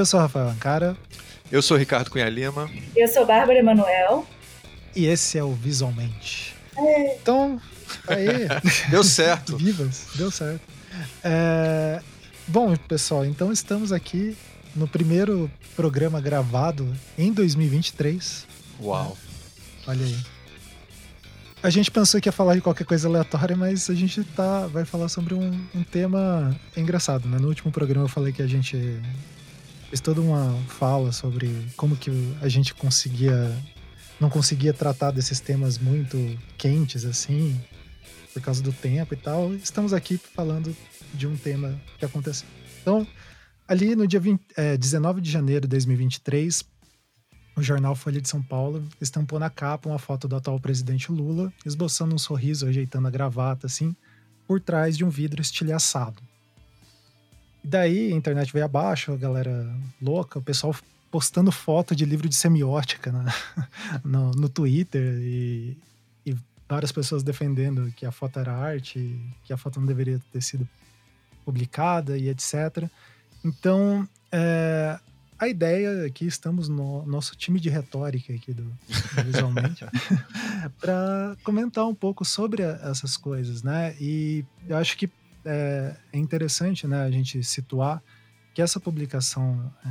[0.00, 0.96] Eu sou Rafael Ancara.
[1.52, 2.70] Eu sou Ricardo Cunha Lima.
[2.96, 4.26] Eu sou Bárbara Emanuel.
[4.96, 6.56] E esse é o Visualmente.
[6.74, 7.16] É.
[7.16, 7.60] Então,
[8.08, 8.48] aí.
[8.88, 9.58] Deu certo.
[9.58, 10.62] Vivas, deu certo.
[11.22, 12.00] É...
[12.48, 14.34] Bom, pessoal, então estamos aqui
[14.74, 18.46] no primeiro programa gravado em 2023.
[18.80, 19.18] Uau.
[19.86, 20.16] Olha aí.
[21.62, 24.86] A gente pensou que ia falar de qualquer coisa aleatória, mas a gente tá, vai
[24.86, 27.36] falar sobre um, um tema engraçado, né?
[27.38, 28.98] No último programa eu falei que a gente
[29.90, 33.52] fez toda uma fala sobre como que a gente conseguia
[34.20, 36.16] não conseguia tratar desses temas muito
[36.56, 37.60] quentes assim
[38.32, 39.52] por causa do tempo e tal.
[39.54, 40.76] Estamos aqui falando
[41.12, 42.46] de um tema que aconteceu.
[42.80, 43.04] Então,
[43.66, 46.62] ali no dia 20, é, 19 de janeiro de 2023,
[47.56, 51.52] o jornal Folha de São Paulo estampou na capa uma foto do atual presidente Lula,
[51.66, 53.96] esboçando um sorriso, ajeitando a gravata assim,
[54.46, 56.22] por trás de um vidro estilhaçado.
[57.62, 60.74] E daí a internet veio abaixo, a galera louca, o pessoal
[61.10, 63.34] postando foto de livro de semiótica na,
[64.04, 65.76] no, no Twitter e,
[66.24, 66.36] e,
[66.68, 70.68] várias pessoas defendendo que a foto era arte, que a foto não deveria ter sido
[71.44, 72.88] publicada e etc.
[73.44, 74.98] Então, é,
[75.40, 79.84] a ideia aqui, estamos no nosso time de retórica aqui do, do Visualmente,
[80.78, 83.96] para comentar um pouco sobre essas coisas, né?
[83.98, 85.10] E eu acho que
[85.44, 88.02] é, é interessante né, a gente situar
[88.54, 89.88] que essa publicação é,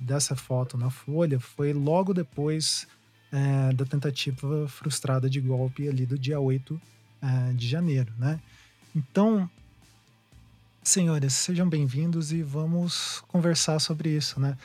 [0.00, 2.86] dessa foto na Folha foi logo depois
[3.32, 6.80] é, da tentativa frustrada de golpe ali do dia 8
[7.22, 8.40] é, de janeiro, né?
[8.94, 9.48] Então,
[10.82, 14.56] senhores, sejam bem-vindos e vamos conversar sobre isso, né?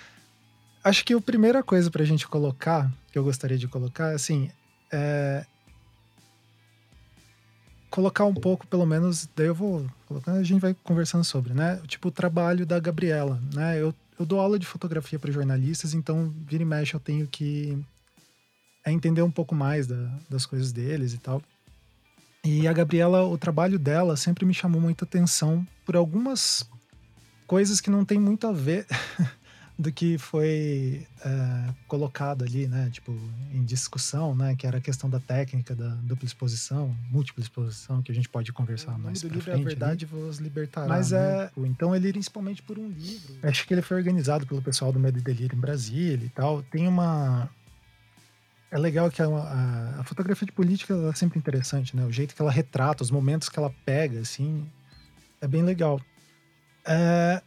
[0.83, 4.49] Acho que a primeira coisa para a gente colocar, que eu gostaria de colocar, assim,
[4.91, 5.45] é,
[7.95, 11.81] colocar um pouco, pelo menos, daí eu vou colocando, a gente vai conversando sobre, né?
[11.88, 13.81] Tipo, o trabalho da Gabriela, né?
[13.81, 17.81] Eu, eu dou aula de fotografia para jornalistas, então, vira e mexe, eu tenho que
[18.83, 21.41] é entender um pouco mais da, das coisas deles e tal.
[22.44, 26.69] E a Gabriela, o trabalho dela sempre me chamou muita atenção por algumas
[27.47, 28.85] coisas que não tem muito a ver
[29.78, 32.90] do que foi é, colocado ali, né?
[32.91, 33.12] Tipo,
[33.53, 34.56] em discussão, né?
[34.56, 38.53] Que era a questão da técnica da dupla exposição, múltipla exposição, que a gente pode
[38.53, 39.58] conversar mais pra livro frente.
[39.58, 40.13] É a verdade ali.
[40.13, 40.88] vos libertará.
[40.88, 41.19] Mas né?
[41.19, 43.36] é, então ele principalmente por um livro.
[43.44, 46.63] Acho que ele foi organizado pelo pessoal do Medo e Delírio em Brasília e tal.
[46.63, 47.50] Tem uma
[48.72, 52.06] é legal que a, a, a, fotografia de política é sempre interessante, né?
[52.06, 54.68] O jeito que ela retrata, os momentos que ela pega, assim,
[55.40, 56.02] é bem legal.
[56.86, 57.42] É...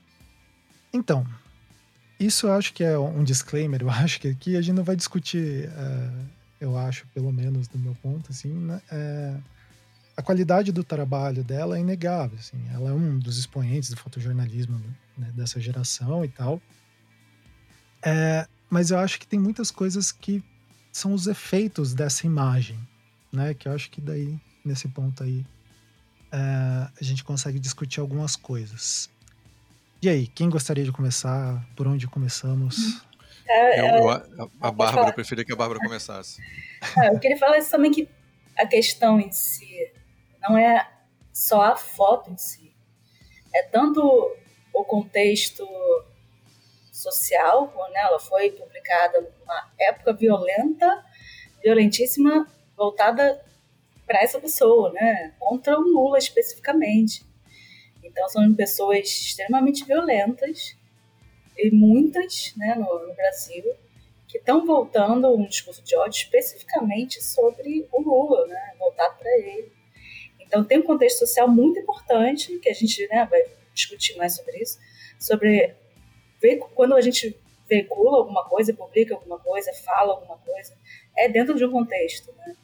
[0.92, 1.26] Então,
[2.18, 3.82] isso eu acho que é um disclaimer.
[3.82, 6.10] Eu acho que aqui a gente não vai discutir, é,
[6.60, 8.80] eu acho, pelo menos do meu ponto, assim, né?
[8.90, 9.36] é,
[10.18, 12.36] a qualidade do trabalho dela é inegável.
[12.36, 14.82] Assim, ela é um dos expoentes do fotojornalismo
[15.16, 16.60] né, dessa geração e tal.
[18.02, 20.42] É, mas eu acho que tem muitas coisas que
[20.90, 22.76] são os efeitos dessa imagem,
[23.32, 23.54] né?
[23.54, 25.46] Que eu acho que daí, nesse ponto aí,
[26.32, 29.08] é, a gente consegue discutir algumas coisas.
[30.00, 31.66] E aí, quem gostaria de começar?
[31.74, 33.04] Por onde começamos?
[33.48, 34.22] É, eu, eu, a,
[34.60, 36.40] a Bárbara, eu preferia que a Bárbara começasse.
[36.96, 38.08] É, eu queria falar isso também que
[38.56, 39.92] a questão em si
[40.40, 40.88] não é
[41.32, 42.72] só a foto em si.
[43.52, 44.00] É tanto
[44.72, 45.66] o contexto
[46.92, 48.00] social, né?
[48.00, 51.04] ela foi publicada numa época violenta,
[51.60, 53.44] violentíssima, voltada
[54.06, 55.34] para essa pessoa, né?
[55.40, 57.27] contra o Lula especificamente.
[58.08, 60.76] Então são pessoas extremamente violentas
[61.56, 63.64] e muitas né, no, no Brasil
[64.26, 69.72] que estão voltando um discurso de ódio especificamente sobre o Lula, né, voltado para ele.
[70.38, 73.42] Então tem um contexto social muito importante que a gente né, vai
[73.74, 74.78] discutir mais sobre isso,
[75.18, 75.74] sobre
[76.40, 77.36] ver quando a gente
[77.68, 80.74] veicula alguma coisa, publica alguma coisa, fala alguma coisa,
[81.16, 82.32] é dentro de um contexto.
[82.38, 82.56] Né?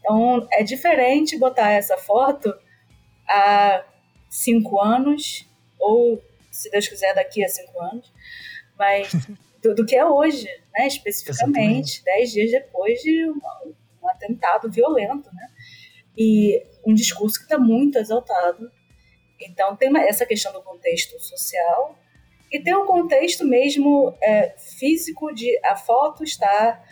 [0.00, 2.52] Então é diferente botar essa foto
[3.28, 3.84] a
[4.32, 5.46] cinco anos,
[5.78, 8.10] ou, se Deus quiser, daqui a cinco anos,
[8.78, 9.12] mas
[9.62, 10.86] do, do que é hoje, né?
[10.86, 13.62] especificamente, dez dias depois de uma,
[14.02, 15.48] um atentado violento, né?
[16.16, 18.72] E um discurso que está muito exaltado.
[19.38, 21.98] Então, tem essa questão do contexto social
[22.50, 26.82] e tem um contexto mesmo é, físico de a foto estar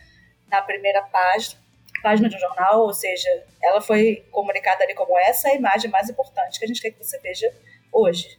[0.50, 1.58] na primeira página,
[2.02, 3.28] página de um jornal, ou seja,
[3.62, 6.90] ela foi comunicada ali como essa é a imagem mais importante que a gente quer
[6.90, 7.52] que você veja
[7.92, 8.38] hoje.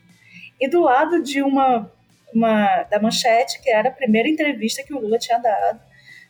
[0.60, 1.92] E do lado de uma,
[2.34, 5.82] uma da manchete, que era a primeira entrevista que o Lula tinha dado,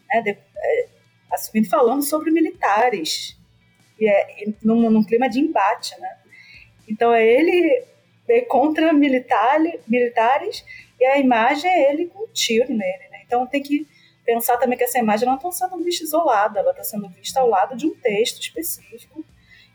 [0.09, 0.87] né, de, é,
[1.31, 3.37] assumindo falando sobre militares,
[3.99, 6.09] e é, num, num clima de embate, né?
[6.87, 7.85] Então é ele
[8.27, 10.65] é contra militar, militares
[10.99, 13.21] e a imagem é ele com um tiro nele, né?
[13.25, 13.87] Então tem que
[14.25, 17.49] pensar também que essa imagem não está sendo vista isolada, ela está sendo vista ao
[17.49, 19.25] lado de um texto específico.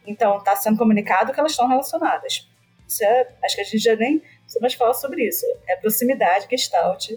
[0.07, 2.49] Então está sendo comunicado que elas estão relacionadas.
[3.03, 5.45] É, acho que a gente já nem precisa mais falar sobre isso.
[5.69, 7.11] É proximidade, gestalt,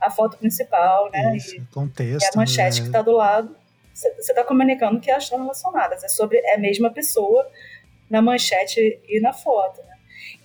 [0.00, 1.36] a foto principal, né?
[1.36, 2.22] Isso, e, contexto.
[2.22, 2.82] E a manchete né?
[2.82, 3.56] que está do lado.
[3.94, 6.04] Você está comunicando que elas estão relacionadas.
[6.04, 7.50] É sobre é a mesma pessoa
[8.10, 9.80] na manchete e na foto.
[9.82, 9.96] Né?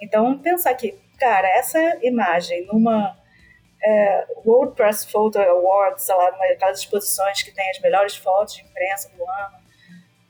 [0.01, 3.17] Então, pensar que, cara, essa imagem numa
[3.83, 8.61] é, World Press Photo Awards, sei lá, aquelas exposições que tem as melhores fotos de
[8.63, 9.57] imprensa do ano,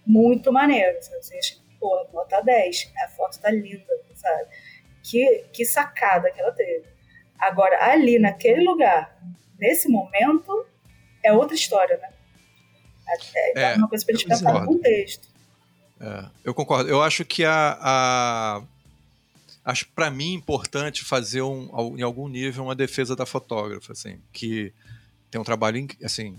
[0.05, 0.97] muito maneiro.
[1.01, 4.45] Você acha, pô, nota 10, a foto tá linda, sabe?
[5.03, 6.85] Que, que sacada que ela teve.
[7.39, 9.17] Agora, ali, naquele lugar,
[9.59, 10.65] nesse momento,
[11.23, 12.09] é outra história, né?
[13.35, 15.27] É, é, é uma coisa pra gente pensar no contexto.
[15.99, 16.89] É, eu concordo.
[16.89, 18.63] Eu acho que a, a
[19.63, 24.73] acho para mim importante fazer um, em algum nível uma defesa da fotógrafa, assim, que
[25.29, 26.35] tem um trabalho assim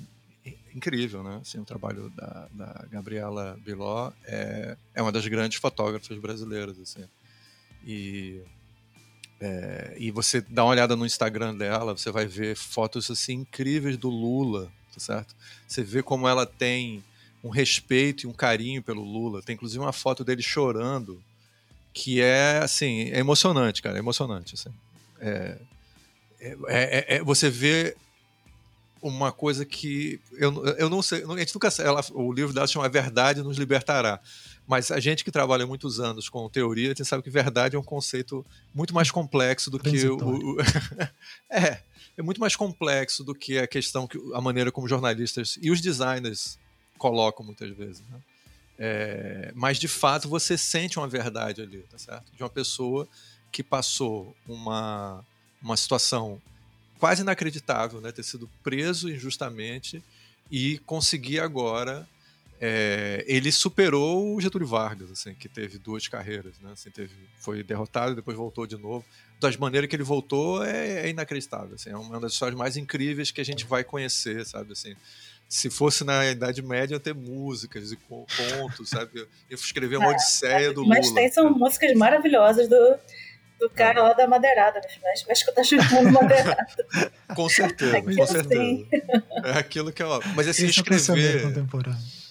[0.74, 1.38] incrível, né?
[1.40, 7.04] Assim, o trabalho da, da Gabriela Biló é, é uma das grandes fotógrafas brasileiras, assim.
[7.84, 8.42] E
[9.40, 13.96] é, e você dá uma olhada no Instagram dela, você vai ver fotos assim incríveis
[13.96, 15.34] do Lula, tá certo?
[15.66, 17.02] Você vê como ela tem
[17.42, 19.42] um respeito e um carinho pelo Lula.
[19.42, 21.20] Tem inclusive uma foto dele chorando
[21.92, 24.54] que é assim, é emocionante, cara, é emocionante.
[24.54, 24.70] Assim.
[25.20, 25.58] É,
[26.40, 27.96] é, é, é, você vê
[29.00, 32.88] uma coisa que eu, eu não sei, a gente nunca ela, o livro dela chama
[32.88, 34.20] Verdade nos libertará.
[34.66, 37.78] Mas a gente que trabalha muitos anos com teoria, a gente sabe que verdade é
[37.78, 40.56] um conceito muito mais complexo do que o, o
[41.50, 41.82] é,
[42.16, 45.80] é muito mais complexo do que a questão que a maneira como jornalistas e os
[45.80, 46.58] designers
[46.96, 48.02] colocam muitas vezes.
[48.08, 48.20] Né?
[48.84, 52.32] É, mas de fato você sente uma verdade ali, tá certo?
[52.34, 53.08] De uma pessoa
[53.52, 55.24] que passou uma,
[55.62, 56.42] uma situação
[56.98, 58.10] quase inacreditável, né?
[58.10, 60.02] Ter sido preso injustamente
[60.50, 62.08] e conseguir agora.
[62.60, 66.72] É, ele superou o Getúlio Vargas, assim, que teve duas carreiras, né?
[66.72, 69.04] Assim, teve, foi derrotado e depois voltou de novo.
[69.38, 71.76] Das maneiras que ele voltou é, é inacreditável.
[71.76, 74.72] Assim, é uma das histórias mais incríveis que a gente vai conhecer, sabe?
[74.72, 74.96] Assim,
[75.52, 79.28] se fosse na Idade Média, ter músicas e contos, sabe?
[79.50, 80.94] Eu escrever uma é, Odisseia do Lula.
[80.96, 82.98] Mas tem são músicas maravilhosas do,
[83.60, 84.02] do cara é.
[84.02, 86.86] lá da Madeirada, mas vai escutar chutando Madeirada.
[87.36, 88.86] com certeza, com certeza.
[89.44, 91.52] É aquilo que, ó, mas assim, Esse escrever...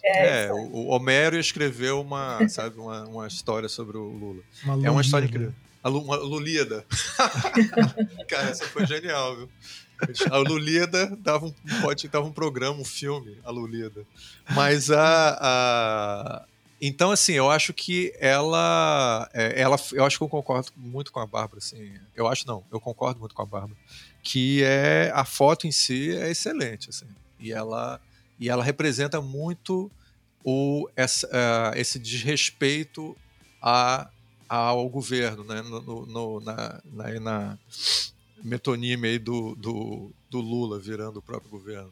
[0.04, 4.42] É, é o Homero escreveu uma, sabe, uma, uma história sobre o Lula.
[4.64, 5.54] Uma é uma história incrível.
[5.84, 6.84] A, Lu, uma Lulíada.
[8.28, 9.50] cara, essa foi genial, viu?
[10.30, 14.06] A Lulida dava um, pode, dava um programa, um filme, a Lulida.
[14.52, 16.46] Mas a, a.
[16.82, 19.78] Então, assim, eu acho que ela, é, ela.
[19.92, 21.94] Eu acho que eu concordo muito com a Bárbara, assim.
[22.16, 23.78] Eu acho não, eu concordo muito com a Bárbara.
[24.24, 25.12] Que é.
[25.14, 27.08] A foto em si é excelente, assim.
[27.40, 28.00] E ela,
[28.40, 29.92] e ela representa muito
[30.44, 33.16] o, essa, uh, esse desrespeito
[33.62, 34.10] a,
[34.50, 35.62] ao governo, né?
[35.62, 37.58] No, no, na, na, na
[38.44, 41.92] metonímia aí do, do, do Lula virando o próprio governo.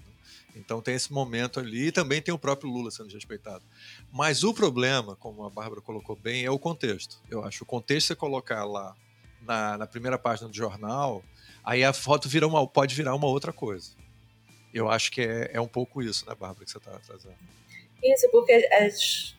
[0.55, 3.63] Então tem esse momento ali e também tem o próprio Lula sendo respeitado.
[4.11, 7.21] Mas o problema, como a Bárbara colocou bem, é o contexto.
[7.29, 8.95] Eu acho o contexto você colocar lá
[9.41, 11.23] na, na primeira página do jornal,
[11.63, 13.91] aí a foto vira uma, pode virar uma outra coisa.
[14.73, 17.37] Eu acho que é, é um pouco isso, né, Bárbara, que você está trazendo.
[18.03, 19.35] Isso, porque as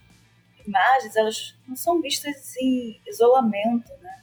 [0.67, 4.23] imagens elas não são vistas em isolamento, né?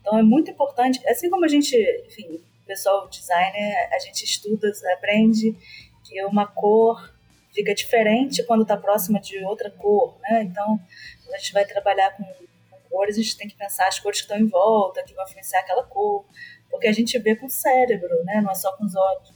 [0.00, 1.76] Então é muito importante, assim como a gente,
[2.06, 5.56] enfim, o pessoal designer, a gente estuda, aprende
[6.04, 7.12] que uma cor
[7.52, 10.42] fica diferente quando está próxima de outra cor, né?
[10.42, 10.78] Então,
[11.24, 14.20] quando a gente vai trabalhar com, com, cores, a gente tem que pensar as cores
[14.20, 16.24] que estão em volta, que vão influenciar aquela cor,
[16.70, 18.40] porque a gente vê com o cérebro, né?
[18.40, 19.34] Não é só com os olhos.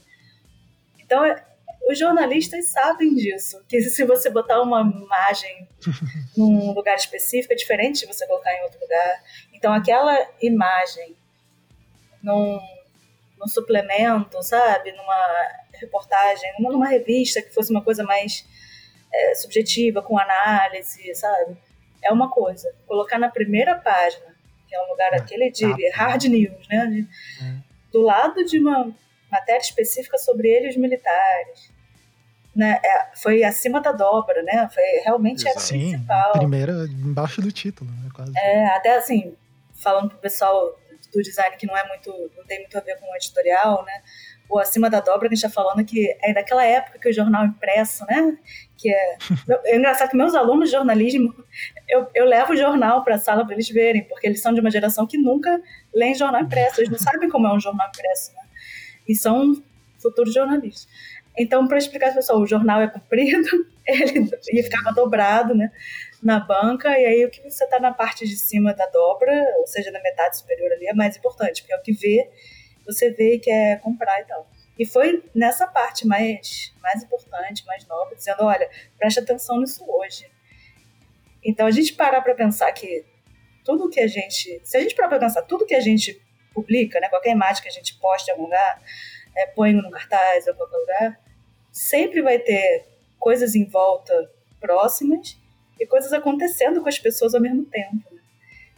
[0.99, 1.45] Então, é,
[1.87, 5.67] os jornalistas sabem disso, que se você botar uma imagem
[6.35, 9.23] num lugar específico é diferente de você colocar em outro lugar.
[9.55, 11.15] Então, aquela imagem
[12.21, 12.59] num,
[13.39, 18.45] num suplemento, sabe, numa reportagem, numa, numa revista que fosse uma coisa mais
[19.13, 21.57] é, subjetiva, com análise, sabe,
[22.03, 22.71] é uma coisa.
[22.85, 24.35] Colocar na primeira página,
[24.67, 27.07] que é um lugar aquele de hard news, né, de,
[27.43, 27.55] é.
[27.91, 28.93] do lado de uma
[29.31, 31.73] matéria específica sobre ele e os militares
[32.55, 34.69] né, é, foi acima da dobra, né?
[34.73, 35.65] Foi realmente Exato.
[35.65, 36.33] a principal.
[36.33, 38.09] Sim, primeira embaixo do título, né?
[38.13, 38.31] Quase.
[38.37, 39.35] É, até assim,
[39.85, 40.75] falando pro pessoal
[41.13, 44.01] do design que não é muito, não tem muito a ver com o editorial, né?
[44.49, 47.13] O acima da dobra que a gente está falando que é daquela época que o
[47.13, 48.37] jornal impresso, né?
[48.75, 49.17] Que é,
[49.65, 51.33] é engraçado que meus alunos de jornalismo,
[51.87, 54.59] eu, eu levo o jornal para a sala para eles verem, porque eles são de
[54.59, 55.61] uma geração que nunca
[55.93, 58.41] leem jornal impresso, eles não sabem como é um jornal impresso, né?
[59.07, 59.61] e são
[60.01, 60.87] futuros jornalistas.
[61.37, 63.47] Então, para explicar para pessoal, o jornal é comprido,
[63.85, 65.71] ele ficava dobrado, né,
[66.25, 69.67] na banca, e aí o que você está na parte de cima da dobra, ou
[69.67, 72.27] seja, na metade superior ali, é mais importante, porque é o que vê,
[72.83, 74.49] você vê e quer comprar e tal.
[74.77, 78.67] E foi nessa parte mais, mais importante, mais nova, dizendo, olha,
[78.97, 80.25] preste atenção nisso hoje.
[81.43, 83.05] Então, a gente parar para pensar que
[83.63, 84.59] tudo que a gente...
[84.63, 86.19] Se a gente parar para pensar tudo que a gente
[86.55, 88.81] publica, né, qualquer imagem que a gente posta em algum lugar,
[89.37, 91.21] é, põe no cartaz ou qualquer lugar,
[91.71, 92.87] sempre vai ter
[93.19, 95.44] coisas em volta próximas
[95.79, 98.03] e coisas acontecendo com as pessoas ao mesmo tempo.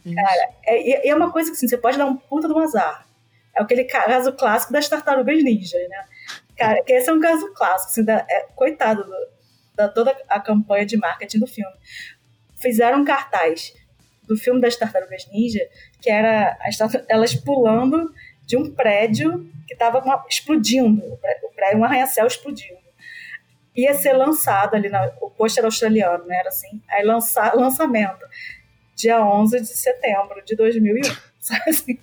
[0.04, 0.14] Né?
[0.14, 3.06] Cara, é, é uma coisa que assim, você pode dar um puta do azar.
[3.56, 6.04] É aquele caso clássico das tartarugas ninja, né?
[6.56, 9.14] Cara, que esse é um caso clássico, assim, da, é, coitado do,
[9.74, 11.74] da toda a campanha de marketing do filme.
[12.56, 13.74] Fizeram um cartaz
[14.24, 15.60] do filme das tartarugas ninja,
[16.00, 16.78] que era as,
[17.08, 18.12] elas pulando
[18.44, 22.87] de um prédio que estava explodindo, o prédio, um arranha-céu explodindo
[23.78, 26.38] ia ser lançado ali, na, o pôster australiano, né?
[26.40, 28.26] Era assim, aí lançamento,
[28.96, 31.00] dia 11 de setembro de 2001,
[31.68, 31.98] assim?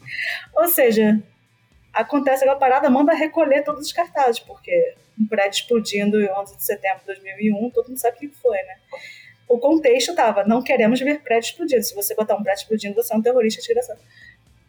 [0.56, 1.22] Ou seja,
[1.92, 6.64] acontece aquela parada, manda recolher todos os cartazes, porque um prédio explodindo em 11 de
[6.64, 8.76] setembro de 2001, todo mundo sabe o que foi, né?
[9.48, 11.84] O contexto estava, não queremos ver prédio explodindo.
[11.84, 14.00] Se você botar um prédio explodindo, você é um terrorista desgraçado.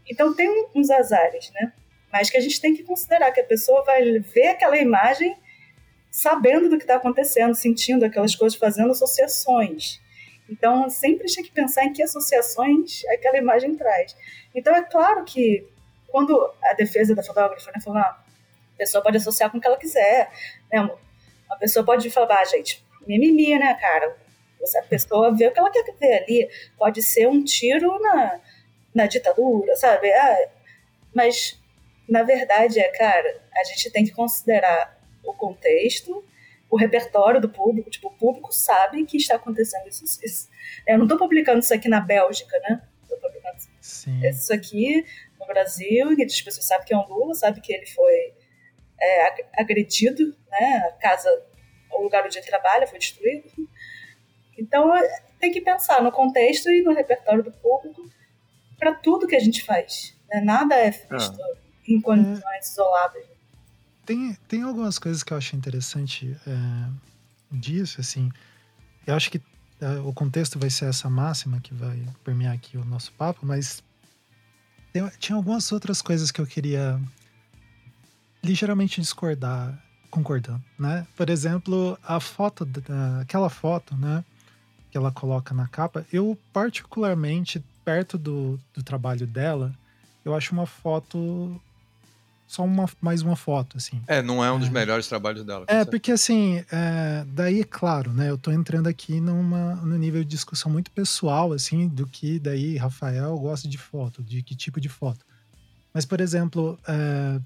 [0.08, 1.72] Então tem uns azares, né?
[2.12, 5.36] Mas que a gente tem que considerar que a pessoa vai ver aquela imagem
[6.16, 10.00] sabendo do que está acontecendo, sentindo aquelas coisas, fazendo associações.
[10.48, 14.16] Então, sempre tinha que pensar em que associações aquela imagem traz.
[14.54, 15.68] Então, é claro que
[16.08, 18.18] quando a defesa da fotógrafa né, falou, ah,
[18.74, 20.30] a pessoa pode associar com o que ela quiser,
[20.72, 20.90] né?
[21.50, 24.16] A pessoa pode falar, ah, gente, mimimi, né, cara?
[24.78, 26.48] A pessoa vê o que ela quer ver ali.
[26.78, 28.40] Pode ser um tiro na,
[28.94, 30.10] na ditadura, sabe?
[30.10, 30.48] Ah,
[31.14, 31.60] mas,
[32.08, 34.95] na verdade, é, cara, a gente tem que considerar
[35.30, 36.24] o contexto,
[36.70, 40.04] o repertório do público, tipo, o público sabe que está acontecendo isso.
[40.24, 40.48] isso.
[40.86, 42.82] Eu não estou publicando isso aqui na Bélgica, né?
[43.02, 44.20] Estou publicando Sim.
[44.26, 45.04] isso aqui
[45.38, 48.34] no Brasil, e as pessoas sabem que é um Lula, sabem que ele foi
[49.00, 50.88] é, agredido, né?
[50.88, 51.28] A casa,
[51.92, 53.48] o lugar onde ele trabalha foi destruído.
[54.58, 54.90] Então,
[55.38, 58.02] tem que pensar no contexto e no repertório do público
[58.78, 60.16] para tudo que a gente faz.
[60.28, 60.40] Né?
[60.40, 61.56] Nada é feito ah.
[61.86, 62.60] em condições é.
[62.60, 63.35] isoladas
[64.06, 66.88] tem, tem algumas coisas que eu acho interessante é,
[67.50, 68.30] disso, assim.
[69.06, 69.42] Eu acho que
[69.80, 73.82] é, o contexto vai ser essa máxima que vai permear aqui o nosso papo, mas
[74.92, 77.00] tem, tinha algumas outras coisas que eu queria
[78.42, 79.76] ligeiramente discordar,
[80.08, 81.06] concordando, né?
[81.16, 82.66] Por exemplo, a foto,
[83.20, 84.24] aquela foto, né?
[84.90, 89.74] Que ela coloca na capa, eu particularmente, perto do, do trabalho dela,
[90.24, 91.60] eu acho uma foto
[92.46, 94.00] só uma, mais uma foto, assim.
[94.06, 94.70] É, não é um dos é.
[94.70, 95.64] melhores trabalhos dela.
[95.68, 100.30] É, porque assim, é, daí, claro, né, eu tô entrando aqui numa, no nível de
[100.30, 104.88] discussão muito pessoal, assim, do que daí Rafael gosta de foto, de que tipo de
[104.88, 105.24] foto.
[105.92, 107.40] Mas, por exemplo, é,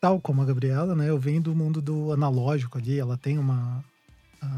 [0.00, 3.84] tal como a Gabriela, né, eu venho do mundo do analógico ali, ela tem uma...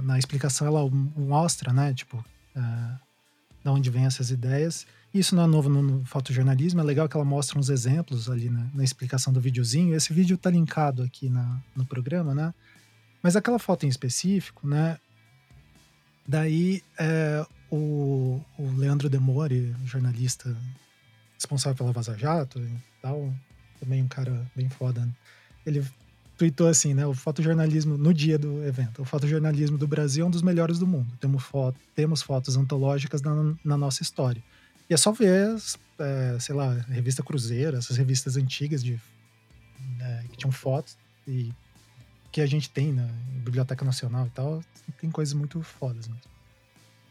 [0.03, 2.23] Na explicação ela mostra, né, tipo,
[2.55, 2.61] é,
[3.63, 4.87] de onde vem essas ideias.
[5.13, 8.69] Isso não é novo no, fotojornalismo, é legal que ela mostra uns exemplos ali né,
[8.75, 9.95] na explicação do videozinho.
[9.95, 12.53] Esse vídeo tá linkado aqui na, no programa, né?
[13.23, 14.99] Mas aquela foto em específico, né?
[16.27, 20.55] Daí é, o, o Leandro Demore, jornalista
[21.35, 23.33] responsável pela Vaza Jato e tal,
[23.81, 25.09] também um cara bem foda,
[25.65, 25.85] ele
[26.39, 27.05] tweetou assim, né?
[27.05, 29.03] O fotojornalismo no dia do evento.
[29.03, 31.13] O fotojornalismo do Brasil é um dos melhores do mundo.
[31.21, 34.43] Temos, foto, temos fotos antológicas na, na nossa história.
[34.89, 35.57] E é só ver,
[35.99, 38.99] é, sei lá, revista Cruzeiro, essas revistas antigas de,
[39.99, 41.53] né, que tinham fotos e
[42.31, 43.09] que a gente tem na
[43.45, 44.63] Biblioteca Nacional e tal,
[45.01, 46.38] tem coisas muito fodas mesmo.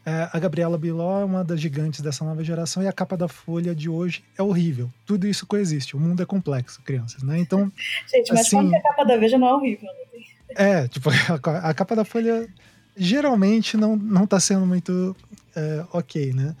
[0.08, 3.28] É, a Gabriela Biló é uma das gigantes dessa nova geração e a capa da
[3.28, 4.88] Folha de hoje é horrível.
[5.04, 5.94] Tudo isso coexiste.
[5.94, 7.38] O mundo é complexo, crianças, né?
[7.38, 7.70] Então.
[8.10, 9.84] Gente, mas assim, como que a capa da Veja não é horrível?
[9.84, 10.24] Né?
[10.56, 12.48] É, tipo, a, a, capa da Folha
[12.96, 15.14] geralmente não, não tá sendo muito
[15.54, 16.56] é, ok, né?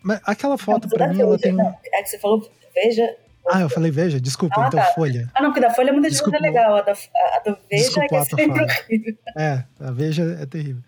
[0.00, 1.56] Mas aquela foto, para mim, ela tem.
[1.60, 3.16] É que você falou, veja.
[3.48, 4.86] Ah, eu falei Veja, desculpa, ah, então tá.
[4.92, 5.28] Folha.
[5.34, 8.04] Ah, não, porque da Folha muita gente é legal, a da, a da Veja desculpa,
[8.04, 9.18] é que é sempre horrível.
[9.36, 10.82] É, a Veja é terrível.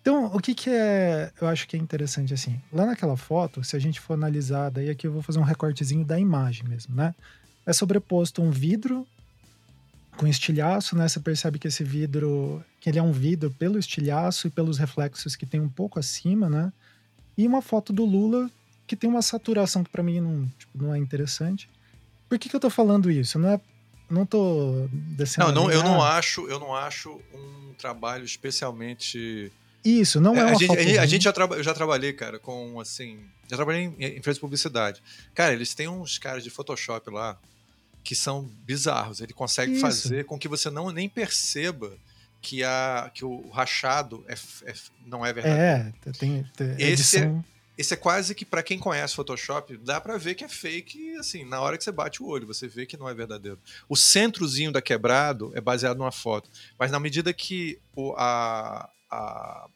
[0.00, 3.76] Então, o que que é, eu acho que é interessante assim, lá naquela foto, se
[3.76, 7.14] a gente for analisar, daí aqui eu vou fazer um recortezinho da imagem mesmo, né?
[7.66, 9.06] É sobreposto um vidro
[10.16, 11.06] com estilhaço, né?
[11.06, 15.36] Você percebe que esse vidro, que ele é um vidro pelo estilhaço e pelos reflexos
[15.36, 16.72] que tem um pouco acima, né?
[17.36, 18.50] E uma foto do Lula
[18.86, 21.68] que tem uma saturação que para mim não, tipo, não é interessante.
[22.28, 23.38] Por que, que eu tô falando isso?
[23.38, 23.60] Não é
[24.10, 25.52] não tô descendo.
[25.52, 29.52] Não, não eu não acho, eu não acho um trabalho especialmente
[29.84, 32.12] isso, não é, é uma a gente, a, a gente já traba, eu já trabalhei,
[32.12, 35.02] cara, com assim, já trabalhei em, em empresa de publicidade.
[35.34, 37.38] Cara, eles têm uns caras de Photoshop lá
[38.02, 39.20] que são bizarros.
[39.20, 39.80] Ele consegue Isso.
[39.80, 41.96] fazer com que você não nem perceba
[42.40, 44.74] que, a, que o rachado é, é
[45.06, 45.60] não é verdade.
[45.60, 47.34] É, tem, tem esse, é,
[47.76, 51.44] esse é quase que para quem conhece Photoshop, dá para ver que é fake, assim,
[51.44, 53.58] na hora que você bate o olho, você vê que não é verdadeiro.
[53.88, 59.68] O centrozinho da quebrado é baseado numa foto, mas na medida que o, a, a,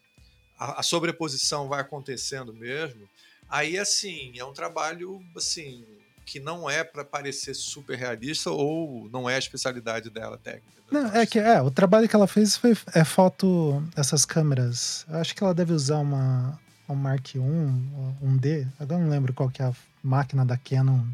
[0.59, 3.09] a sobreposição vai acontecendo mesmo,
[3.49, 5.85] aí assim, é um trabalho assim
[6.25, 10.71] que não é para parecer super realista ou não é a especialidade dela técnica.
[10.91, 15.07] Não, é que é, o trabalho que ela fez foi é foto essas câmeras.
[15.09, 19.33] Eu acho que ela deve usar uma um Mark I, um D, agora não lembro
[19.33, 21.05] qual que é a máquina da Canon.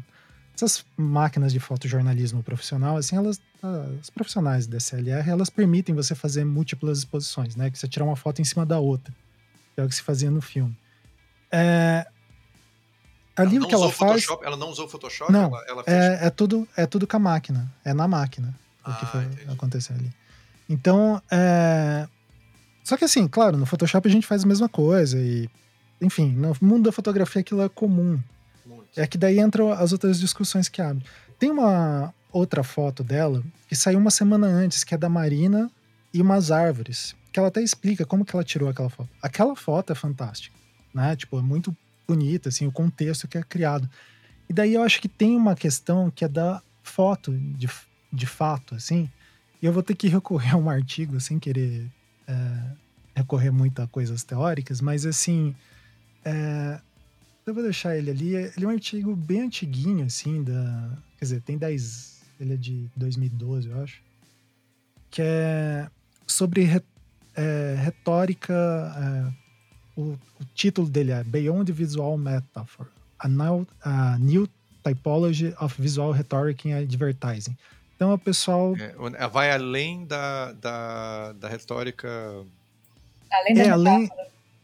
[0.59, 3.39] Essas máquinas de fotojornalismo profissional, assim, elas
[3.99, 7.69] as profissionais da SLR, elas permitem você fazer múltiplas exposições, né?
[7.69, 9.13] Que você tirar uma foto em cima da outra.
[9.73, 10.75] Que é o que se fazia no filme.
[11.51, 12.05] É,
[13.35, 14.23] ali ela o que ela faz.
[14.23, 15.31] Photoshop, ela não usou Photoshop?
[15.31, 15.97] Não, ela, ela fez...
[15.97, 17.71] é, é, tudo, é tudo com a máquina.
[17.83, 20.11] É na máquina ah, o que foi, aconteceu ali.
[20.67, 22.05] Então, é...
[22.83, 25.49] Só que assim, claro, no Photoshop a gente faz a mesma coisa e...
[26.01, 28.19] Enfim, no mundo da fotografia aquilo é comum.
[28.95, 31.05] É que daí entram as outras discussões que abrem.
[31.37, 35.69] Tem uma outra foto dela que saiu uma semana antes, que é da Marina
[36.13, 37.15] e umas árvores.
[37.31, 39.09] Que ela até explica como que ela tirou aquela foto.
[39.21, 40.55] Aquela foto é fantástica,
[40.93, 41.15] né?
[41.15, 41.75] Tipo, é muito
[42.07, 43.89] bonita, assim, o contexto que é criado.
[44.49, 47.69] E daí eu acho que tem uma questão que é da foto, de,
[48.11, 49.09] de fato, assim,
[49.61, 51.85] e eu vou ter que recorrer a um artigo sem querer
[52.27, 52.33] é,
[53.15, 55.55] recorrer muito a coisas teóricas, mas assim,
[56.23, 56.79] é,
[57.45, 58.35] eu vou deixar ele ali.
[58.35, 60.89] Ele é um artigo bem antiguinho, assim, da.
[61.17, 62.19] Quer dizer, tem 10.
[62.39, 64.01] Ele é de 2012, eu acho.
[65.11, 65.87] Que é
[66.25, 66.81] sobre re,
[67.35, 69.33] é, retórica é,
[69.99, 74.47] o, o, título dele é Beyond Visual Metaphor, a New, a new
[74.83, 77.57] Typology of Visual Rhetoric in Advertising.
[77.95, 78.75] Então, o pessoal...
[78.77, 82.07] É, vai além da, da, da retórica...
[83.29, 84.09] Além da é, além,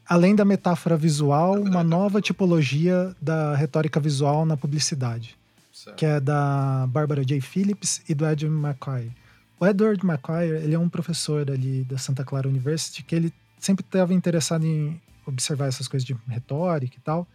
[0.07, 5.37] além da metáfora visual, uma nova tipologia da retórica visual na publicidade.
[5.73, 5.97] Certo.
[5.97, 7.41] Que é da Barbara J.
[7.41, 9.11] Phillips e do Edward McQuire.
[9.59, 13.83] O Edward McQuire, ele é um professor ali da Santa Clara University que ele sempre
[13.85, 17.27] estava interessado em observar essas coisas de retórica e tal.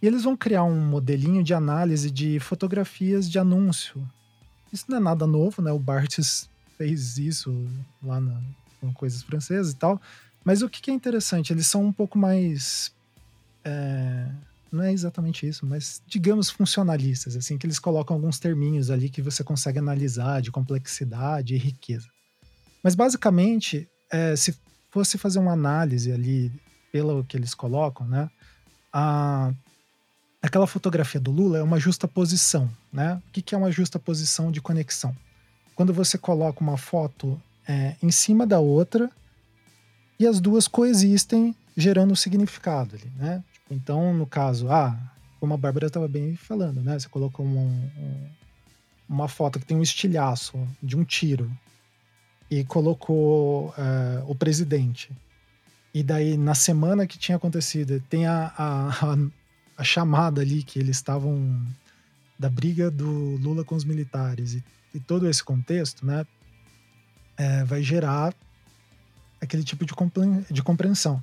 [0.00, 4.06] E eles vão criar um modelinho de análise de fotografias de anúncio.
[4.72, 5.72] Isso não é nada novo, né?
[5.72, 7.66] O Barthes fez isso
[8.02, 8.40] lá na,
[8.80, 10.00] com coisas francesas e tal.
[10.44, 12.92] Mas o que é interessante, eles são um pouco mais.
[13.64, 14.28] É,
[14.70, 19.22] não é exatamente isso, mas digamos funcionalistas, assim, que eles colocam alguns terminhos ali que
[19.22, 22.08] você consegue analisar de complexidade e riqueza.
[22.82, 24.54] Mas basicamente, é, se
[24.90, 26.52] fosse fazer uma análise ali
[26.92, 28.30] pelo que eles colocam, né?
[28.92, 29.52] A,
[30.42, 33.20] aquela fotografia do Lula é uma justa posição, né?
[33.28, 35.16] O que, que é uma justa posição de conexão?
[35.74, 39.10] Quando você coloca uma foto é, em cima da outra
[40.18, 43.42] e as duas coexistem, gerando significado ali, né?
[43.52, 44.96] Tipo, então, no caso, ah,
[45.40, 46.98] como a Bárbara estava bem falando, né?
[46.98, 48.28] Você colocou um, um,
[49.08, 51.50] uma foto que tem um estilhaço de um tiro
[52.50, 55.10] e colocou é, o presidente
[55.94, 59.16] e daí, na semana que tinha acontecido, tem a, a, a,
[59.76, 61.64] a chamada ali que eles estavam
[62.36, 66.26] da briga do Lula com os militares e, e todo esse contexto, né?
[67.36, 68.34] É, vai gerar
[69.44, 69.94] aquele tipo de,
[70.50, 71.22] de compreensão.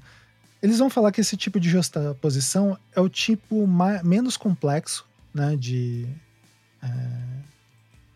[0.62, 3.68] Eles vão falar que esse tipo de justaposição é o tipo
[4.04, 5.56] menos complexo, né?
[5.56, 6.08] De
[6.82, 6.88] é,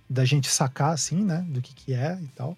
[0.09, 1.45] da gente sacar assim, né?
[1.49, 2.57] Do que que é e tal.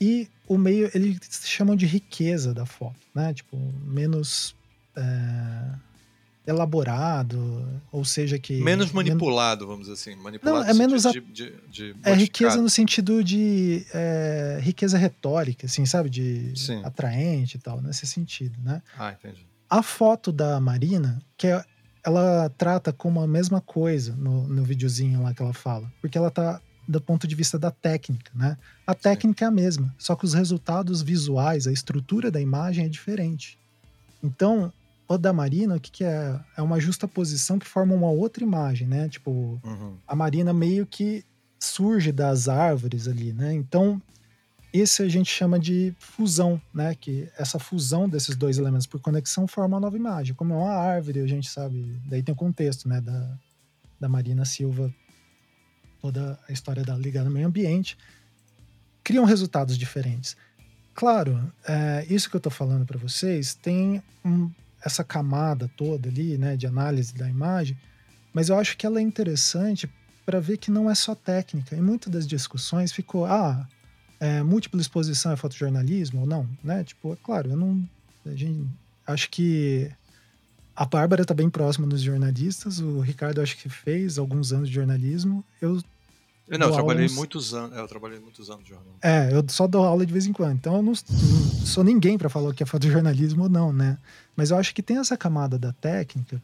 [0.00, 3.32] E o meio, eles chamam de riqueza da foto, né?
[3.32, 4.56] Tipo, menos
[4.96, 5.74] é,
[6.46, 8.60] elaborado, ou seja que...
[8.60, 9.86] Menos manipulado, menos...
[9.86, 10.20] vamos dizer assim.
[10.20, 11.06] Manipulado Não, é menos...
[11.06, 11.12] A...
[11.12, 16.10] De, de, de é riqueza no sentido de é, riqueza retórica, assim, sabe?
[16.10, 16.82] De Sim.
[16.84, 18.82] atraente e tal, nesse sentido, né?
[18.98, 19.46] Ah, entendi.
[19.70, 21.64] A foto da Marina, que é,
[22.04, 25.90] ela trata como a mesma coisa no, no videozinho lá que ela fala.
[26.00, 28.58] Porque ela tá do ponto de vista da técnica, né?
[28.84, 29.44] A técnica Sim.
[29.44, 33.56] é a mesma, só que os resultados visuais, a estrutura da imagem é diferente.
[34.22, 34.72] Então,
[35.18, 36.38] da Marina, o que, que é?
[36.56, 39.08] É uma justa posição que forma uma outra imagem, né?
[39.08, 39.96] Tipo, uhum.
[40.06, 41.24] a Marina meio que
[41.58, 43.52] surge das árvores ali, né?
[43.52, 44.00] Então,
[44.72, 46.94] esse a gente chama de fusão, né?
[46.94, 50.34] Que essa fusão desses dois elementos por conexão forma uma nova imagem.
[50.34, 52.00] Como é uma árvore, a gente sabe.
[52.06, 53.00] Daí tem o contexto, né?
[53.00, 53.38] Da,
[54.00, 54.92] da Marina Silva
[56.02, 57.96] toda a história da Liga no Meio Ambiente,
[59.04, 60.36] criam resultados diferentes.
[60.94, 64.50] Claro, é, isso que eu estou falando para vocês tem um,
[64.84, 67.76] essa camada toda ali, né, de análise da imagem,
[68.32, 69.88] mas eu acho que ela é interessante
[70.24, 71.76] para ver que não é só técnica.
[71.76, 73.66] Em muitas das discussões ficou, ah,
[74.18, 76.84] é, múltipla exposição é fotojornalismo ou não, né?
[76.84, 77.84] Tipo, é claro, eu não,
[78.34, 78.68] gente,
[79.06, 79.90] acho que
[80.74, 84.74] a Bárbara está bem próxima dos jornalistas, o Ricardo acho que fez alguns anos de
[84.74, 85.44] jornalismo.
[85.60, 85.82] Eu
[86.58, 87.76] não, eu trabalhei muitos anos.
[87.76, 88.98] É, eu trabalhei muitos anos de jornalismo.
[89.02, 90.54] É, eu só dou aula de vez em quando.
[90.54, 93.98] Então eu não, sou ninguém para falar o que é fotojornalismo ou não, né?
[94.36, 96.42] Mas eu acho que tem essa camada da técnica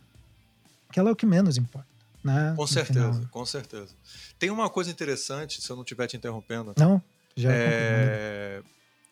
[0.92, 1.86] que ela é o que menos importa.
[2.24, 2.54] Né?
[2.56, 3.94] Com certeza, com certeza.
[4.38, 6.74] Tem uma coisa interessante, se eu não estiver te interrompendo.
[6.76, 7.02] Não,
[7.36, 8.62] já é.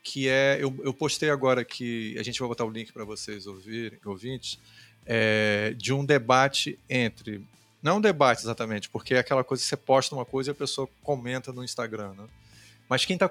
[0.02, 0.58] Que é.
[0.60, 2.16] Eu, eu postei agora que.
[2.18, 4.58] A gente vai botar o link para vocês ouvirem, ouvintes.
[5.08, 7.46] É, de um debate entre
[7.86, 10.52] não é um debate exatamente, porque é aquela coisa que você posta uma coisa e
[10.52, 12.24] a pessoa comenta no Instagram, né?
[12.88, 13.28] Mas quem está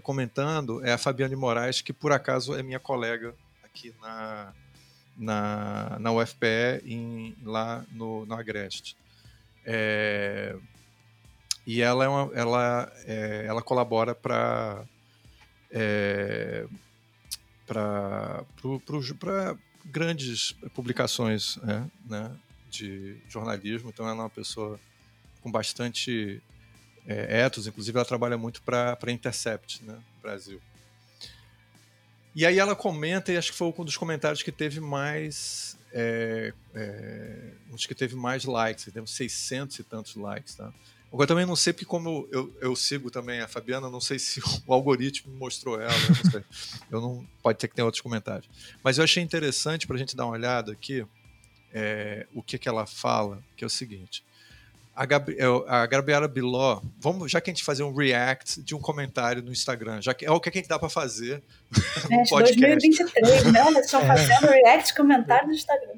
[0.00, 4.54] comentando é a Fabiane Moraes, que por acaso é minha colega aqui na,
[5.14, 8.96] na, na UFPE, em, lá no, no Agreste.
[9.64, 10.56] É,
[11.66, 14.84] e ela, é uma, ela, é, ela colabora para
[15.70, 16.66] é,
[17.66, 18.42] para
[19.84, 22.30] grandes publicações né, né,
[22.68, 24.78] de jornalismo, então ela é uma pessoa
[25.42, 26.42] com bastante
[27.06, 30.60] é, ethos, inclusive ela trabalha muito para Intercept, né, Brasil.
[32.34, 35.76] E aí ela comenta, e acho que foi um dos comentários que teve mais.
[35.92, 40.72] É, é, um dos que teve mais likes, temos 600 e tantos likes, tá?
[41.10, 44.40] Agora também não sei porque como eu, eu, sigo também a Fabiana, não sei se
[44.66, 46.44] o algoritmo mostrou ela, não sei.
[46.90, 48.48] eu não pode ter que ter outros comentários.
[48.84, 51.06] Mas eu achei interessante para a gente dar uma olhada aqui
[51.72, 54.24] é, o que, que ela fala, que é o seguinte.
[54.94, 58.74] A, Gabri é, a Gabriela Biló, vamos, já que a gente fazer um react de
[58.74, 61.42] um comentário no Instagram, já que é o que a gente dá para fazer
[62.10, 62.60] no é, podcast.
[62.60, 63.70] 2023, né?
[63.70, 64.16] Nós estamos é.
[64.16, 65.94] fazendo react comentário no Instagram.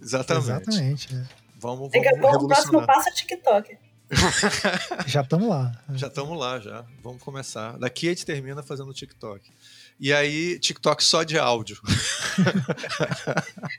[0.00, 0.44] Exatamente.
[0.44, 1.14] Exatamente.
[1.14, 1.24] É.
[1.58, 3.78] Vamos, Daqui a pouco o próximo passo é TikTok.
[5.06, 5.72] já estamos lá.
[5.94, 6.84] Já estamos lá, já.
[7.02, 7.76] Vamos começar.
[7.78, 9.50] Daqui a gente termina fazendo TikTok.
[9.98, 11.80] E aí, TikTok só de áudio.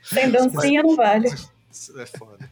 [0.02, 1.28] Sem dancinha mas, não vale.
[1.96, 2.50] É foda.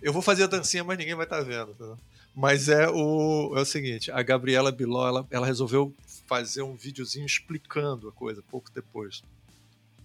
[0.00, 1.74] Eu vou fazer a dancinha, mas ninguém vai estar tá vendo.
[1.74, 1.96] Tá?
[2.34, 5.94] Mas é o, é o seguinte: a Gabriela Biló ela, ela resolveu
[6.26, 9.22] fazer um videozinho explicando a coisa pouco depois.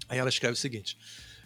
[0.10, 0.98] Aí ela escreve o seguinte: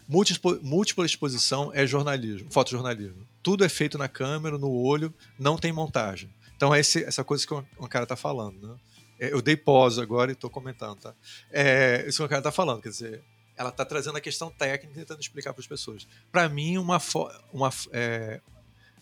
[0.07, 3.27] múltipla exposição é jornalismo, fotojornalismo.
[3.43, 6.29] Tudo é feito na câmera, no olho, não tem montagem.
[6.55, 8.75] Então é esse, essa coisa que o cara está falando, né?
[9.19, 11.13] É, eu dei pause agora e estou comentando, tá?
[11.51, 13.23] É, isso que o cara está falando, quer dizer,
[13.57, 16.07] ela está trazendo a questão técnica e tentando explicar para as pessoas.
[16.31, 18.41] Para mim, uma, fo uma, é,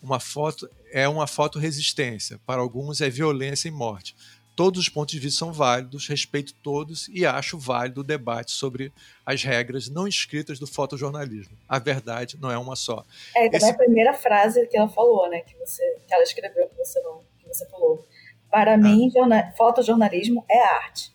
[0.02, 2.38] uma foto é uma foto resistência.
[2.46, 4.14] Para alguns é violência e morte.
[4.54, 8.92] Todos os pontos de vista são válidos, respeito todos e acho válido o debate sobre
[9.26, 11.58] as regras não escritas do fotojornalismo.
[11.68, 13.04] A verdade não é uma só.
[13.34, 13.66] É, então Esse...
[13.66, 15.40] é a primeira frase que ela falou, né?
[15.40, 18.06] Que, você, que ela escreveu, que você, não, que você falou.
[18.54, 18.76] Para ah.
[18.76, 21.12] mim, jornal, fotojornalismo é arte.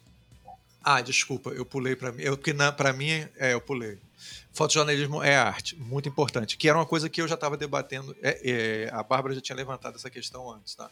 [0.84, 2.21] Ah, desculpa, eu pulei para mim.
[2.21, 3.97] Eu, porque para mim, é, eu pulei.
[4.52, 6.58] Fotojornalismo é arte, muito importante.
[6.58, 8.13] Que era uma coisa que eu já estava debatendo.
[8.21, 10.91] É, é, a Bárbara já tinha levantado essa questão antes, tá?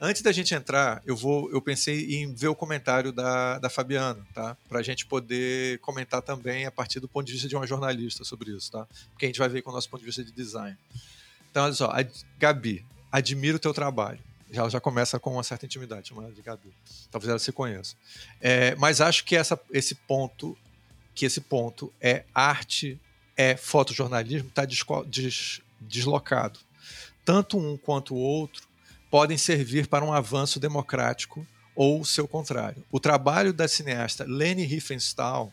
[0.00, 4.24] Antes da gente entrar, eu vou, eu pensei em ver o comentário da, da Fabiana,
[4.32, 4.56] tá?
[4.68, 8.22] Para a gente poder comentar também a partir do ponto de vista de uma jornalista
[8.22, 8.86] sobre isso, tá?
[9.10, 10.78] Porque a gente vai ver com o nosso ponto de vista de design.
[11.50, 11.92] Então, olha só,
[12.38, 16.72] Gabi, admiro o teu trabalho ela já começa com uma certa intimidade, chamada de Gabi.
[17.10, 17.94] Talvez ela se conheça.
[18.40, 20.56] É, mas acho que essa, esse ponto,
[21.14, 22.98] que esse ponto é arte,
[23.36, 26.58] é fotojornalismo, está des, deslocado.
[27.24, 28.66] Tanto um quanto o outro
[29.10, 32.84] podem servir para um avanço democrático ou seu contrário.
[32.90, 35.52] O trabalho da cineasta Leni Riefenstahl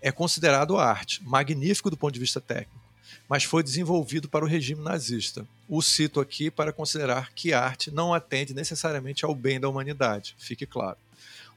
[0.00, 2.79] é considerado arte, magnífico do ponto de vista técnico
[3.28, 5.46] mas foi desenvolvido para o regime nazista.
[5.68, 10.66] O cito aqui para considerar que arte não atende necessariamente ao bem da humanidade, fique
[10.66, 10.98] claro.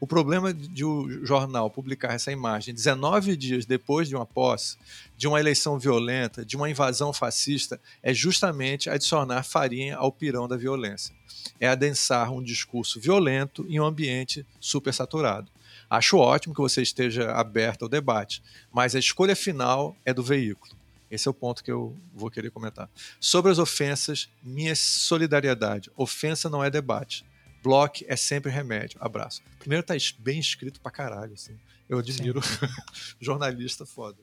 [0.04, 4.78] O problema de o jornal publicar essa imagem 19 dias depois de uma posse,
[5.16, 10.58] de uma eleição violenta, de uma invasão fascista, é justamente adicionar farinha ao pirão da
[10.58, 11.16] violência.
[11.58, 15.50] É adensar um discurso violento em um ambiente supersaturado.
[15.90, 20.76] Acho ótimo que você esteja aberto ao debate, mas a escolha final é do veículo.
[21.14, 22.90] Esse é o ponto que eu vou querer comentar.
[23.20, 25.92] Sobre as ofensas, minha solidariedade.
[25.96, 27.24] Ofensa não é debate.
[27.62, 28.98] Block é sempre remédio.
[29.00, 29.44] Abraço.
[29.60, 31.56] Primeiro tá bem escrito pra caralho, assim.
[31.88, 32.42] Eu admiro
[33.22, 34.18] jornalista foda.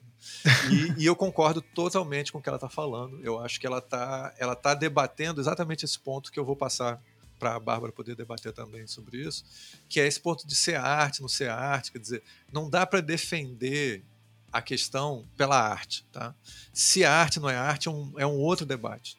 [0.68, 3.20] E, e, eu concordo totalmente com o que ela tá falando.
[3.22, 7.00] Eu acho que ela tá, ela tá debatendo exatamente esse ponto que eu vou passar
[7.38, 9.44] para a Bárbara poder debater também sobre isso,
[9.88, 12.22] que é esse ponto de ser arte, não ser arte, quer dizer,
[12.53, 14.05] não dá para defender
[14.52, 16.34] a questão pela arte, tá?
[16.72, 19.18] Se a arte não é arte, é um, é um outro debate.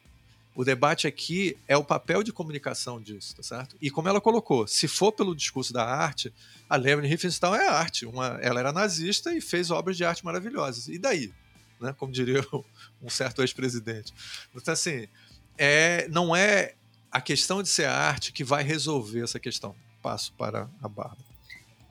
[0.54, 3.76] O debate aqui é o papel de comunicação disso, tá certo?
[3.80, 6.32] E como ela colocou, se for pelo discurso da arte,
[6.68, 8.04] a Leonie Riefenstahl é arte.
[8.04, 10.88] Uma, ela era nazista e fez obras de arte maravilhosas.
[10.88, 11.32] E daí?
[11.80, 11.94] Né?
[11.98, 12.44] Como diria
[13.00, 14.12] um certo ex-presidente.
[14.54, 15.08] Então, assim,
[15.56, 16.74] é, não é
[17.10, 19.74] a questão de ser arte que vai resolver essa questão.
[20.02, 21.32] Passo para a Bárbara.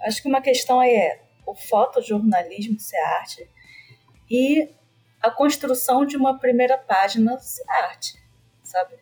[0.01, 3.49] Acho que uma questão aí é o fotojornalismo ser arte
[4.29, 4.69] e
[5.21, 8.21] a construção de uma primeira página ser arte
[8.71, 8.95] sabe?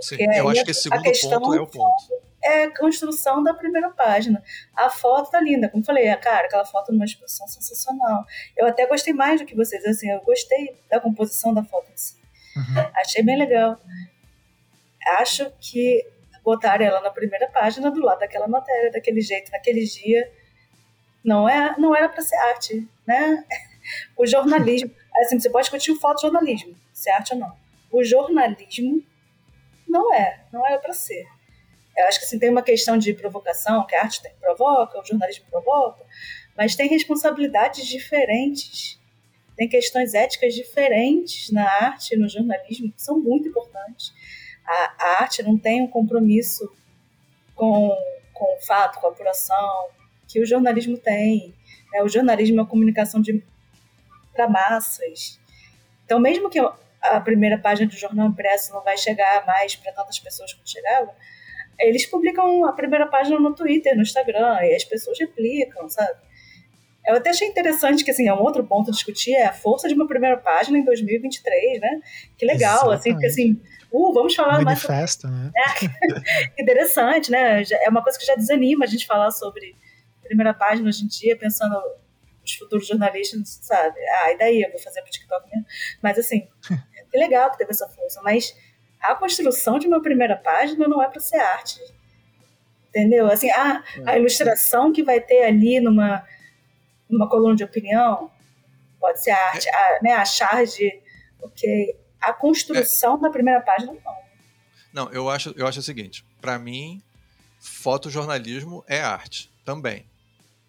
[0.00, 2.30] Sim, eu acho que esse segundo ponto é o ponto.
[2.42, 4.42] É a construção da primeira página.
[4.74, 8.24] A foto tá linda, como falei, cara, aquela foto numa exposição sensacional.
[8.56, 11.96] Eu até gostei mais do que vocês, assim, eu gostei da composição da foto em
[11.96, 12.16] si.
[12.56, 12.90] Uhum.
[12.96, 13.78] Achei bem legal.
[15.18, 16.02] Acho que
[16.42, 20.32] botar ela na primeira página do lado daquela matéria, daquele jeito, naquele dia,
[21.24, 23.44] não é, não era para ser arte, né?
[24.16, 24.90] O jornalismo,
[25.22, 27.56] assim, você pode discutir o fotojornalismo, se é arte ou não
[27.90, 29.02] o jornalismo
[29.88, 31.26] não é, não é para ser.
[31.96, 35.44] Eu acho que assim, tem uma questão de provocação, que a arte provoca, o jornalismo
[35.50, 36.04] provoca,
[36.56, 38.98] mas tem responsabilidades diferentes,
[39.56, 44.14] tem questões éticas diferentes na arte e no jornalismo que são muito importantes.
[44.64, 46.72] A, a arte não tem um compromisso
[47.54, 47.90] com,
[48.32, 49.88] com o fato, com a apuração,
[50.30, 51.54] que o jornalismo tem.
[51.92, 52.02] Né?
[52.02, 53.20] O jornalismo é uma comunicação
[54.32, 55.40] para massas.
[56.04, 60.18] Então, mesmo que a primeira página do jornal impresso não vai chegar mais para tantas
[60.18, 61.14] pessoas como chegava,
[61.78, 66.18] eles publicam a primeira página no Twitter, no Instagram, e as pessoas replicam, sabe?
[67.06, 69.88] Eu até achei interessante que, assim, é um outro ponto a discutir, é a força
[69.88, 72.00] de uma primeira página em 2023, né?
[72.36, 72.98] Que legal, Exatamente.
[72.98, 75.52] assim, porque, assim, uh, vamos falar Manifesto, mais...
[75.52, 75.88] Sobre...
[75.88, 76.50] né?
[76.58, 77.62] É, interessante, né?
[77.82, 79.74] É uma coisa que já desanima a gente falar sobre
[80.30, 81.76] primeira página hoje em dia, pensando
[82.44, 83.98] os futuros jornalistas, sabe?
[84.22, 84.62] Ah, e daí?
[84.62, 85.66] Eu vou fazer pro TikTok mesmo.
[86.00, 86.46] Mas, assim,
[87.10, 88.56] que legal que teve essa força, mas
[89.00, 91.80] a construção de uma primeira página não é para ser arte.
[92.88, 93.26] Entendeu?
[93.26, 96.24] Assim, a, a ilustração que vai ter ali numa,
[97.08, 98.30] numa coluna de opinião
[99.00, 99.68] pode ser arte.
[99.68, 101.02] A, né, a charge,
[101.40, 101.96] ok.
[102.20, 103.20] A construção é.
[103.20, 104.20] da primeira página, não.
[104.92, 107.00] Não, eu acho, eu acho o seguinte: para mim,
[107.60, 110.09] fotojornalismo é arte também.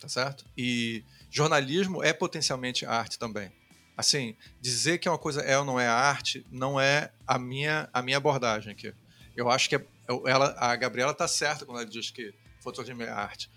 [0.01, 0.43] Tá certo?
[0.57, 3.51] E jornalismo é potencialmente arte também
[4.01, 8.01] assim, dizer que uma coisa é ou não é arte não é a minha, a
[8.01, 8.93] minha abordagem aqui.
[9.35, 9.85] Eu acho que é,
[10.25, 13.49] ela, a Gabriela tá certa quando ela diz que fotografia é arte.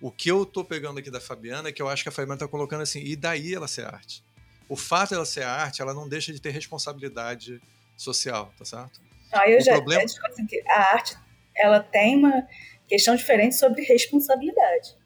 [0.00, 2.38] O que eu tô pegando aqui da Fabiana é que eu acho que a Fabiana
[2.38, 4.24] tá colocando assim, e daí ela ser arte?
[4.68, 7.60] O fato dela ser arte, ela não deixa de ter responsabilidade
[7.96, 9.00] social, tá certo?
[9.30, 10.02] Ah, eu o já problema...
[10.02, 11.16] assim, que a arte
[11.54, 12.46] ela tem uma
[12.88, 14.96] questão diferente sobre responsabilidade.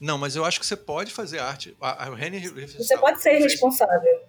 [0.00, 1.76] Não, mas eu acho que você pode fazer arte.
[1.78, 4.24] A, a Rene Você pode ser responsável.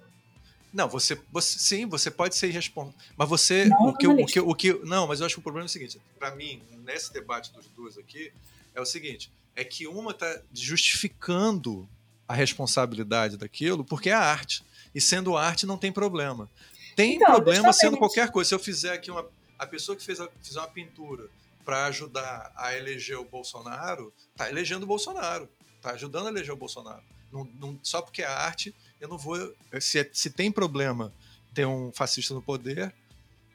[0.73, 2.99] Não, você, você sim, você pode ser responsável.
[3.15, 3.65] Mas você.
[3.65, 4.73] Não, o, que, o, que, o que.
[4.85, 7.67] Não, mas eu acho que o problema é o seguinte: para mim, nesse debate dos
[7.69, 8.33] dois aqui,
[8.75, 11.87] é o seguinte: é que uma está justificando
[12.27, 14.63] a responsabilidade daquilo porque é arte.
[14.93, 16.49] E sendo arte, não tem problema.
[16.97, 18.49] Tem então, problema sendo qualquer coisa.
[18.49, 19.25] Se eu fizer aqui uma.
[19.57, 21.29] A pessoa que fez a, fizer uma pintura
[21.63, 25.47] para ajudar a eleger o Bolsonaro, tá elegendo o Bolsonaro
[25.81, 27.03] tá ajudando a eleger o Bolsonaro.
[27.31, 29.53] Não, não, só porque é arte, eu não vou.
[29.79, 31.13] Se, se tem problema
[31.53, 32.93] ter um fascista no poder,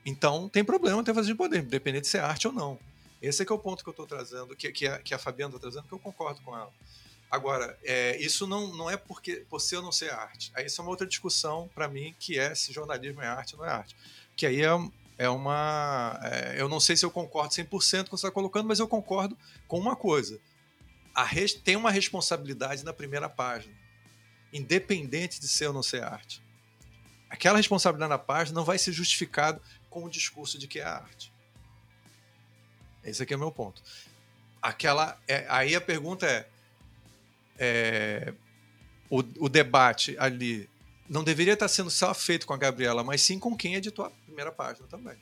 [0.05, 2.79] então tem problema ter um fascista no poder, independente de ser arte ou não.
[3.21, 5.19] Esse é que é o ponto que eu estou trazendo, que, que, a, que a
[5.19, 6.73] Fabiana está trazendo, que eu concordo com ela.
[7.31, 10.51] Agora, é, isso não, não é porque por ser ou não ser arte.
[10.55, 13.61] Aí isso é uma outra discussão para mim, que é se jornalismo é arte ou
[13.61, 13.97] não é arte.
[14.37, 14.69] Que aí é,
[15.19, 16.21] é uma.
[16.23, 18.79] É, eu não sei se eu concordo 100% com o que você está colocando, mas
[18.79, 19.37] eu concordo
[19.67, 20.39] com uma coisa
[21.25, 23.75] res, tem uma responsabilidade na primeira página,
[24.53, 26.43] independente de ser ou não ser arte.
[27.29, 31.33] Aquela responsabilidade na página não vai ser justificado com o discurso de que é arte.
[33.05, 33.83] Esse aqui é o meu ponto.
[34.61, 36.47] Aquela, é, aí a pergunta é,
[37.59, 38.35] é
[39.09, 40.69] o, o, debate ali
[41.09, 44.11] não deveria estar sendo só feito com a Gabriela, mas sim com quem editou a
[44.11, 45.17] primeira página também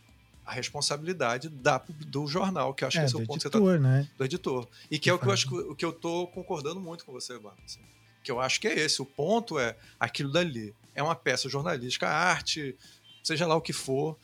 [0.44, 3.61] a responsabilidade da, do jornal, que eu acho é, que esse é o ponto editor,
[3.61, 4.09] que você tá, né?
[4.16, 4.68] do editor.
[4.90, 7.12] E que é o que eu acho que, o que eu tô concordando muito com
[7.12, 7.62] você, Bárbara.
[7.64, 7.80] Assim,
[8.22, 9.00] que eu acho que é esse.
[9.00, 10.74] O ponto é aquilo dali.
[10.94, 12.76] É uma peça jornalística, arte,
[13.22, 14.16] seja lá o que for,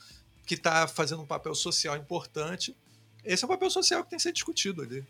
[0.45, 2.75] que está fazendo um papel social importante.
[3.23, 5.05] Esse é o papel social que tem que ser discutido ali.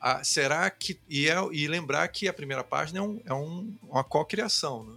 [0.00, 0.98] Ah, será que.
[1.08, 4.84] E, é, e lembrar que a primeira página é, um, é um, uma co-criação.
[4.84, 4.96] Né?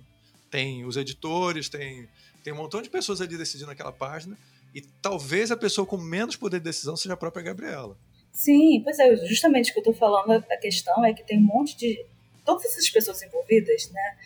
[0.49, 2.07] Tem os editores, tem,
[2.43, 4.37] tem um montão de pessoas ali decidindo aquela página
[4.73, 7.97] E talvez a pessoa com menos poder de decisão seja a própria Gabriela.
[8.31, 11.41] Sim, pois é, justamente o que eu estou falando, a questão é que tem um
[11.41, 12.05] monte de.
[12.45, 14.17] Todas essas pessoas envolvidas, né?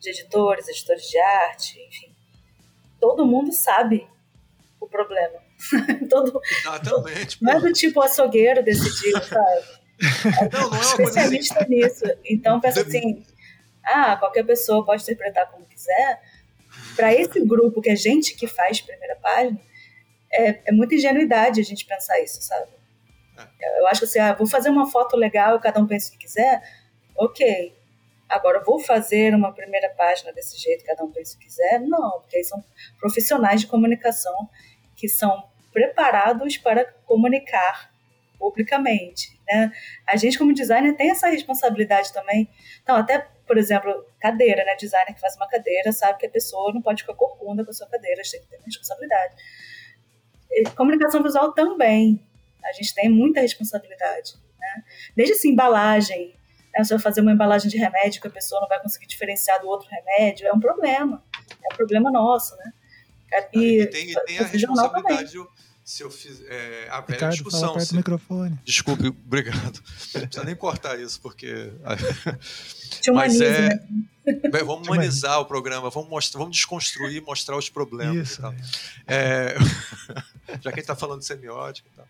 [0.00, 2.12] De editores, editores de arte, enfim.
[3.00, 4.06] Todo mundo sabe
[4.80, 5.38] o problema.
[6.08, 7.42] Todo, Exatamente.
[7.42, 9.84] Não é do tipo açougueiro decidiu, sabe?
[10.52, 11.36] Não, não é coisa assim.
[11.38, 12.04] especialista nisso.
[12.24, 13.24] Então pensa assim,
[13.84, 16.20] ah, qualquer pessoa pode interpretar como quiser.
[16.96, 19.60] Para esse grupo que é gente que faz primeira página,
[20.34, 22.70] é, é muita ingenuidade a gente pensar isso, sabe?
[23.60, 23.80] É.
[23.80, 26.18] Eu acho que assim, ah, vou fazer uma foto legal, cada um pensa o que
[26.18, 26.62] quiser,
[27.16, 27.74] ok.
[28.28, 31.80] Agora, vou fazer uma primeira página desse jeito, cada um pensa o que quiser?
[31.80, 32.64] Não, porque são
[32.98, 34.34] profissionais de comunicação
[34.96, 37.92] que são preparados para comunicar
[38.38, 39.38] publicamente.
[39.46, 39.72] Né?
[40.06, 42.48] A gente, como designer, tem essa responsabilidade também.
[42.82, 44.74] Então, até, por exemplo, cadeira, né?
[44.76, 47.74] Designer que faz uma cadeira sabe que a pessoa não pode ficar corcunda com a
[47.74, 49.34] sua cadeira, a gente tem que ter uma responsabilidade.
[50.76, 52.20] Comunicação visual também.
[52.64, 54.34] A gente tem muita responsabilidade.
[54.58, 54.84] Né?
[55.16, 56.34] Desde assim, embalagem.
[56.74, 56.84] Né?
[56.84, 59.68] Se eu fazer uma embalagem de remédio que a pessoa não vai conseguir diferenciar do
[59.68, 61.22] outro remédio, é um problema.
[61.50, 62.72] É um problema nosso, né?
[63.52, 65.38] E, e tem, e tem a responsabilidade
[65.84, 67.68] se eu fiz é, a velha Ricardo, discussão.
[67.68, 68.58] Fala se, do microfone.
[68.64, 69.82] Desculpe, obrigado.
[70.14, 71.72] Não precisa nem cortar isso, porque.
[73.12, 73.68] Mas é.
[73.68, 73.80] Né?
[74.64, 78.54] Vamos humanizar o programa, vamos, mostrar, vamos desconstruir, mostrar os problemas isso, e tal.
[79.06, 79.56] É.
[80.48, 80.54] É...
[80.56, 82.08] Já que a gente está falando de semiótica e tal.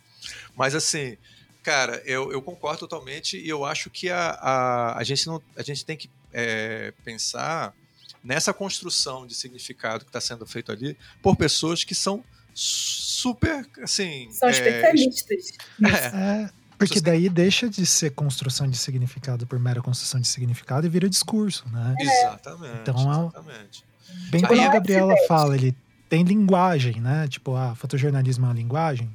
[0.54, 1.16] Mas assim,
[1.60, 5.62] cara, eu, eu concordo totalmente e eu acho que a, a, a, gente, não, a
[5.62, 7.74] gente tem que é, pensar
[8.22, 12.22] nessa construção de significado que está sendo feito ali por pessoas que são
[12.54, 14.30] super, assim...
[14.30, 15.52] São é, especialistas.
[15.84, 20.86] É, é, porque daí deixa de ser construção de significado por mera construção de significado
[20.86, 21.94] e vira discurso, né?
[21.98, 22.02] É.
[22.02, 23.84] Exatamente, então, exatamente.
[24.30, 25.76] Bem como a Gabriela fala, ele
[26.08, 27.26] tem linguagem, né?
[27.28, 29.10] Tipo, a ah, fotojornalismo é uma linguagem?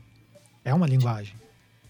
[0.65, 1.36] É uma linguagem.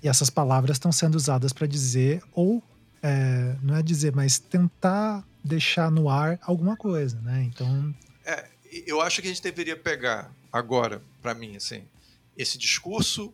[0.04, 2.64] E essas palavras estão sendo usadas para dizer, ou
[3.02, 7.44] é, não é dizer, mas tentar deixar no ar alguma coisa, né?
[7.44, 7.94] Então.
[8.26, 8.46] É,
[8.86, 11.84] eu acho que a gente deveria pegar agora, para mim, assim,
[12.38, 13.34] esse discurso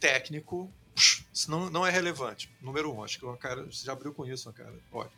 [0.00, 0.70] técnico,
[1.48, 2.50] não, não é relevante.
[2.60, 5.10] Número um, acho que o cara já abriu com isso, cara, pode,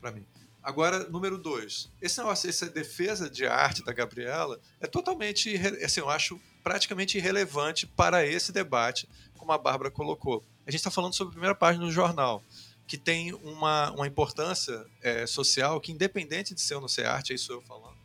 [0.00, 0.24] para mim.
[0.62, 6.10] Agora, número dois, esse negócio, essa defesa de arte da Gabriela é totalmente, assim, eu
[6.10, 10.44] acho praticamente irrelevante para esse debate, como a Bárbara colocou.
[10.66, 12.42] A gente está falando sobre a primeira página do jornal,
[12.86, 17.32] que tem uma, uma importância é, social que, independente de ser ou não ser arte,
[17.32, 17.96] é isso eu falando,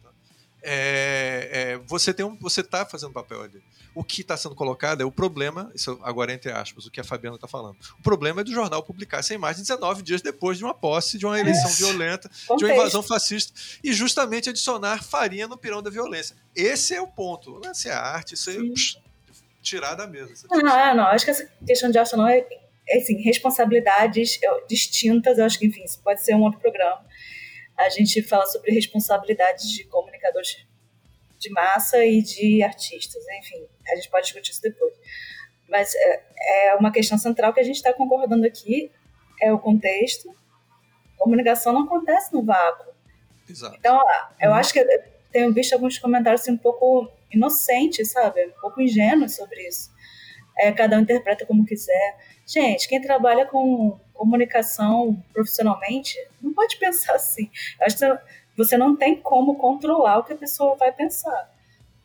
[0.65, 3.62] é, é, você tem um, você está fazendo papel ali.
[3.93, 7.04] O que está sendo colocado é o problema, isso agora entre aspas, o que a
[7.04, 7.76] Fabiana está falando.
[7.99, 11.26] O problema é do jornal publicar essa imagem 19 dias depois de uma posse, de
[11.26, 11.73] uma eleição é.
[11.73, 16.36] violenta, de uma invasão fascista, e justamente adicionar farinha no pirão da violência.
[16.56, 17.62] Esse é o ponto.
[17.65, 18.97] Essa é a arte, isso é psh,
[19.62, 20.47] tirar da mesa.
[20.49, 22.45] Não, não, acho que essa questão de arte não é,
[22.88, 27.04] é assim, responsabilidades distintas, eu acho que, enfim, isso pode ser um outro programa
[27.78, 30.66] a gente fala sobre responsabilidades de comunicadores
[31.40, 33.24] de massa e de artistas.
[33.40, 34.94] Enfim, a gente pode discutir isso depois.
[35.70, 38.92] Mas é, é uma questão central que a gente está concordando aqui,
[39.42, 40.34] é o contexto.
[41.18, 42.94] Comunicação não acontece no vácuo.
[43.50, 43.76] Exato.
[43.78, 44.00] Então,
[44.40, 44.56] eu uhum.
[44.56, 44.88] acho que eu
[45.32, 48.46] tenho visto alguns comentários assim, um pouco inocentes, sabe?
[48.46, 49.92] Um pouco ingênuos sobre isso.
[50.60, 52.18] É, cada um interpreta como quiser.
[52.46, 57.50] Gente, quem trabalha com comunicação profissionalmente não pode pensar assim.
[57.82, 58.06] Acho que
[58.56, 61.50] você não tem como controlar o que a pessoa vai pensar,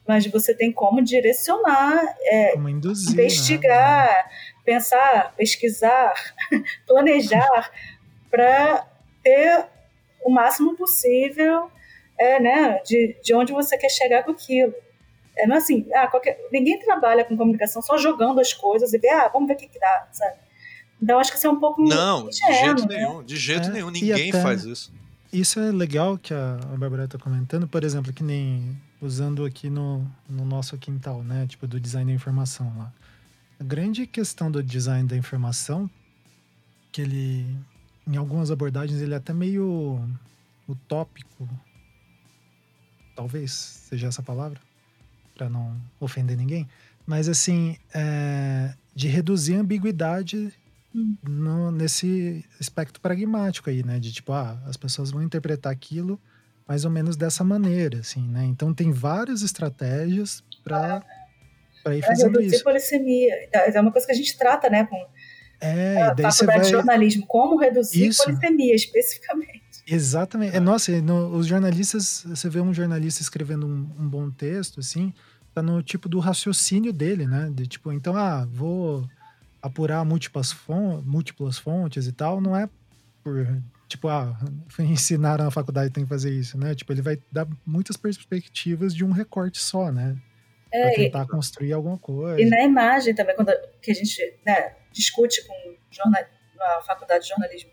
[0.07, 4.31] mas você tem como direcionar, é, como induzir, investigar, né?
[4.65, 6.15] pensar, pesquisar,
[6.87, 7.71] planejar
[8.31, 8.87] para
[9.23, 9.67] ter
[10.25, 11.71] o máximo possível
[12.19, 14.75] é, né, de, de onde você quer chegar com aquilo.
[15.39, 18.99] É, não é assim, ah, qualquer, ninguém trabalha com comunicação só jogando as coisas e
[18.99, 20.37] ver, ah, vamos ver o que, que dá, sabe?
[21.01, 21.83] Então acho que isso é um pouco.
[21.83, 22.97] Não, de jeito né?
[22.97, 24.93] nenhum, de jeito é, nenhum, ninguém até, faz isso.
[25.33, 29.71] Isso é legal que a, a Bárbara está comentando, por exemplo, que nem usando aqui
[29.71, 31.47] no, no nosso quintal, né?
[31.47, 32.93] Tipo, do design da informação lá.
[33.61, 35.89] A grande questão do design da informação,
[36.91, 37.47] que ele,
[38.07, 40.01] em algumas abordagens, ele é até meio
[40.69, 41.49] utópico.
[43.15, 44.61] Talvez seja essa palavra,
[45.39, 46.69] para não ofender ninguém.
[47.07, 50.53] Mas, assim, é, de reduzir a ambiguidade
[51.23, 53.99] no, nesse aspecto pragmático aí, né?
[53.99, 56.21] De tipo, ah, as pessoas vão interpretar aquilo
[56.67, 58.45] mais ou menos dessa maneira, assim, né?
[58.45, 61.03] Então tem várias estratégias para
[61.83, 62.65] para ir fazendo reduzir isso.
[62.65, 63.33] polissemia.
[63.53, 64.85] É uma coisa que a gente trata, né?
[64.85, 65.07] Com
[65.61, 66.61] é, a daí você vai...
[66.61, 67.27] de jornalismo.
[67.27, 68.25] Como reduzir isso.
[68.25, 69.63] polissemia, especificamente.
[69.87, 70.57] Exatamente.
[70.57, 75.15] É, nossa, no, os jornalistas, você vê um jornalista escrevendo um, um bom texto, assim,
[75.59, 77.51] tá no tipo do raciocínio dele, né?
[77.53, 79.05] De tipo, então, ah, vou
[79.61, 82.69] apurar múltiplas, fon múltiplas fontes e tal, não é
[83.23, 84.39] por tipo, ah,
[84.79, 86.75] ensinaram na faculdade tem que fazer isso, né?
[86.75, 90.17] Tipo, ele vai dar muitas perspectivas de um recorte só, né?
[90.73, 92.41] É, pra tentar e, construir alguma coisa.
[92.41, 93.51] E na imagem também, quando
[93.81, 96.23] que a gente né, discute com jornal,
[96.57, 97.71] na faculdade de jornalismo,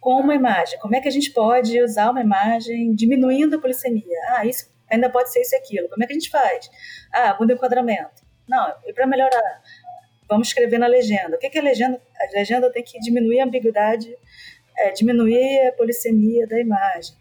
[0.00, 4.18] com uma imagem, como é que a gente pode usar uma imagem diminuindo a polissemia?
[4.30, 5.88] Ah, isso ainda pode ser isso e aquilo.
[5.88, 6.70] Como é que a gente faz?
[7.12, 8.22] Ah, muda o enquadramento.
[8.48, 9.62] Não, e para melhorar,
[10.28, 11.36] vamos escrever na legenda.
[11.36, 12.00] O que, que é legenda?
[12.18, 14.16] A legenda tem que diminuir a ambiguidade
[14.76, 17.16] é, diminuir a polissemia da imagem.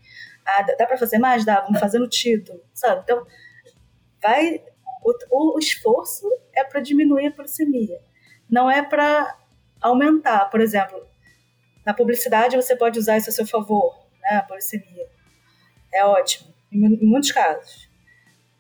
[0.46, 1.46] Ah, dá para fazer mais?
[1.46, 3.02] Dá, vamos fazer no título, sabe?
[3.04, 3.26] Então,
[4.22, 4.62] vai.
[5.04, 8.00] O, o esforço é para diminuir a polissemia,
[8.50, 9.38] não é para
[9.82, 10.50] aumentar.
[10.50, 11.06] Por exemplo,
[11.86, 14.38] na publicidade você pode usar isso a seu favor, né?
[14.38, 15.08] A polissemia.
[15.94, 17.90] É ótimo, em, muitos casos.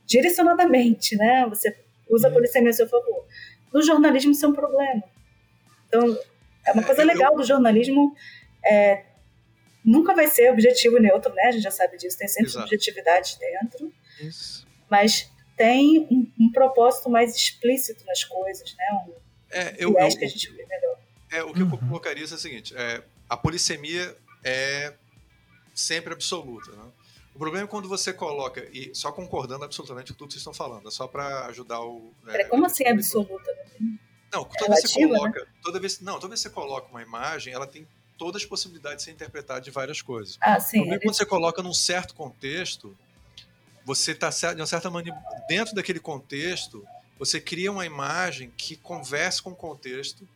[0.05, 1.45] Direcionadamente, né?
[1.49, 1.76] Você
[2.09, 2.36] usa a uhum.
[2.36, 3.26] polissemia a seu favor.
[3.74, 5.03] No jornalismo isso é um problema.
[5.88, 6.18] Então,
[6.66, 8.16] é uma coisa legal do jornalismo
[8.66, 9.03] é,
[9.84, 11.43] nunca vai ser objetivo neutro, né?
[11.47, 12.68] A gente já sabe disso, tem sempre Exato.
[12.68, 13.91] subjetividade dentro.
[14.20, 14.66] Isso.
[14.89, 18.86] Mas tem um, um, propósito mais explícito nas coisas, né?
[19.07, 19.14] Um,
[19.51, 20.97] é, eu, eu, que a gente vê melhor.
[21.32, 21.72] É, o que uhum.
[21.72, 24.93] eu colocaria é o seguinte: é, a polissemia é
[25.74, 26.86] sempre absoluta, né?
[27.34, 30.53] O problema é quando você coloca, e só concordando absolutamente com tudo que vocês estão
[30.53, 32.13] falando, é só para ajudar o.
[32.27, 33.51] É, como assim absoluta?
[34.31, 35.39] Não, toda vez que você coloca.
[35.39, 35.45] Né?
[35.61, 38.99] Toda vez, não, toda vez que você coloca uma imagem, ela tem todas as possibilidades
[38.99, 40.38] de ser interpretada de várias coisas.
[40.39, 40.81] Ah, sim.
[40.81, 42.95] Então, quando você coloca num certo contexto,
[43.84, 45.17] você está de uma certa maneira
[45.47, 46.86] dentro daquele contexto,
[47.17, 50.27] você cria uma imagem que converse com o contexto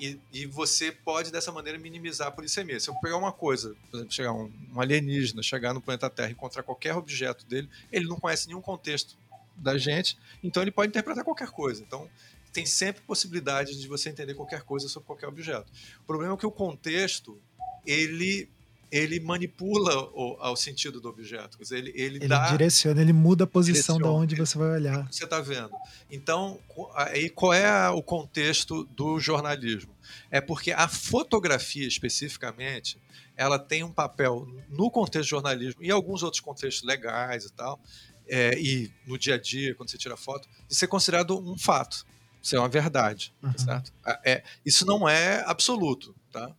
[0.00, 2.80] e, e, você pode dessa maneira minimizar a polissemia.
[2.80, 6.30] Se eu pegar uma coisa, por exemplo, chegar um, um alienígena, chegar no planeta Terra
[6.30, 9.16] e encontrar qualquer objeto dele, ele não conhece nenhum contexto
[9.54, 11.82] da gente, então ele pode interpretar qualquer coisa.
[11.82, 12.08] Então,
[12.52, 15.70] tem sempre possibilidade de você entender qualquer coisa sobre qualquer objeto.
[16.00, 17.38] O problema é que o contexto
[17.86, 18.48] ele
[18.90, 21.58] ele manipula o, o sentido do objeto.
[21.70, 25.06] Ele, ele, ele dá, direciona, ele muda a posição de onde você vai olhar.
[25.10, 25.70] Você está vendo.
[26.10, 26.58] Então,
[26.94, 29.94] aí qual é o contexto do jornalismo?
[30.30, 32.98] É porque a fotografia especificamente,
[33.36, 37.80] ela tem um papel no contexto do jornalismo e alguns outros contextos legais e tal,
[38.28, 42.06] é, e no dia a dia, quando você tira foto, de ser considerado um fato.
[42.42, 43.56] Isso é uma verdade, uhum.
[43.56, 43.92] certo?
[44.24, 46.50] É, isso não é absoluto, tá?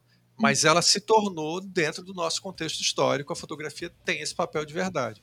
[0.42, 3.32] Mas ela se tornou dentro do nosso contexto histórico.
[3.32, 5.22] A fotografia tem esse papel de verdade.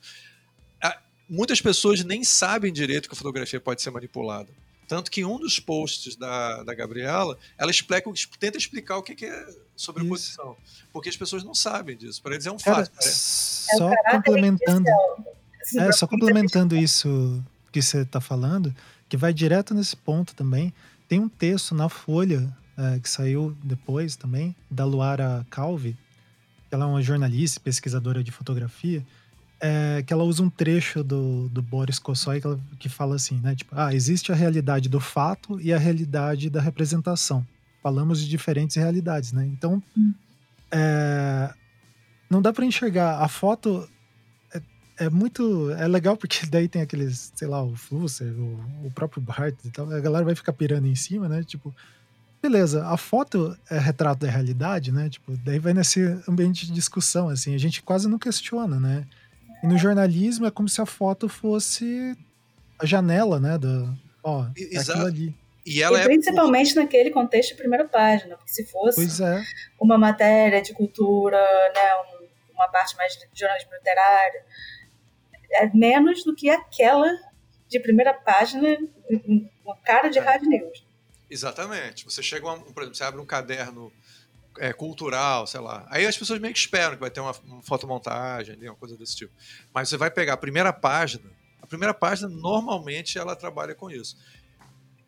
[1.29, 4.49] Muitas pessoas nem sabem direito que a fotografia pode ser manipulada.
[4.87, 9.23] Tanto que em um dos posts da, da Gabriela, ela explica, tenta explicar o que,
[9.23, 10.57] é sobreposição.
[10.65, 10.85] Isso.
[10.91, 12.19] Porque as pessoas não sabem disso.
[12.23, 12.89] Para eles é um fato.
[12.89, 14.89] Cara, só é complementando.
[15.77, 18.75] É, só complementando isso que você está falando,
[19.07, 20.73] que vai direto nesse ponto também.
[21.07, 25.97] Tem um texto na Folha, é, que saiu depois também, da Luara Calvi,
[26.71, 29.05] ela é uma jornalista, pesquisadora de fotografia,
[29.59, 33.39] é, que ela usa um trecho do, do Boris Kosoy que, ela, que fala assim,
[33.41, 33.55] né?
[33.55, 37.45] Tipo, ah, existe a realidade do fato e a realidade da representação.
[37.83, 39.45] Falamos de diferentes realidades, né?
[39.45, 40.13] Então, hum.
[40.71, 41.53] é,
[42.29, 43.89] não dá para enxergar a foto
[44.99, 45.71] é muito.
[45.71, 49.71] É legal porque daí tem aqueles, sei lá, o Flusser, o, o próprio Bart e
[49.71, 49.89] tal.
[49.91, 51.41] A galera vai ficar pirando em cima, né?
[51.43, 51.73] Tipo,
[52.41, 55.09] beleza, a foto é retrato da realidade, né?
[55.09, 57.53] Tipo, daí vai nesse ambiente de discussão, assim.
[57.53, 59.05] A gente quase não questiona, né?
[59.63, 62.17] E no jornalismo é como se a foto fosse
[62.77, 63.57] a janela, né?
[63.57, 65.35] Da, ó, é aquilo ali.
[65.65, 66.81] E, ela e é principalmente por...
[66.81, 69.43] naquele contexto de primeira página, porque se fosse é.
[69.79, 74.41] uma matéria de cultura, né, um, uma parte mais de jornalismo literário,
[75.51, 77.07] é menos do que aquela
[77.67, 78.77] de primeira página,
[79.63, 80.21] uma cara de é.
[80.21, 80.88] Hard News.
[81.29, 82.05] Exatamente.
[82.05, 83.91] Você chega, um, por exemplo, você abre um caderno
[84.57, 85.85] é, cultural, sei lá.
[85.89, 89.15] Aí as pessoas meio que esperam que vai ter uma, uma fotomontagem, uma coisa desse
[89.15, 89.33] tipo.
[89.73, 91.29] Mas você vai pegar a primeira página,
[91.61, 94.17] a primeira página normalmente ela trabalha com isso.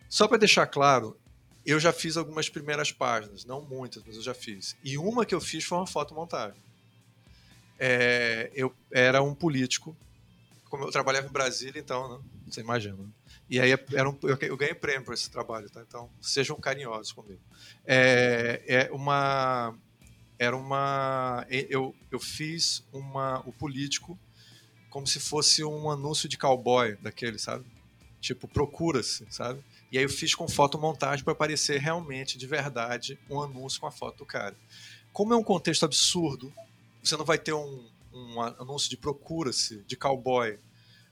[0.09, 1.17] Só para deixar claro,
[1.65, 4.75] eu já fiz algumas primeiras páginas, não muitas, mas eu já fiz.
[4.83, 6.61] E uma que eu fiz foi uma fotomontagem.
[7.79, 9.95] É, eu era um político
[10.71, 12.23] como eu trabalhava em Brasília, então, né?
[12.47, 12.95] você imagina.
[12.95, 13.09] Né?
[13.51, 15.83] E aí era um, eu, ganhei prêmio por esse trabalho, tá?
[15.85, 17.41] Então sejam carinhosos comigo.
[17.85, 19.77] É, é uma,
[20.39, 24.17] era uma, eu, eu fiz uma, o político
[24.89, 27.65] como se fosse um anúncio de cowboy daquele, sabe?
[28.21, 29.61] Tipo procura-se, sabe?
[29.91, 33.91] E aí eu fiz com fotomontagem para parecer realmente de verdade um anúncio com a
[33.91, 34.55] foto do cara.
[35.11, 36.53] Como é um contexto absurdo,
[37.03, 40.59] você não vai ter um um anúncio de procura-se de cowboy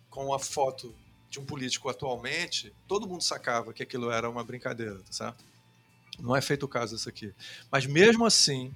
[0.09, 0.93] com a foto
[1.29, 5.45] de um político atualmente, todo mundo sacava que aquilo era uma brincadeira, tá certo?
[6.19, 7.33] Não é feito o caso disso aqui.
[7.71, 8.73] Mas mesmo assim,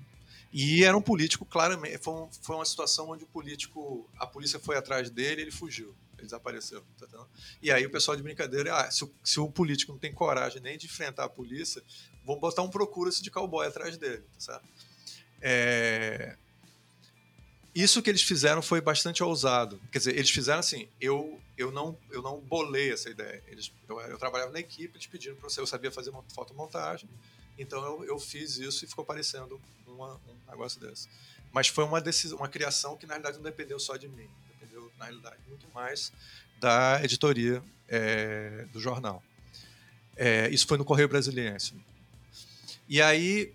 [0.52, 4.60] e era um político, claramente, foi, um, foi uma situação onde o político, a polícia
[4.60, 6.84] foi atrás dele e ele fugiu, ele desapareceu.
[7.00, 7.08] Tá
[7.62, 10.62] e aí o pessoal de brincadeira, ah, se, o, se o político não tem coragem
[10.62, 11.82] nem de enfrentar a polícia,
[12.24, 14.66] vamos botar um procura-se de cowboy atrás dele, tá certo?
[15.42, 16.38] É,
[17.76, 19.82] isso que eles fizeram foi bastante ousado.
[19.92, 23.44] Quer dizer, eles fizeram assim, eu eu não eu não bolei essa ideia.
[23.48, 27.10] Eles, eu, eu trabalhava na equipe, eles pediram para eu sabia fazer uma fotomontagem,
[27.58, 31.08] então eu, eu fiz isso e ficou parecendo uma, um negócio desse.
[31.52, 34.92] Mas foi uma decisão, uma criação que na realidade não dependeu só de mim, dependeu
[34.98, 36.12] na realidade muito mais
[36.60, 39.24] da editoria é, do jornal.
[40.16, 41.74] É, isso foi no Correio Brasiliense.
[42.88, 43.52] E aí,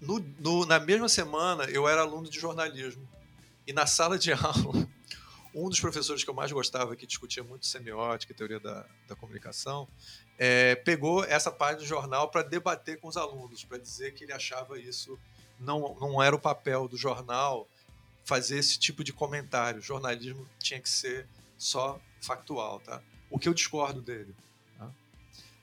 [0.00, 3.06] no, no, na mesma semana, eu era aluno de jornalismo
[3.68, 4.88] e na sala de aula,
[5.54, 9.14] um dos professores que eu mais gostava, que discutia muito semiótica e teoria da, da
[9.14, 9.86] comunicação,
[10.38, 14.32] é, pegou essa parte do jornal para debater com os alunos, para dizer que ele
[14.32, 15.18] achava isso
[15.60, 17.68] não, não era o papel do jornal
[18.24, 19.80] fazer esse tipo de comentário.
[19.80, 21.26] O jornalismo tinha que ser
[21.58, 23.02] só factual, tá?
[23.30, 24.34] O que eu discordo dele.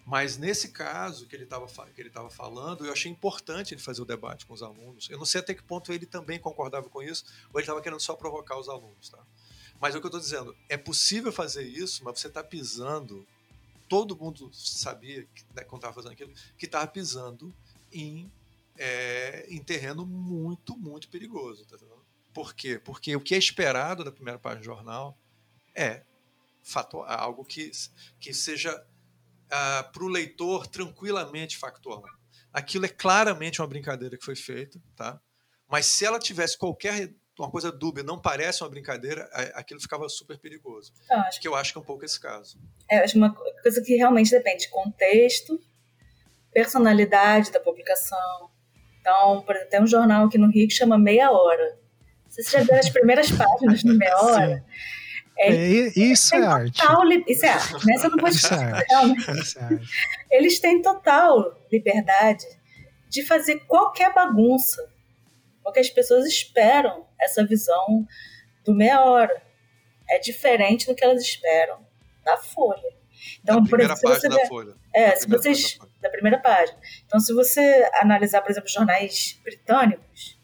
[0.06, 4.46] Mas nesse caso que ele estava que falando, eu achei importante ele fazer o debate
[4.46, 5.10] com os alunos.
[5.10, 8.00] Eu não sei até que ponto ele também concordava com isso, ou ele estava querendo
[8.00, 9.18] só provocar os alunos, tá?
[9.82, 13.26] Mas é o que eu estou dizendo, é possível fazer isso, mas você está pisando.
[13.90, 17.54] Todo mundo sabia, né, quando estava fazendo aquilo, que estava pisando
[17.92, 18.32] em,
[18.78, 21.66] é, em terreno muito, muito perigoso.
[21.66, 21.78] Tá
[22.32, 22.80] Por quê?
[22.80, 25.18] Porque o que é esperado da primeira página do jornal
[25.74, 26.04] é
[26.64, 27.72] fato, algo que,
[28.20, 28.86] que seja
[29.50, 32.04] para o leitor tranquilamente factual.
[32.52, 35.20] Aquilo é claramente uma brincadeira que foi feita, tá?
[35.68, 40.38] Mas se ela tivesse qualquer uma coisa dúbia, não parece uma brincadeira, aquilo ficava super
[40.38, 40.94] perigoso.
[41.10, 41.42] Eu acho.
[41.42, 42.58] Que eu acho que é um pouco esse caso.
[42.90, 45.60] É, acho uma coisa que realmente depende de contexto,
[46.54, 48.50] personalidade da publicação.
[49.02, 51.78] Então, por exemplo, tem um jornal aqui no Rio que chama Meia Hora.
[52.30, 55.05] Se você já viu as primeiras páginas do Meia Hora, Sim
[55.38, 56.82] é, isso é arte.
[57.06, 57.24] Li...
[57.28, 57.98] Isso é arte, né?
[57.98, 59.32] Você não pode isso é arte.
[59.40, 59.88] Isso é arte.
[60.32, 62.46] Eles têm total liberdade
[63.10, 64.88] de fazer qualquer bagunça,
[65.64, 68.06] porque as pessoas esperam essa visão
[68.64, 69.42] do meia hora.
[70.10, 71.86] É diferente do que elas esperam
[72.24, 72.96] da Folha.
[73.42, 74.76] Então, da por exemplo, se você vê, Folha.
[74.94, 76.78] É, se vocês da primeira página.
[77.06, 80.40] Então, se você analisar, por exemplo, jornais britânicos,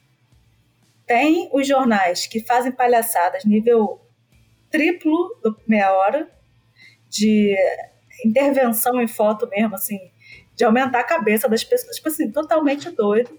[1.06, 4.02] tem os jornais que fazem palhaçadas nível
[4.72, 6.30] triplo do meia hora
[7.10, 7.56] de
[8.26, 10.00] intervenção em foto mesmo, assim,
[10.56, 13.38] de aumentar a cabeça das pessoas, tipo assim, totalmente doido.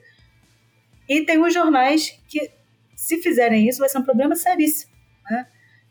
[1.09, 2.51] E tem os jornais que,
[2.95, 4.93] se fizerem isso, vai ser um problema seríssimo,
[5.31, 5.47] né?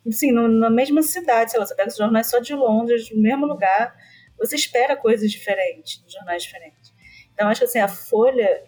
[0.07, 3.21] Assim, no, na mesma cidade, sei lá, você pega os jornais só de Londres, no
[3.21, 3.95] mesmo lugar,
[4.37, 6.93] você espera coisas diferentes, jornais diferentes.
[7.33, 8.63] Então, acho que assim, a Folha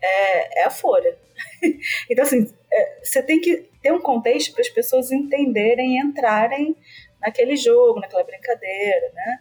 [0.00, 1.16] é, é a Folha.
[2.10, 6.76] então, assim, é, você tem que ter um contexto para as pessoas entenderem e entrarem
[7.20, 9.40] naquele jogo, naquela brincadeira, né?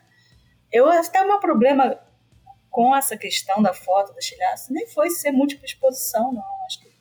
[0.71, 1.99] Eu até o meu problema
[2.69, 6.43] com essa questão da foto do estilhaço nem foi ser múltipla exposição, não.
[6.65, 6.91] Acho que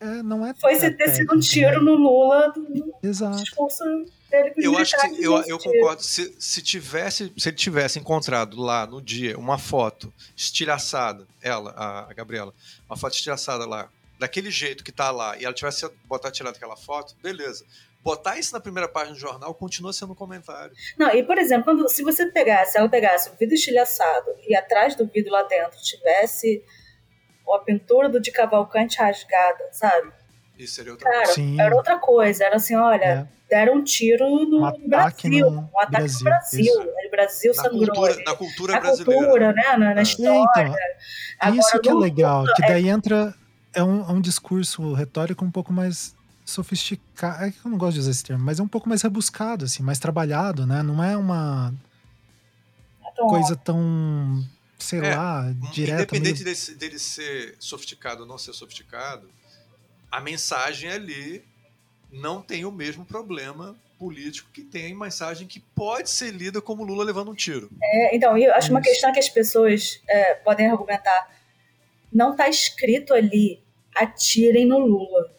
[0.00, 1.90] é, não é foi ser ter sido um tiro né?
[1.90, 3.36] no Lula do, Exato.
[3.42, 3.82] discurso
[4.30, 6.02] dele Eu acho que eu, eu concordo.
[6.04, 12.10] Se, se tivesse, se ele tivesse encontrado lá no dia uma foto estilhaçada, ela, a,
[12.10, 12.54] a Gabriela,
[12.88, 16.76] uma foto estilhaçada lá daquele jeito que tá lá e ela tivesse botado tirado aquela
[16.76, 17.64] foto, beleza.
[18.02, 20.72] Botar isso na primeira página do jornal continua sendo um comentário.
[20.96, 24.94] Não, e por exemplo, quando, se você pegasse, ela pegasse o vidro estilhaçado e atrás
[24.94, 26.62] do vidro lá dentro tivesse
[27.54, 30.12] a pintura do de Cavalcante rasgada, sabe?
[30.58, 31.62] Isso seria outra Cara, coisa.
[31.62, 32.44] era outra coisa.
[32.44, 33.28] Era assim, olha, é.
[33.48, 35.50] deram um tiro no um Brasil.
[35.50, 36.74] No um ataque Brasil, no Brasil.
[37.06, 37.86] O Brasil na sangrou.
[37.86, 39.22] Cultura, na cultura na brasileira.
[39.22, 39.62] Cultura, né?
[39.76, 40.02] Na, na é.
[40.02, 40.46] história.
[40.56, 40.74] Então,
[41.38, 42.92] Agora, isso que é legal, que daí é...
[42.92, 43.34] entra
[43.74, 46.14] é um, é um discurso retórico um pouco mais
[46.44, 47.44] sofisticado.
[47.44, 49.64] É que eu não gosto de usar esse termo, mas é um pouco mais rebuscado,
[49.64, 50.82] assim, mais trabalhado, né?
[50.82, 51.72] Não é uma
[53.04, 54.44] é coisa tão,
[54.78, 56.02] sei é, lá, direta.
[56.02, 56.56] Independente meio...
[56.56, 59.28] dele, dele ser sofisticado ou não ser sofisticado,
[60.10, 61.44] a mensagem ali
[62.10, 66.84] não tem o mesmo problema político que tem a mensagem que pode ser lida como
[66.84, 67.68] Lula levando um tiro.
[67.82, 71.37] É, então, eu acho uma questão que as pessoas é, podem argumentar
[72.12, 73.62] não está escrito ali
[73.94, 75.32] atirem no Lula,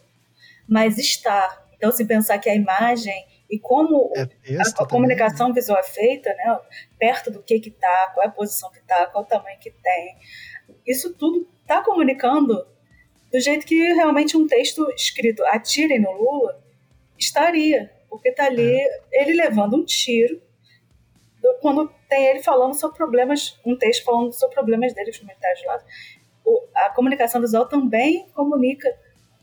[0.67, 1.65] mas está.
[1.75, 4.21] Então, se pensar que a imagem e como é
[4.57, 6.59] a, a comunicação visual é feita, né,
[6.99, 9.71] perto do que que tá, qual é a posição que tá, qual o tamanho que
[9.71, 10.17] tem,
[10.85, 12.67] isso tudo está comunicando
[13.31, 16.61] do jeito que realmente um texto escrito atirem no Lula
[17.17, 19.01] estaria, porque está ali é.
[19.11, 20.41] ele levando um tiro
[21.61, 25.77] quando tem ele falando sobre problemas, um texto falando sobre problemas dele, os comentários lá,
[25.77, 25.81] o,
[26.75, 28.87] a comunicação visual também comunica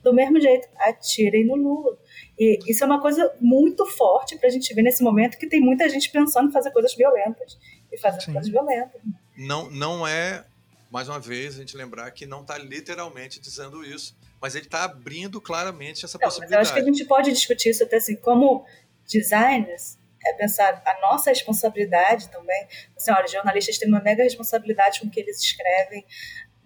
[0.03, 0.69] do mesmo jeito.
[0.79, 1.99] Atirem no Lula.
[2.39, 5.61] E isso é uma coisa muito forte para a gente ver nesse momento que tem
[5.61, 7.59] muita gente pensando em fazer coisas violentas
[7.93, 8.33] e fazendo Sim.
[8.33, 9.01] coisas violentas.
[9.37, 10.45] Não, não é,
[10.91, 14.85] mais uma vez, a gente lembrar que não está literalmente dizendo isso, mas ele está
[14.85, 16.55] abrindo claramente essa não, possibilidade.
[16.55, 18.65] eu acho que a gente pode discutir isso até assim, como
[19.07, 22.67] designers, é pensar a nossa responsabilidade também.
[22.97, 26.05] Assim, olha, jornalistas têm uma mega responsabilidade com o que eles escrevem,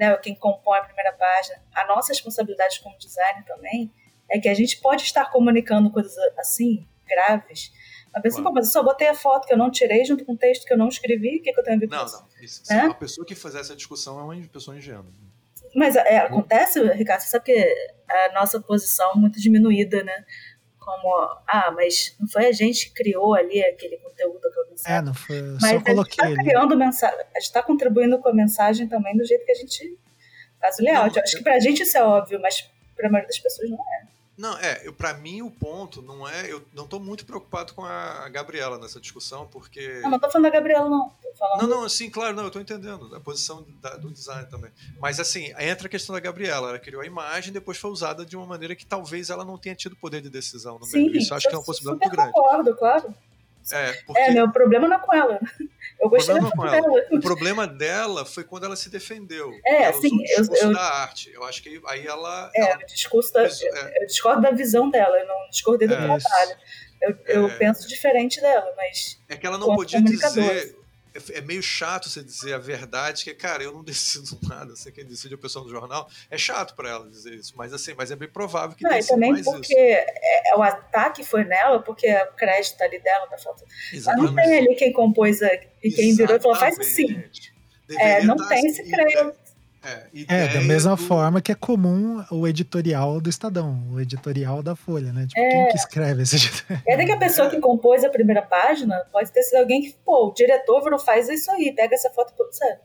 [0.00, 1.62] né, quem compõe a primeira página.
[1.74, 3.92] A nossa responsabilidade como designer também
[4.30, 7.70] é que a gente pode estar comunicando coisas assim, graves,
[8.12, 8.54] mas pensa, claro.
[8.54, 10.72] mas eu só botei a foto que eu não tirei junto com o texto que
[10.72, 12.16] eu não escrevi, o que, é que eu tenho a ver com não, isso?
[12.16, 12.80] Não, isso, é?
[12.86, 15.06] A pessoa que fazer essa discussão é uma pessoa ingênua.
[15.74, 20.24] Mas é, acontece, Ricardo, você sabe que a nossa posição é muito diminuída, né?
[20.90, 21.14] Como,
[21.46, 24.96] ah, mas não foi a gente que criou ali aquele conteúdo que eu mensagem.
[24.96, 28.18] É, não foi, mas só coloquei a gente está criando mensagem, a gente está contribuindo
[28.18, 29.98] com a mensagem também do jeito que a gente
[30.60, 31.08] faz o layout.
[31.08, 33.78] Não, eu acho que pra gente isso é óbvio, mas pra maioria das pessoas não
[33.78, 34.06] é.
[34.40, 36.50] Não, é, para mim o ponto não é.
[36.50, 40.00] Eu não tô muito preocupado com a Gabriela nessa discussão, porque.
[40.02, 41.12] Não, não tô falando da Gabriela, não.
[41.60, 44.70] Não, não, sim, claro, não, eu tô entendendo a posição da, do design também.
[44.98, 46.70] Mas assim, entra a questão da Gabriela.
[46.70, 49.74] Ela criou a imagem depois foi usada de uma maneira que talvez ela não tenha
[49.74, 51.18] tido poder de decisão no sim, meio.
[51.18, 52.32] Isso acho que é uma possibilidade muito grande.
[52.32, 53.14] Concordo, claro.
[53.70, 54.20] É, porque...
[54.20, 55.38] é, meu problema não é com ela.
[56.00, 57.06] Eu gostei o problema, dela.
[57.12, 59.52] o problema dela foi quando ela se defendeu.
[59.66, 60.16] É, ela sim.
[60.36, 61.30] Eu, eu, da arte.
[61.32, 62.50] Eu acho que aí ela.
[62.54, 64.02] É, ela, o discurso da, é.
[64.02, 66.56] eu discordo da visão dela, eu não discordei do é, trabalho.
[67.02, 67.58] Eu, eu é.
[67.58, 69.20] penso diferente dela, mas.
[69.28, 70.79] É que ela não podia dizer
[71.14, 74.92] é, é meio chato você dizer a verdade, que, cara, eu não decido nada, você
[74.92, 76.08] quem decide é o pessoal do jornal.
[76.30, 79.06] É chato para ela dizer isso, mas assim, mas é bem provável que não, tenha
[79.06, 83.70] também mais porque é, o ataque foi nela, porque o crédito ali dela tá faltando.
[83.92, 84.34] Exatamente.
[84.34, 85.50] Não tem ali quem compôs a,
[85.82, 87.22] e quem virou e falou, faz assim.
[87.98, 89.49] é, não tem esse crédito.
[89.82, 91.02] É, é, da mesma do...
[91.02, 95.26] forma que é comum o editorial do Estadão, o editorial da Folha, né?
[95.26, 95.48] Tipo, é...
[95.48, 96.82] quem que escreve esse editorial?
[96.86, 100.28] É que a pessoa que compôs a primeira página pode ter sido alguém que, pô,
[100.28, 102.80] o diretor não faz isso aí, pega essa foto e sério.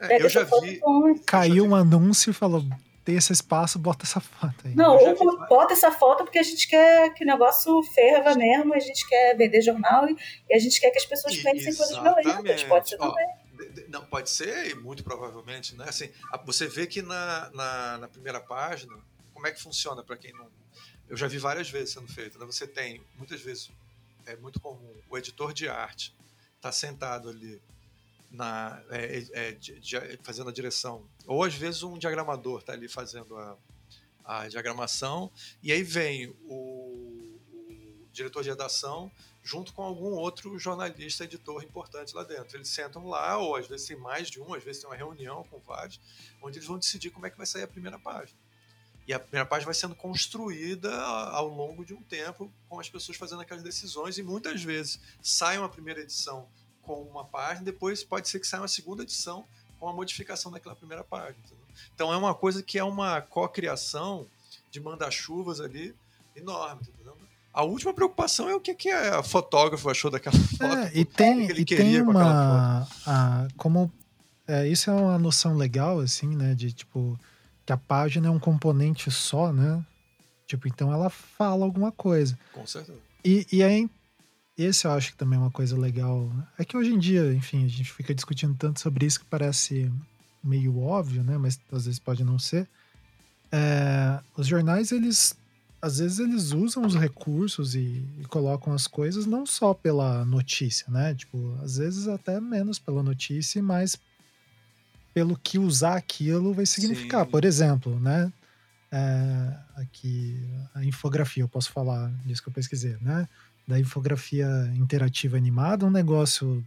[0.00, 0.80] É, eu já vi.
[1.26, 2.62] Caiu um anúncio e falou:
[3.04, 4.74] tem esse espaço, bota essa foto aí.
[4.74, 5.48] Não, ou vi...
[5.48, 9.36] bota essa foto porque a gente quer que o negócio ferva mesmo, a gente quer
[9.36, 10.16] vender jornal e,
[10.50, 12.64] e a gente quer que as pessoas pensem em coisas violentas.
[12.64, 13.26] Pode ser Ó, também.
[13.88, 15.86] Não, pode ser, muito provavelmente, né?
[15.88, 16.10] Assim,
[16.44, 18.96] você vê que na, na, na primeira página,
[19.32, 20.50] como é que funciona para quem não.
[21.08, 22.38] Eu já vi várias vezes sendo feito.
[22.38, 22.46] Né?
[22.46, 23.70] Você tem, muitas vezes,
[24.24, 26.14] é muito comum, o editor de arte
[26.56, 27.60] está sentado ali
[28.30, 31.04] na, é, é, de, de, fazendo a direção.
[31.26, 33.56] Ou às vezes um diagramador está ali fazendo a,
[34.24, 35.30] a diagramação,
[35.62, 39.10] e aí vem o, o diretor de redação
[39.46, 42.56] junto com algum outro jornalista, editor importante lá dentro.
[42.56, 45.44] Eles sentam lá, ou às vezes tem mais de um, às vezes tem uma reunião
[45.44, 46.00] com vários,
[46.42, 48.36] onde eles vão decidir como é que vai sair a primeira página.
[49.06, 53.16] E a primeira página vai sendo construída ao longo de um tempo, com as pessoas
[53.16, 56.48] fazendo aquelas decisões, e muitas vezes sai uma primeira edição
[56.82, 59.46] com uma página, depois pode ser que saia uma segunda edição
[59.78, 61.36] com a modificação daquela primeira página.
[61.38, 61.64] Entendeu?
[61.94, 64.26] Então é uma coisa que é uma co-criação
[64.72, 65.94] de manda-chuvas ali
[66.34, 66.82] enorme.
[66.88, 67.15] Entendeu?
[67.56, 70.76] A última preocupação é o que, que a fotógrafo achou daquela foto.
[70.76, 72.86] É, e tem, e tem uma.
[73.06, 73.90] A, como.
[74.46, 76.54] É, isso é uma noção legal, assim, né?
[76.54, 77.18] De tipo.
[77.64, 79.82] Que a página é um componente só, né?
[80.46, 82.38] Tipo, então ela fala alguma coisa.
[82.52, 82.98] Com certeza.
[83.24, 83.88] E, e aí,
[84.56, 86.30] esse eu acho que também é uma coisa legal.
[86.58, 89.90] É que hoje em dia, enfim, a gente fica discutindo tanto sobre isso que parece
[90.44, 91.38] meio óbvio, né?
[91.38, 92.68] Mas às vezes pode não ser.
[93.50, 95.34] É, os jornais, eles
[95.86, 100.84] às vezes eles usam os recursos e, e, colocam as coisas não só pela notícia,
[100.88, 101.14] né?
[101.14, 103.96] Tipo, às vezes até menos pela notícia, mas
[105.14, 107.24] pelo que usar aquilo vai significar.
[107.24, 107.30] Sim.
[107.30, 108.32] Por exemplo, né?
[108.90, 110.40] É, aqui
[110.74, 113.28] a infografia, eu posso falar disso que eu pesquisei, né?
[113.66, 116.66] Da infografia interativa animada, um negócio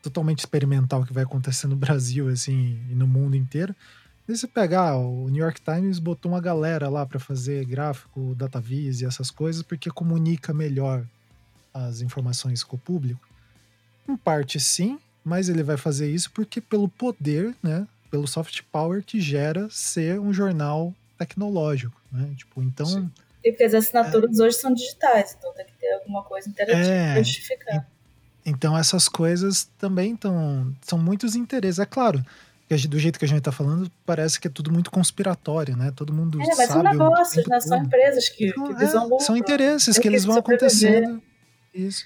[0.00, 3.74] totalmente experimental que vai acontecer no Brasil assim e no mundo inteiro
[4.28, 9.00] e se pegar, o New York Times botou uma galera lá para fazer gráfico, datavis
[9.00, 11.04] e essas coisas, porque comunica melhor
[11.74, 13.20] as informações com o público.
[14.08, 19.02] Em parte sim, mas ele vai fazer isso porque pelo poder, né, pelo soft power
[19.02, 22.30] que gera ser um jornal tecnológico, né?
[22.36, 23.10] Tipo, então sim.
[23.44, 26.86] E porque as assinaturas é, hoje são digitais, então tem que ter alguma coisa interativa
[26.86, 27.88] é, para justificar.
[28.46, 32.24] Então essas coisas também estão são muitos interesses, é claro
[32.88, 35.92] do jeito que a gente tá falando, parece que é tudo muito conspiratório, né?
[35.94, 37.60] Todo mundo é, mas são negócios, né?
[37.60, 41.22] São empresas que, então, que é, São interesses que eles vão acontecendo.
[41.74, 42.04] Isso.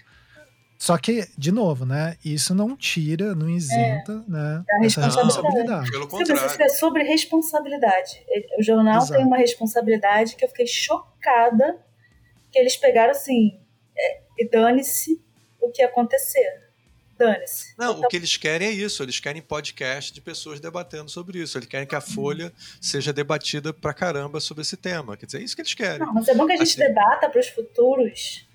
[0.78, 2.16] Só que, de novo, né?
[2.24, 4.64] Isso não tira, não isenta, é, né?
[4.82, 5.90] Essa responsabilidade.
[5.90, 6.62] Pelo contrário.
[6.62, 8.22] É sobre responsabilidade.
[8.58, 9.14] O jornal Exato.
[9.14, 11.78] tem uma responsabilidade que eu fiquei chocada
[12.52, 13.58] que eles pegaram assim,
[13.96, 15.20] é, e dane-se
[15.60, 16.65] o que acontecer.
[17.18, 17.74] Dane-se.
[17.78, 19.02] Não, então, o que eles querem é isso.
[19.02, 21.56] Eles querem podcast de pessoas debatendo sobre isso.
[21.56, 25.16] Eles querem que a Folha seja debatida pra caramba sobre esse tema.
[25.16, 26.00] Quer dizer, é isso que eles querem.
[26.00, 28.46] Não, mas é bom que a gente assim, debata para os futuros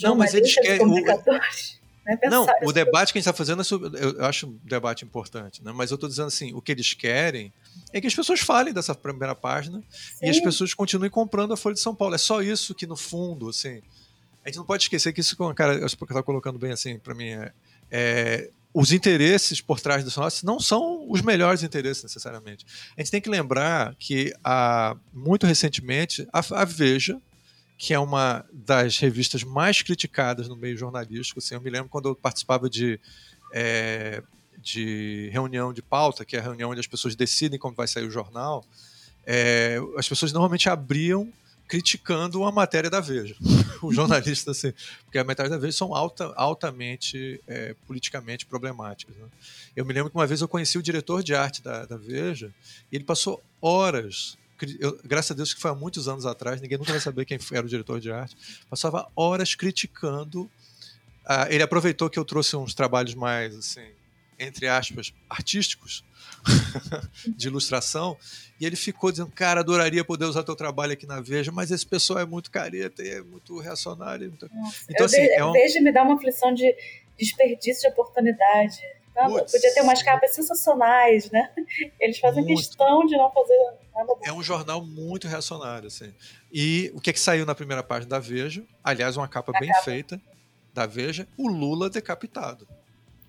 [0.00, 0.78] não, mas eles querem.
[0.78, 1.78] Comunicadores.
[1.78, 1.82] O...
[2.04, 5.04] Né, não, o debate que a gente está fazendo, é sobre, eu acho um debate
[5.04, 5.70] importante, né?
[5.72, 7.52] mas eu estou dizendo assim: o que eles querem
[7.92, 10.26] é que as pessoas falem dessa primeira página Sim.
[10.26, 12.16] e as pessoas continuem comprando a Folha de São Paulo.
[12.16, 13.80] É só isso que, no fundo, assim.
[14.44, 17.28] A gente não pode esquecer que isso, cara, eu estava colocando bem assim para mim,
[17.28, 17.52] é,
[17.92, 22.64] é, os interesses por trás dos nossos não são os melhores interesses necessariamente.
[22.96, 27.20] A gente tem que lembrar que, há, muito recentemente, a, a Veja
[27.82, 31.40] que é uma das revistas mais criticadas no meio jornalístico.
[31.40, 33.00] Assim, eu me lembro quando eu participava de,
[33.52, 34.22] é,
[34.56, 38.06] de reunião de pauta, que é a reunião onde as pessoas decidem como vai sair
[38.06, 38.64] o jornal,
[39.26, 41.28] é, as pessoas normalmente abriam
[41.68, 43.34] criticando uma matéria da Veja.
[43.82, 44.72] o jornalista, assim,
[45.04, 49.16] porque a matéria da Veja são alta, altamente é, politicamente problemáticas.
[49.16, 49.26] Né?
[49.74, 52.52] Eu me lembro que uma vez eu conheci o diretor de arte da, da Veja
[52.90, 54.36] e ele passou horas
[54.78, 57.38] eu, graças a Deus que foi há muitos anos atrás, ninguém nunca vai saber quem
[57.52, 58.36] era o diretor de arte,
[58.70, 60.42] passava horas criticando.
[60.42, 63.86] Uh, ele aproveitou que eu trouxe uns trabalhos mais, assim,
[64.38, 66.04] entre aspas, artísticos,
[67.36, 68.16] de ilustração,
[68.60, 71.86] e ele ficou dizendo, cara, adoraria poder usar teu trabalho aqui na Veja, mas esse
[71.86, 74.28] pessoal é muito careta e é muito reacionário.
[74.28, 74.50] Muito...
[74.88, 75.52] Então, assim, é um...
[75.52, 76.74] Veja me dá uma aflição de
[77.18, 78.80] desperdício de oportunidade.
[79.14, 81.50] Puts, podia ter umas capas sensacionais, né?
[82.00, 82.56] Eles fazem muito.
[82.56, 83.56] questão de não fazer
[83.94, 84.12] nada.
[84.24, 86.14] É um jornal muito reacionário, assim.
[86.50, 88.64] E o que é que saiu na primeira página da Veja?
[88.82, 89.84] Aliás, uma capa bem capa.
[89.84, 90.20] feita
[90.72, 92.66] da Veja, o Lula decapitado.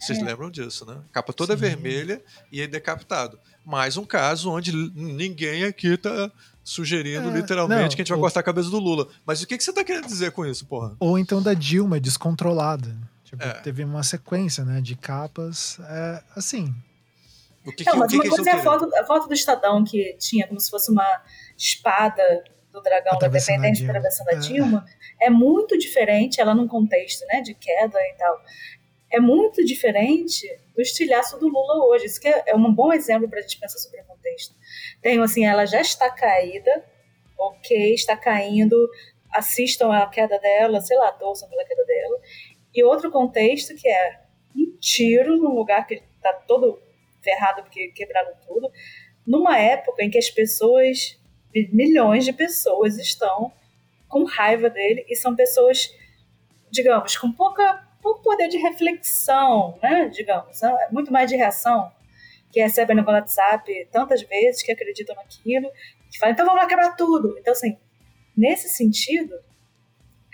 [0.03, 0.23] Vocês é.
[0.23, 0.97] lembram disso, né?
[1.13, 1.61] Capa toda Sim.
[1.61, 3.39] vermelha e ele decapitado.
[3.65, 6.29] Mais um caso onde ninguém aqui tá
[6.61, 9.07] sugerindo é, literalmente não, que a gente vai cortar a cabeça do Lula.
[9.25, 10.95] Mas o que, que você tá querendo dizer com isso, porra?
[10.99, 12.93] Ou então da Dilma, descontrolada.
[13.23, 13.53] Tipo, é.
[13.61, 16.75] teve uma sequência, né, de capas, é, assim...
[17.65, 20.45] O que, não, mas uma coisa é a foto, a foto do Estadão que tinha
[20.45, 21.07] como se fosse uma
[21.57, 22.21] espada
[22.73, 24.85] do dragão da dependência atravessando a Dilma,
[25.21, 25.27] é.
[25.27, 28.41] é muito diferente, ela num contexto, né, de queda e tal,
[29.13, 32.05] é muito diferente do estilhaço do Lula hoje.
[32.05, 34.55] Isso que é, é um bom exemplo para a gente pensar sobre o contexto.
[35.01, 36.83] Tem assim, ela já está caída,
[37.37, 38.75] ok, está caindo,
[39.31, 42.19] assistam a queda dela, sei lá, torçam pela queda dela.
[42.73, 44.19] E outro contexto que é
[44.55, 46.81] um tiro num lugar que está todo
[47.21, 48.71] ferrado porque quebraram tudo,
[49.25, 51.19] numa época em que as pessoas,
[51.71, 53.53] milhões de pessoas estão
[54.09, 55.95] com raiva dele e são pessoas,
[56.71, 60.09] digamos, com pouca, pouco poder de reflexão, né?
[60.09, 60.87] Digamos, né?
[60.91, 61.91] muito mais de reação,
[62.51, 65.71] que recebem no WhatsApp tantas vezes, que acreditam naquilo,
[66.11, 67.35] que falam, então vamos lá quebrar tudo.
[67.39, 67.77] Então, assim,
[68.37, 69.33] nesse sentido,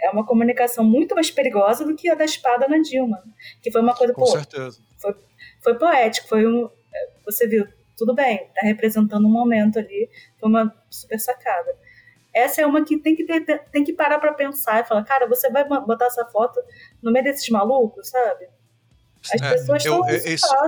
[0.01, 3.23] é uma comunicação muito mais perigosa do que a da espada na Dilma,
[3.61, 5.15] que foi uma coisa com pô, certeza foi,
[5.63, 6.69] foi poético, foi um
[7.25, 7.67] você viu,
[7.97, 10.09] tudo bem, tá representando um momento ali,
[10.39, 11.77] foi uma super sacada.
[12.33, 15.27] Essa é uma que tem que, ter, tem que parar para pensar e falar, cara,
[15.27, 16.59] você vai botar essa foto
[17.01, 18.47] no meio desses malucos, sabe?
[19.33, 20.07] As é, pessoas estão.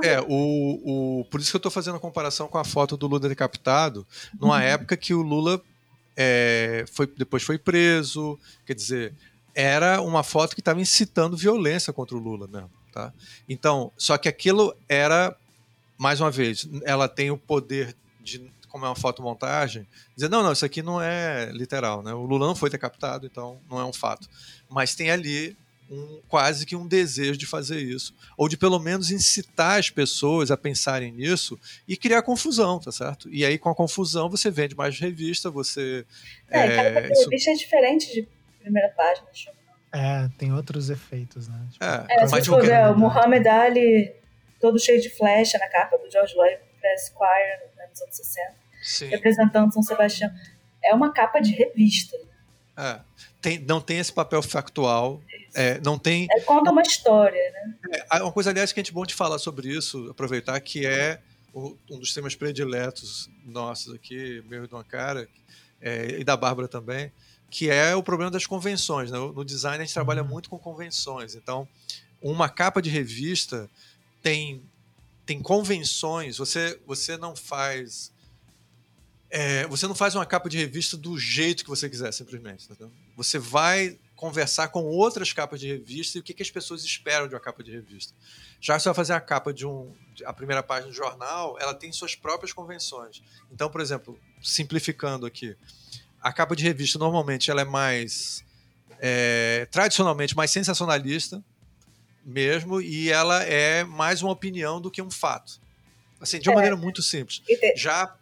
[0.04, 2.98] É, é, o, o, por isso que eu estou fazendo a comparação com a foto
[2.98, 4.06] do Lula decapitado,
[4.40, 4.62] numa uhum.
[4.62, 5.62] época que o Lula
[6.18, 9.14] é, foi, depois foi preso, quer dizer,
[9.56, 12.72] era uma foto que estava incitando violência contra o Lula mesmo.
[12.92, 13.14] Tá?
[13.48, 15.36] Então, só que aquilo era,
[15.98, 20.54] mais uma vez, ela tem o poder de, como é uma fotomontagem, dizer, não, não,
[20.54, 22.14] isso aqui não é literal, né?
[22.14, 24.30] O Lula não foi decapitado, então não é um fato.
[24.70, 25.58] Mas tem ali
[25.90, 28.16] um, quase que um desejo de fazer isso.
[28.38, 33.28] Ou de pelo menos incitar as pessoas a pensarem nisso e criar confusão, tá certo?
[33.30, 36.06] E aí, com a confusão, você vende mais revista, você.
[36.50, 37.30] É, é cada isso...
[37.30, 38.28] revista é diferente de
[38.62, 39.28] primeira página.
[39.94, 41.68] É, tem outros efeitos, né?
[41.74, 44.14] Tipo, é, é se for ver, o Muhammad Ali,
[44.62, 46.58] todo cheio de flecha na capa do George Lloyd
[46.96, 49.08] Esquire, nos anos 60, Sim.
[49.08, 50.32] representando São Sebastião.
[50.84, 52.18] É uma capa de revista.
[52.78, 53.00] É.
[53.42, 55.22] Tem, não tem esse papel factual.
[55.54, 56.28] É, não tem.
[56.32, 58.04] É, conta uma história, né?
[58.12, 61.20] É, uma coisa, aliás, que é bom de falar sobre isso, aproveitar, que é
[61.54, 65.28] um dos temas prediletos nossos aqui, meu e do cara,
[65.82, 67.12] é, e da Bárbara também,
[67.50, 69.12] que é o problema das convenções.
[69.12, 69.18] Né?
[69.18, 71.36] No design a gente trabalha muito com convenções.
[71.36, 71.68] Então,
[72.22, 73.70] uma capa de revista
[74.22, 74.62] tem,
[75.26, 76.38] tem convenções.
[76.38, 78.12] Você, você não faz
[79.32, 82.68] é, você não faz uma capa de revista do jeito que você quiser, simplesmente.
[82.68, 86.84] Tá você vai conversar com outras capas de revista e o que, que as pessoas
[86.84, 88.14] esperam de uma capa de revista.
[88.60, 89.94] Já que você vai fazer a capa de um.
[90.26, 93.24] a primeira página do jornal, ela tem suas próprias convenções.
[93.50, 95.56] Então, por exemplo, simplificando aqui,
[96.22, 98.44] a capa de revista normalmente ela é mais.
[99.00, 101.44] É, tradicionalmente mais sensacionalista
[102.24, 105.60] mesmo, e ela é mais uma opinião do que um fato.
[106.20, 106.58] Assim, de uma é.
[106.58, 107.42] maneira muito simples.
[107.76, 108.16] Já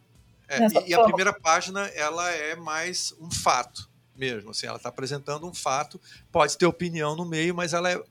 [0.50, 4.52] é, e, a primeira página ela é mais um fato mesmo.
[4.52, 6.00] Assim, ela está apresentando um fato,
[6.32, 8.04] pode ter opinião no meio, mas ela é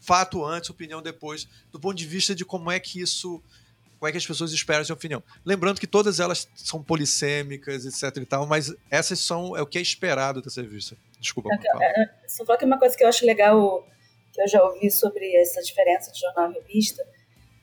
[0.00, 3.42] fato antes, opinião depois, do ponto de vista de como é que isso.
[3.98, 5.22] Como é que as pessoas esperam essa opinião?
[5.44, 9.76] Lembrando que todas elas são polissêmicas, etc e tal, mas essas são é o que
[9.76, 10.96] é esperado dessa revista.
[11.20, 11.50] Desculpa.
[11.52, 13.86] É, é, só falar que uma coisa que eu acho legal,
[14.32, 17.06] que eu já ouvi sobre essa diferença de jornal e revista,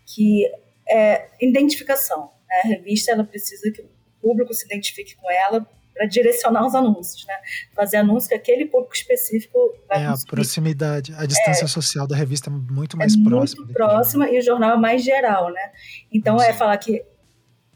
[0.05, 0.45] que
[0.87, 2.31] é identificação.
[2.47, 2.61] Né?
[2.63, 3.83] A revista ela precisa que
[4.21, 7.33] público se identifique com ela para direcionar os anúncios, né?
[7.75, 9.57] Fazer anúncio que aquele público específico
[9.87, 10.29] vai É, conseguir.
[10.29, 13.63] a proximidade, a distância é, social da revista é muito mais é próxima.
[13.63, 15.71] Muito próxima e o jornal é mais geral, né?
[16.11, 16.45] Então Sim.
[16.45, 17.03] é falar que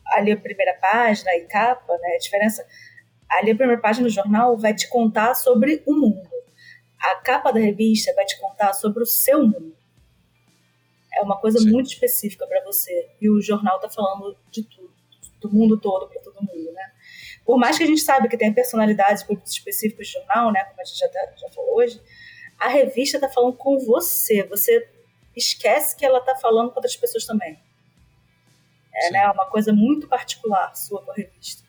[0.05, 2.15] ali a primeira página e capa, né?
[2.15, 2.65] A diferença.
[3.29, 6.29] Ali a primeira página do jornal vai te contar sobre o mundo.
[6.99, 9.75] A capa da revista vai te contar sobre o seu mundo.
[11.13, 11.71] É uma coisa Sim.
[11.71, 13.09] muito específica para você.
[13.19, 14.90] E o jornal está falando de tudo,
[15.41, 16.91] do mundo todo para todo mundo, né?
[17.43, 20.79] Por mais que a gente saiba que tem personalidades públicos específicos de jornal, né, como
[20.79, 22.01] a gente já, tá, já falou hoje,
[22.59, 24.43] a revista está falando com você.
[24.43, 24.87] Você
[25.35, 27.59] esquece que ela está falando com outras pessoas também.
[28.93, 31.63] É né, uma coisa muito particular sua com a revista.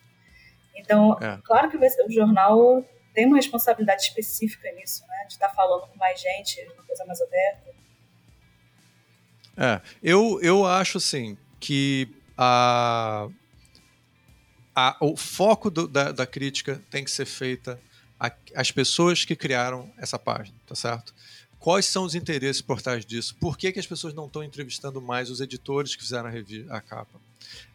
[0.77, 1.41] Então, é.
[1.45, 5.97] claro que o jornal tem uma responsabilidade específica nisso, né, de estar tá falando com
[5.97, 7.71] mais gente, uma coisa mais aberta.
[9.57, 13.29] É, eu, eu acho assim que a
[14.75, 17.81] a, o foco do, da, da, crítica tem que ser feita
[18.55, 21.15] às pessoas que criaram essa página, tá certo?
[21.59, 23.37] Quais são os interesses por trás disso?
[23.37, 26.81] Por que, que as pessoas não estão entrevistando mais os editores que fizeram a, a
[26.81, 27.21] capa?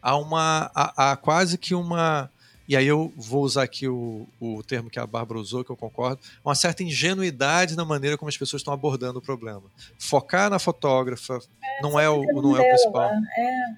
[0.02, 2.30] Há, uma, há, há quase que uma
[2.68, 5.76] e aí eu vou usar aqui o, o termo que a Bárbara usou, que eu
[5.76, 9.62] concordo, uma certa ingenuidade na maneira como as pessoas estão abordando o problema.
[9.98, 13.10] Focar na fotógrafa é, não, é o, não é o principal.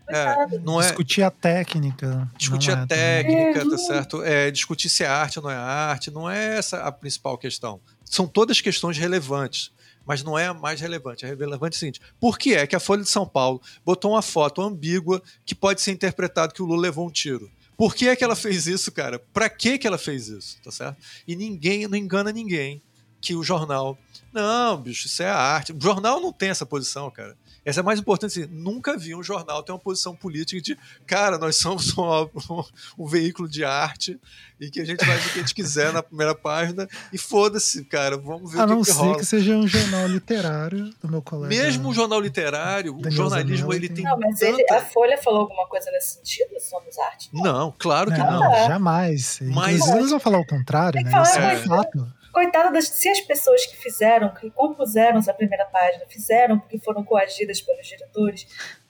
[0.08, 2.28] É, é, não é, discutir a técnica.
[2.36, 4.24] Discutir a é técnica, tá certo?
[4.24, 7.80] É, discutir se é arte ou não é arte, não é essa a principal questão.
[8.04, 9.70] São todas questões relevantes
[10.04, 11.24] mas não é a mais relevante.
[11.24, 14.12] A relevante é o seguinte: por que é que a Folha de São Paulo botou
[14.12, 17.48] uma foto ambígua que pode ser interpretado que o Lula levou um tiro?
[17.80, 19.18] Por que é que ela fez isso, cara?
[19.32, 20.98] Para que que ela fez isso, tá certo?
[21.26, 22.82] E ninguém, não engana ninguém
[23.22, 23.96] que o jornal,
[24.30, 25.72] não, bicho, isso é arte.
[25.72, 27.34] O jornal não tem essa posição, cara.
[27.64, 28.40] Essa é mais importante.
[28.40, 32.64] Assim, nunca vi um jornal ter uma posição política de, cara, nós somos um, um,
[32.98, 34.18] um, veículo de arte
[34.58, 37.84] e que a gente ver o que a gente quiser na primeira página e foda-se,
[37.84, 41.08] cara, vamos ver a o que, não que ser que seja um jornal literário do
[41.08, 41.48] meu colega.
[41.48, 44.04] Mesmo um jornal literário, o jornalismo ele tem.
[44.04, 44.60] Não, mas tanta...
[44.60, 46.50] ele, a Folha falou alguma coisa nesse sentido?
[46.60, 47.30] Somos arte?
[47.32, 48.40] Não, claro que não.
[48.40, 48.66] não.
[48.66, 49.38] Jamais.
[49.42, 49.76] Mas...
[49.76, 51.10] Inclusive, eles vão falar o contrário, né?
[51.22, 56.04] Isso é fato coitada das se as pessoas que fizeram, que compuseram essa primeira página,
[56.08, 58.46] fizeram porque foram coagidas pelos diretores,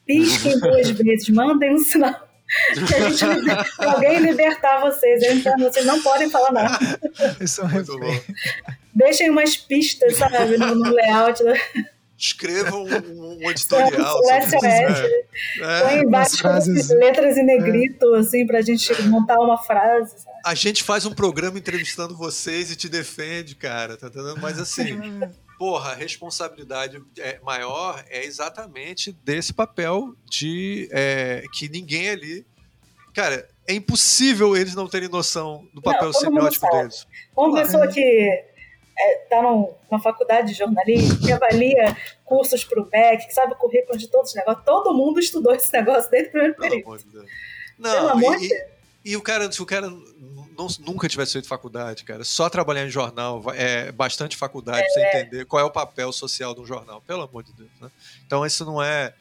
[0.06, 2.28] pisquem duas vezes, mandem um sinal
[2.86, 3.24] que a gente
[3.78, 5.22] alguém libertar vocês.
[5.22, 6.78] Então, vocês não podem falar nada.
[7.40, 8.20] Isso é muito bom.
[8.94, 11.42] Deixem umas pistas, sabe, no, no layout.
[12.20, 14.20] Escrevam um, um editorial.
[14.22, 15.80] SOS, é.
[15.80, 18.18] Põe embaixo frases, letras em negrito, é.
[18.18, 20.18] assim, pra gente montar uma frase.
[20.18, 20.36] Sabe?
[20.44, 24.38] A gente faz um programa entrevistando vocês e te defende, cara, tá entendendo?
[24.38, 25.00] Mas assim,
[25.58, 32.46] porra, a responsabilidade é, maior é exatamente desse papel de é, que ninguém ali.
[33.14, 37.06] Cara, é impossível eles não terem noção do papel não, semiótico deles.
[37.34, 38.44] Uma pessoa que
[39.22, 43.56] está é, numa faculdade de jornalismo, que avalia cursos para o BEC, que sabe o
[43.56, 47.26] currículo de todos os negócios, todo mundo estudou esse negócio desde o primeiro período.
[47.78, 48.80] Não, Pelo amor de Deus.
[49.04, 52.90] E o cara, se o cara não, nunca tivesse feito faculdade, cara, só trabalhar em
[52.90, 54.82] jornal é bastante faculdade é.
[54.82, 55.20] pra você é.
[55.22, 57.90] entender qual é o papel social de um jornal, pelo amor de Deus, né?
[58.26, 59.14] Então isso não é.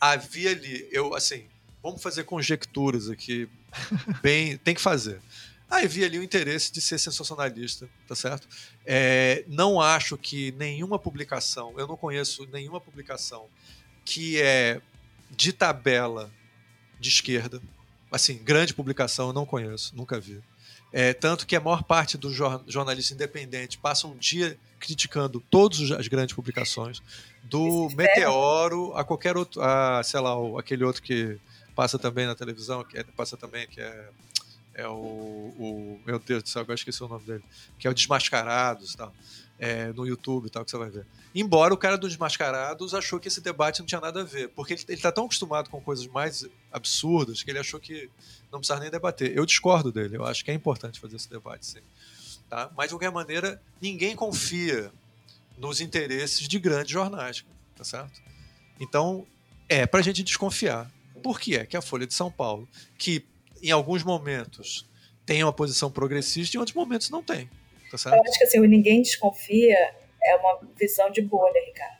[0.00, 1.46] Havia ali, eu, assim,
[1.82, 3.48] vamos fazer conjecturas aqui,
[4.22, 4.56] bem.
[4.56, 5.20] tem que fazer.
[5.68, 8.48] Havia ali o interesse de ser sensacionalista, tá certo?
[8.84, 13.48] É, não acho que nenhuma publicação, eu não conheço nenhuma publicação
[14.04, 14.80] que é
[15.30, 16.30] de tabela
[17.00, 17.60] de esquerda,
[18.10, 20.40] assim, grande publicação, eu não conheço, nunca vi.
[20.92, 26.06] É, tanto que a maior parte dos jornalistas independentes passa um dia criticando todas as
[26.06, 27.02] grandes publicações,
[27.42, 31.38] do Meteoro a qualquer outro, a, sei lá, aquele outro que
[31.74, 34.08] passa também na televisão, que é, passa também, que é,
[34.76, 37.42] é o, o, Meu Deus do céu, agora esqueci o nome dele,
[37.78, 39.12] que é o Desmascarados e tal.
[39.58, 41.06] é, no YouTube e tal, que você vai ver.
[41.34, 44.74] Embora o cara dos mascarados achou que esse debate não tinha nada a ver, porque
[44.74, 48.10] ele, ele tá tão acostumado com coisas mais absurdas que ele achou que
[48.52, 49.36] não precisava nem debater.
[49.36, 51.80] Eu discordo dele, eu acho que é importante fazer esse debate, sim.
[52.48, 52.70] Tá?
[52.76, 54.92] Mas, de qualquer maneira, ninguém confia
[55.56, 58.20] nos interesses de grandes jornais, tá certo?
[58.78, 59.26] Então,
[59.68, 60.90] é para a gente desconfiar.
[61.22, 62.68] Por que é que a Folha de São Paulo,
[62.98, 63.24] que
[63.62, 64.88] em alguns momentos
[65.24, 67.50] tem uma posição progressista e em outros momentos não tem,
[67.90, 68.16] tá certo?
[68.16, 71.96] Eu acho que assim, o ninguém desconfia é uma visão de bolha, Ricardo.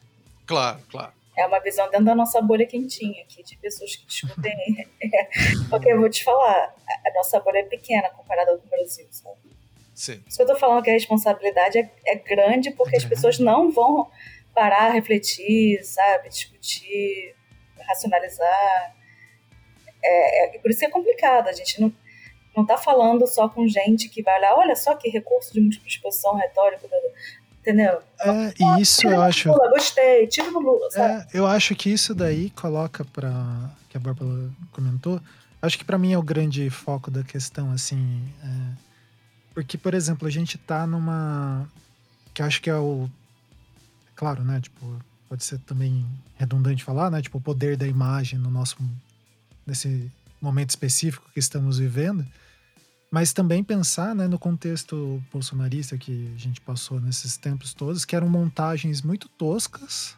[0.46, 1.12] Claro, claro.
[1.36, 4.54] É uma visão dentro da nossa bolha quentinha aqui, de pessoas que discutem.
[5.68, 9.36] Porque eu vou te falar, a nossa bolha é pequena comparada com o Brasil, sabe?
[9.94, 10.22] Sim.
[10.26, 13.70] Isso que eu tô falando que a responsabilidade é, é grande porque as pessoas não
[13.70, 14.10] vão
[14.54, 16.30] parar, refletir, sabe?
[16.30, 17.34] Discutir,
[17.86, 18.95] racionalizar.
[20.06, 21.48] É, é, por isso que é complicado.
[21.48, 21.92] A gente não,
[22.56, 25.88] não tá falando só com gente que vai olhar, olha só que recurso de múltipla
[25.88, 26.88] exposição retórico,
[27.60, 28.00] entendeu?
[28.20, 29.48] É, e isso eu acho.
[29.48, 31.26] Lula, gostei, tira no Lula, sabe?
[31.32, 33.32] É, eu acho que isso daí coloca para
[33.88, 35.20] que a Bárbara comentou.
[35.60, 38.22] Acho que para mim é o grande foco da questão, assim.
[38.42, 38.86] É,
[39.52, 41.66] porque, por exemplo, a gente tá numa.
[42.32, 43.08] Que acho que é o
[44.14, 44.60] claro, né?
[44.60, 47.22] Tipo, pode ser também redundante falar, né?
[47.22, 48.76] Tipo, o poder da imagem no nosso
[49.66, 50.10] nesse
[50.40, 52.24] momento específico que estamos vivendo,
[53.10, 58.14] mas também pensar, né, no contexto bolsonarista que a gente passou nesses tempos todos, que
[58.14, 60.16] eram montagens muito toscas,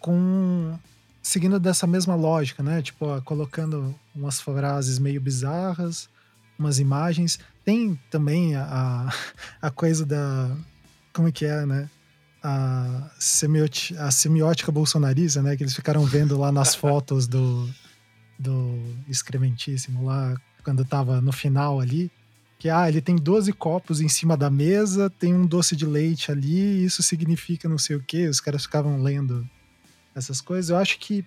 [0.00, 0.78] com
[1.22, 2.82] seguindo dessa mesma lógica, né?
[2.82, 6.08] Tipo, ó, colocando umas frases meio bizarras,
[6.58, 7.38] umas imagens.
[7.64, 9.10] Tem também a,
[9.62, 10.54] a coisa da
[11.12, 11.88] como é que é, né?
[12.44, 15.56] a, semioti a semiótica bolsonarista, né?
[15.56, 17.68] Que eles ficaram vendo lá nas fotos do,
[18.38, 22.10] do excrementíssimo lá, quando tava no final ali.
[22.58, 26.30] Que, ah, ele tem 12 copos em cima da mesa, tem um doce de leite
[26.30, 28.26] ali, isso significa não sei o quê.
[28.26, 29.46] Os caras ficavam lendo
[30.14, 30.70] essas coisas.
[30.70, 31.24] Eu acho que.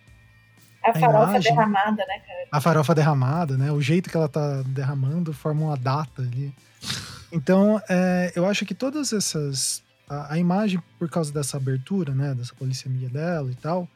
[0.83, 2.47] A, a farofa imagem, derramada, né, cara?
[2.51, 3.71] A farofa derramada, né?
[3.71, 6.53] O jeito que ela tá derramando forma uma data ali.
[7.31, 12.33] Então, é, eu acho que todas essas a, a, imagem, por causa dessa abertura, né,
[12.33, 13.87] dessa polissemia dela e tal,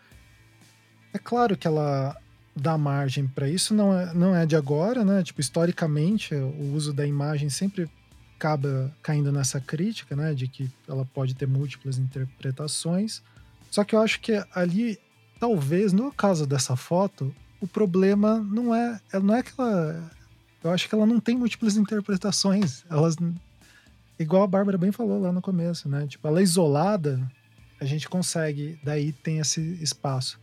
[1.14, 2.16] é claro que ela
[2.56, 5.24] dá margem para isso, não é, não é de agora, né?
[5.24, 7.90] Tipo, historicamente, o uso da imagem sempre
[8.38, 13.22] acaba caindo nessa crítica, né, de que ela pode ter múltiplas interpretações.
[13.70, 15.00] Só que eu acho que ali,
[15.40, 20.12] talvez, no caso dessa foto, o problema não é, não é que ela,
[20.64, 22.84] eu acho que ela não tem múltiplas interpretações.
[22.90, 23.16] Elas
[24.18, 26.08] igual a Bárbara bem falou lá no começo, né?
[26.08, 27.22] Tipo, ela é isolada,
[27.80, 30.40] a gente consegue, daí tem esse espaço.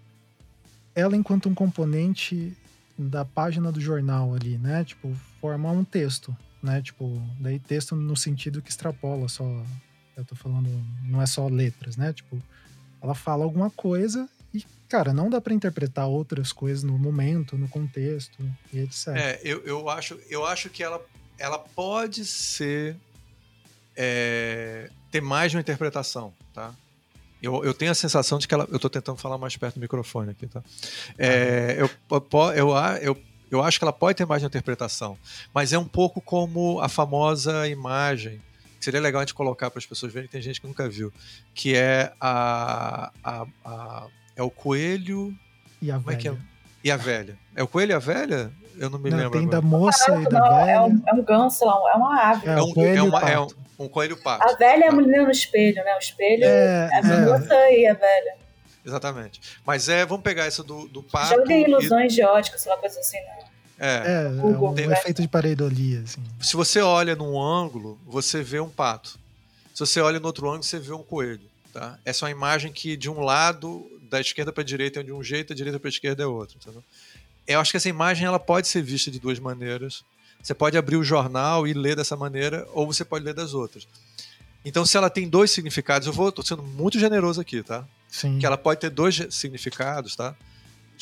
[0.99, 2.57] Ela, enquanto um componente
[2.99, 4.83] da página do jornal ali, né?
[4.83, 6.83] Tipo, forma um texto, né?
[6.83, 9.45] Tipo, daí texto no sentido que extrapola só.
[10.17, 10.69] Eu tô falando,
[11.05, 12.13] não é só letras, né?
[12.13, 12.43] Tipo,
[13.01, 17.69] ela fala alguma coisa e, cara, não dá para interpretar outras coisas no momento, no
[17.69, 18.37] contexto
[18.73, 19.09] e etc.
[19.15, 21.01] É, eu, eu, acho, eu acho que ela,
[21.39, 22.97] ela pode ser
[23.95, 26.75] é, ter mais de uma interpretação, tá?
[27.43, 28.67] Eu, eu tenho a sensação de que ela.
[28.71, 30.63] Eu estou tentando falar mais perto do microfone aqui, tá?
[31.17, 31.91] É, eu,
[32.57, 32.71] eu,
[33.01, 35.17] eu, eu acho que ela pode ter mais de interpretação,
[35.55, 38.41] mas é um pouco como a famosa imagem
[38.79, 41.13] que seria legal a gente colocar para as pessoas verem, tem gente que nunca viu,
[41.53, 45.37] que é a, a, a é o coelho
[45.83, 46.17] e a como velha.
[46.17, 46.37] É é?
[46.85, 47.39] E a velha.
[47.57, 48.53] É o coelho e a velha?
[48.79, 49.33] Eu não me não, lembro.
[49.33, 49.61] Tem agora.
[49.61, 50.71] da moça não, e da velha.
[50.71, 52.49] É um, é um ganso, é uma ave.
[52.49, 53.49] É, é um, é, uma, é um,
[53.79, 54.49] um coelho pato.
[54.49, 55.95] A velha é a menina no espelho, né?
[55.95, 58.37] O espelho é, é a moça e a velha.
[58.85, 59.41] Exatamente.
[59.67, 61.31] Mas é, vamos pegar essa do, do pato.
[61.31, 62.17] Já tem ilusões e...
[62.17, 63.39] de ótica, sei lá, coisa assim, né?
[63.79, 64.99] É, é, Google, é um né?
[64.99, 66.23] efeito de pareidolia, assim.
[66.41, 69.19] Se você olha num ângulo, você vê um pato.
[69.73, 71.49] Se você olha no outro ângulo, você vê um coelho.
[71.73, 71.99] Tá?
[72.05, 75.13] Essa é uma imagem que de um lado, da esquerda para a direita é de
[75.13, 76.57] um jeito, da direita para a esquerda é outro.
[76.61, 76.83] Entendeu?
[77.49, 80.05] Eu acho que essa imagem ela pode ser vista de duas maneiras.
[80.43, 83.89] Você pode abrir o jornal e ler dessa maneira, ou você pode ler das outras.
[84.65, 87.87] Então, se ela tem dois significados, eu vou, tô sendo muito generoso aqui, tá?
[88.09, 88.39] Sim.
[88.39, 90.37] Que ela pode ter dois significados, tá?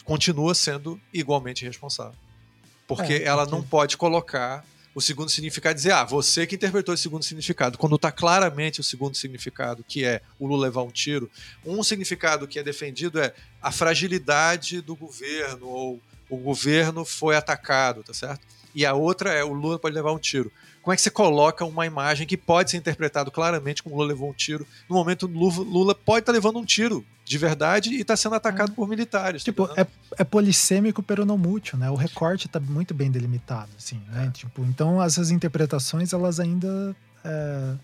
[0.05, 2.15] Continua sendo igualmente responsável.
[2.87, 6.95] Porque é, ela não pode colocar o segundo significado e dizer, ah, você que interpretou
[6.95, 7.77] esse segundo significado.
[7.77, 11.31] Quando está claramente o segundo significado, que é o Lula levar um tiro,
[11.67, 18.03] um significado que é defendido é a fragilidade do governo, ou o governo foi atacado,
[18.03, 18.47] tá certo?
[18.74, 20.53] E a outra é o Lula pode levar um tiro.
[20.83, 24.09] Como é que você coloca uma imagem que pode ser interpretado claramente como o Lula
[24.09, 24.66] levou um tiro?
[24.89, 28.70] No momento, Lula pode estar tá levando um tiro de verdade e está sendo atacado
[28.70, 28.74] é.
[28.74, 29.43] por militares.
[29.43, 29.87] Tá tipo, tá é,
[30.18, 31.91] é polissêmico peronomútil, né?
[31.91, 34.27] O recorte está muito bem delimitado, assim, né?
[34.27, 34.31] É.
[34.31, 36.95] Tipo, então essas interpretações, elas ainda...
[37.24, 37.74] É,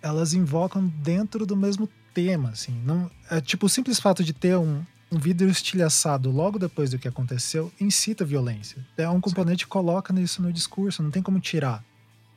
[0.00, 2.80] elas invocam dentro do mesmo tema, assim.
[2.84, 6.98] Não, é tipo o simples fato de ter um, um vidro estilhaçado logo depois do
[6.98, 8.84] que aconteceu incita violência.
[8.96, 11.84] É um componente que coloca isso no discurso, não tem como tirar.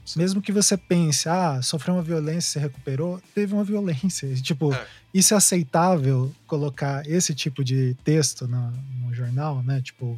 [0.06, 0.20] Sim.
[0.20, 4.34] Mesmo que você pense, ah, sofreu uma violência, se recuperou, teve uma violência.
[4.42, 4.88] Tipo, é.
[5.14, 9.82] isso é aceitável colocar esse tipo de texto no, no jornal, né?
[9.82, 10.18] Tipo,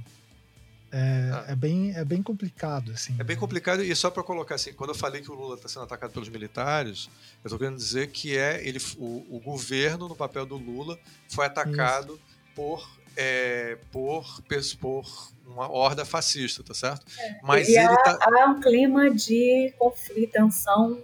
[0.92, 1.46] é, ah.
[1.48, 3.16] é, bem, é bem complicado, assim.
[3.20, 5.68] É bem complicado, e só para colocar assim, quando eu falei que o Lula está
[5.68, 7.10] sendo atacado pelos militares,
[7.44, 11.46] eu estou querendo dizer que é ele, o, o, governo, no papel do Lula, foi
[11.46, 12.29] atacado Isso.
[12.60, 14.42] Por é, por,
[14.80, 15.06] por
[15.46, 17.06] uma horda fascista, tá certo?
[17.18, 17.40] É.
[17.42, 18.18] Mas e ele há, tá...
[18.22, 21.02] há um clima de conflito, tensão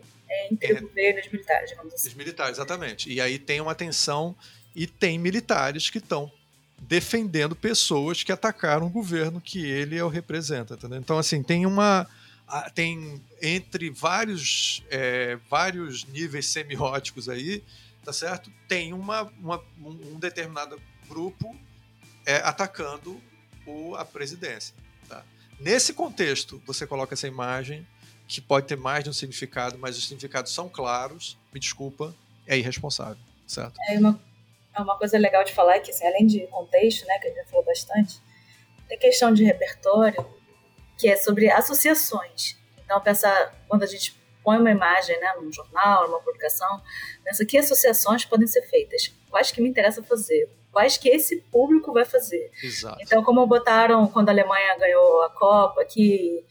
[0.50, 2.08] entre é, o governo e os militares, digamos assim.
[2.08, 3.12] Os militares, exatamente.
[3.12, 4.36] E aí tem uma tensão
[4.76, 6.32] e tem militares que estão
[6.80, 11.00] defendendo pessoas que atacaram o governo que ele é o representa, entendeu?
[11.00, 12.08] Então, assim, tem uma
[12.76, 17.64] tem entre vários é, vários níveis semióticos aí,
[18.04, 18.52] tá certo?
[18.68, 21.56] Tem uma, uma um determinado grupo
[22.26, 23.22] é, atacando
[23.66, 24.76] o, a presidência.
[25.08, 25.24] Tá?
[25.60, 27.88] Nesse contexto, você coloca essa imagem
[28.28, 31.38] que pode ter mais de um significado, mas os significados são claros.
[31.54, 32.14] Me desculpa,
[32.48, 33.80] é irresponsável, certo?
[33.88, 34.20] É uma,
[34.76, 37.38] é uma coisa legal de falar que, assim, além de contexto, né, que a gente
[37.38, 38.20] já falou bastante,
[38.88, 40.26] tem questão de repertório
[40.98, 42.58] que é sobre associações.
[42.84, 46.82] Então, pensar quando a gente põe uma imagem, né, num jornal, numa publicação,
[47.24, 51.94] pensa que associações podem ser feitas, quais que me interessa fazer, quais que esse público
[51.94, 52.52] vai fazer.
[52.62, 52.98] Exato.
[53.00, 56.44] Então, como botaram quando a Alemanha ganhou a Copa que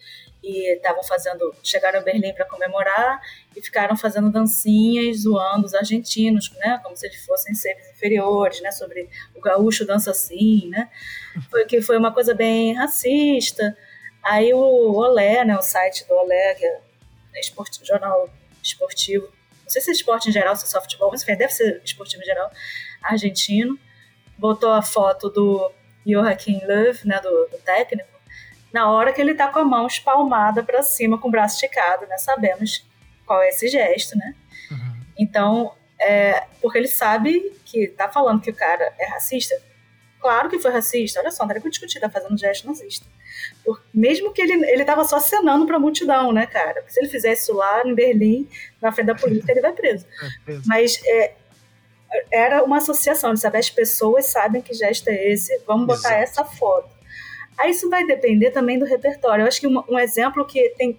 [0.43, 3.21] e estavam fazendo, chegaram a Berlim para comemorar
[3.55, 8.71] e ficaram fazendo dancinhas zoando os argentinos, né, como se eles fossem seres inferiores, né,
[8.71, 10.91] sobre o gaúcho dança assim, né,
[11.51, 13.75] foi que foi uma coisa bem racista.
[14.23, 18.29] Aí o Olé, né, o site do Olé, que é esportivo, jornal
[18.63, 19.27] esportivo,
[19.63, 22.23] não sei se é esporte em geral, se é só futebol, mas deve ser esportivo
[22.23, 22.51] em geral,
[23.03, 23.79] argentino,
[24.39, 25.71] botou a foto do
[26.07, 28.09] Joachim Löw, né, do, do técnico,
[28.73, 32.07] na hora que ele está com a mão espalmada para cima, com o braço esticado,
[32.07, 32.19] né?
[32.19, 32.85] Sabemos
[33.25, 34.35] qual é esse gesto, né?
[34.71, 34.97] Uhum.
[35.17, 39.55] Então, é, porque ele sabe que tá falando que o cara é racista.
[40.21, 41.21] Claro que foi racista.
[41.21, 43.07] Olha só, não era que discutir, tá fazendo gesto nazista.
[43.65, 46.81] Por, mesmo que ele, ele tava só acenando pra multidão, né, cara?
[46.81, 48.49] Porque se ele fizesse isso lá em Berlim,
[48.81, 50.07] na frente da polícia, ele vai preso.
[50.49, 51.35] É, Mas é,
[52.33, 53.59] era uma associação, sabe?
[53.59, 56.23] As pessoas sabem que gesto é esse, vamos botar Exato.
[56.23, 56.89] essa foto.
[57.57, 59.43] Aí isso vai depender também do repertório.
[59.43, 60.99] Eu acho que um, um exemplo que tem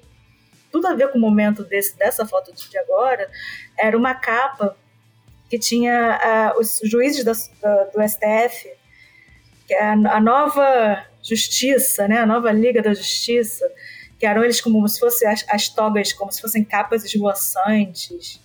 [0.72, 3.30] tudo a ver com o momento desse, dessa foto de agora
[3.78, 4.76] era uma capa
[5.50, 8.70] que tinha uh, os juízes da, do STF,
[9.68, 13.66] que é a, a, nova justiça, né, a nova Liga da Justiça,
[14.20, 18.42] que eram eles como se fossem as, as togas, como se fossem capas esvoaçantes.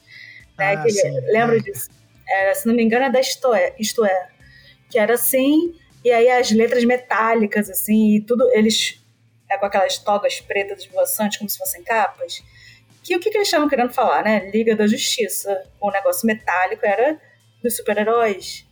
[0.58, 0.92] Né, ah, que,
[1.32, 1.60] lembra é.
[1.60, 1.88] disso?
[2.30, 4.28] É, se não me engano, é da Isto é, Isto é,
[4.88, 5.74] que era assim,
[6.04, 9.00] e aí as letras metálicas, assim, e tudo, eles
[9.50, 12.42] é, com aquelas togas pretas esvoaçantes, como se fossem capas.
[13.02, 14.48] Que o que, que eles estavam querendo falar, né?
[14.50, 15.64] Liga da Justiça.
[15.80, 17.20] O negócio metálico era
[17.62, 18.64] dos super-heróis.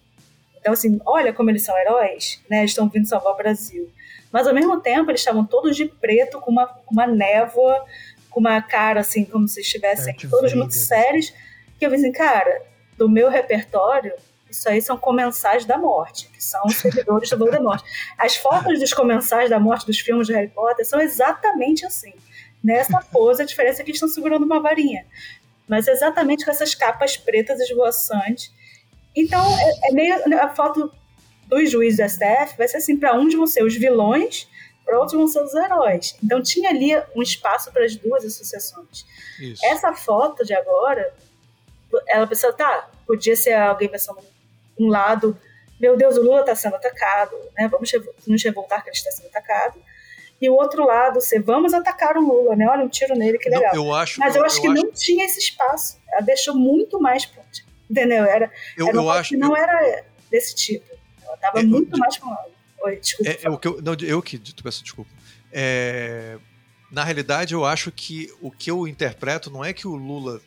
[0.60, 2.58] Então, assim, olha como eles são heróis, né?
[2.58, 3.90] Eles estão vindo salvar o Brasil.
[4.30, 7.84] Mas, ao mesmo tempo, eles estavam todos de preto, com uma, uma névoa,
[8.30, 11.32] com uma cara, assim, como se estivessem todos muito sérios.
[11.78, 12.62] Que eu falei assim, cara,
[12.98, 14.12] do meu repertório,
[14.50, 17.82] isso aí são comensais da morte, que são os seguidores do Voldemort.
[18.16, 22.12] As fotos dos comensais da morte dos filmes de Harry Potter são exatamente assim.
[22.62, 25.06] Nessa pose, a diferença é que eles estão segurando uma varinha.
[25.68, 28.52] Mas exatamente com essas capas pretas esvoaçantes.
[29.14, 30.40] Então, é, é meio.
[30.40, 30.90] A foto
[31.46, 34.48] dos juízes do STF vai ser assim: para uns vão ser os vilões,
[34.84, 36.16] para outros vão ser os heróis.
[36.24, 39.04] Então, tinha ali um espaço para as duas associações.
[39.38, 39.64] Isso.
[39.66, 41.12] Essa foto de agora,
[42.06, 44.18] ela pensou, tá, podia ser alguém pensando
[44.78, 45.36] um lado,
[45.80, 47.68] meu Deus, o Lula está sendo atacado, né?
[47.68, 47.90] Vamos
[48.26, 49.80] nos revoltar que ele está sendo atacado.
[50.40, 52.66] E o outro lado, você vamos atacar o Lula, né?
[52.68, 53.74] Olha, um tiro nele, que legal.
[53.74, 54.82] Não, eu acho, Mas eu, eu acho eu que acho...
[54.82, 55.98] não tinha esse espaço.
[56.12, 57.28] Ela deixou muito mais
[57.90, 58.24] Entendeu?
[58.24, 60.86] Era, eu, era eu acho, que não era desse tipo.
[61.24, 62.36] Ela estava é, muito mais com
[62.82, 63.30] Oi, desculpa.
[63.30, 65.10] É, é, o que eu, não, eu que te peço desculpa.
[65.52, 66.38] É,
[66.90, 70.40] na realidade, eu acho que o que eu interpreto não é que o Lula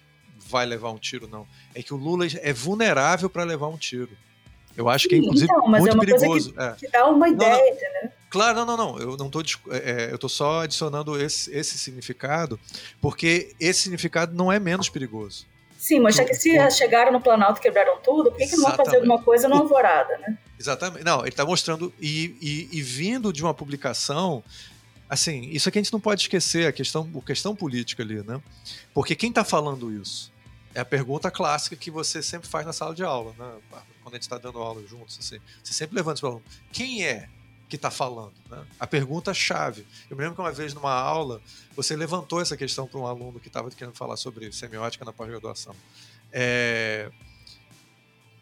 [0.52, 1.48] vai levar um tiro, não.
[1.74, 4.12] É que o Lula é vulnerável para levar um tiro.
[4.76, 6.54] Eu acho que é, inclusive, então, muito é perigoso.
[6.54, 6.72] Que, é.
[6.74, 8.14] que, dá uma ideia, não, né?
[8.30, 9.00] Claro, não, não, não.
[9.00, 12.60] Eu não tô, é, é, eu tô só adicionando esse, esse significado,
[13.02, 15.46] porque esse significado não é menos perigoso.
[15.78, 18.68] Sim, mas já que se chegaram no Planalto e quebraram tudo, por que, que não
[18.68, 20.38] vão fazer alguma coisa na alvorada, né?
[20.60, 21.04] Exatamente.
[21.04, 24.44] Não, ele está mostrando, e, e, e, vindo de uma publicação,
[25.10, 28.40] assim, isso aqui a gente não pode esquecer, a questão, a questão política ali, né?
[28.94, 30.32] Porque quem está falando isso?
[30.74, 33.82] É a pergunta clássica que você sempre faz na sala de aula, né?
[34.02, 35.18] quando a gente está dando aula juntos.
[35.20, 35.40] Assim.
[35.64, 36.42] Você sempre levanta e fala:
[36.72, 37.30] quem é
[37.70, 38.34] que está falando?
[38.50, 38.66] Né?
[38.80, 39.86] A pergunta-chave.
[40.10, 41.42] Eu me lembro que uma vez numa aula
[41.76, 45.76] você levantou essa questão para um aluno que estava querendo falar sobre semiótica na pós-graduação.
[46.32, 47.10] É...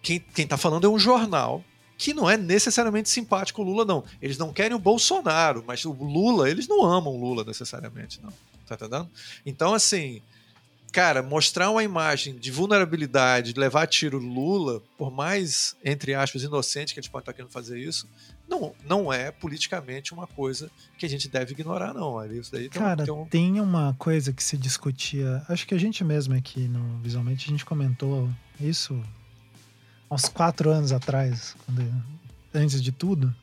[0.01, 1.63] Quem está falando é um jornal
[1.97, 4.05] que não é necessariamente simpático o Lula, não.
[4.21, 8.31] Eles não querem o Bolsonaro, mas o Lula, eles não amam o Lula necessariamente, não.
[8.65, 9.09] Tá entendendo?
[9.45, 10.21] Então, assim,
[10.91, 16.43] cara, mostrar uma imagem de vulnerabilidade, de levar a tiro Lula, por mais, entre aspas,
[16.43, 18.07] inocente que eles podem estar querendo fazer isso,
[18.47, 22.23] não, não é politicamente uma coisa que a gente deve ignorar, não.
[22.25, 23.25] Isso daí Cara, tem, um...
[23.25, 27.51] tem uma coisa que se discutia, acho que a gente mesmo aqui no Visualmente, a
[27.51, 28.29] gente comentou
[28.59, 28.99] isso
[30.09, 31.85] uns quatro anos atrás, quando,
[32.53, 33.33] antes de tudo,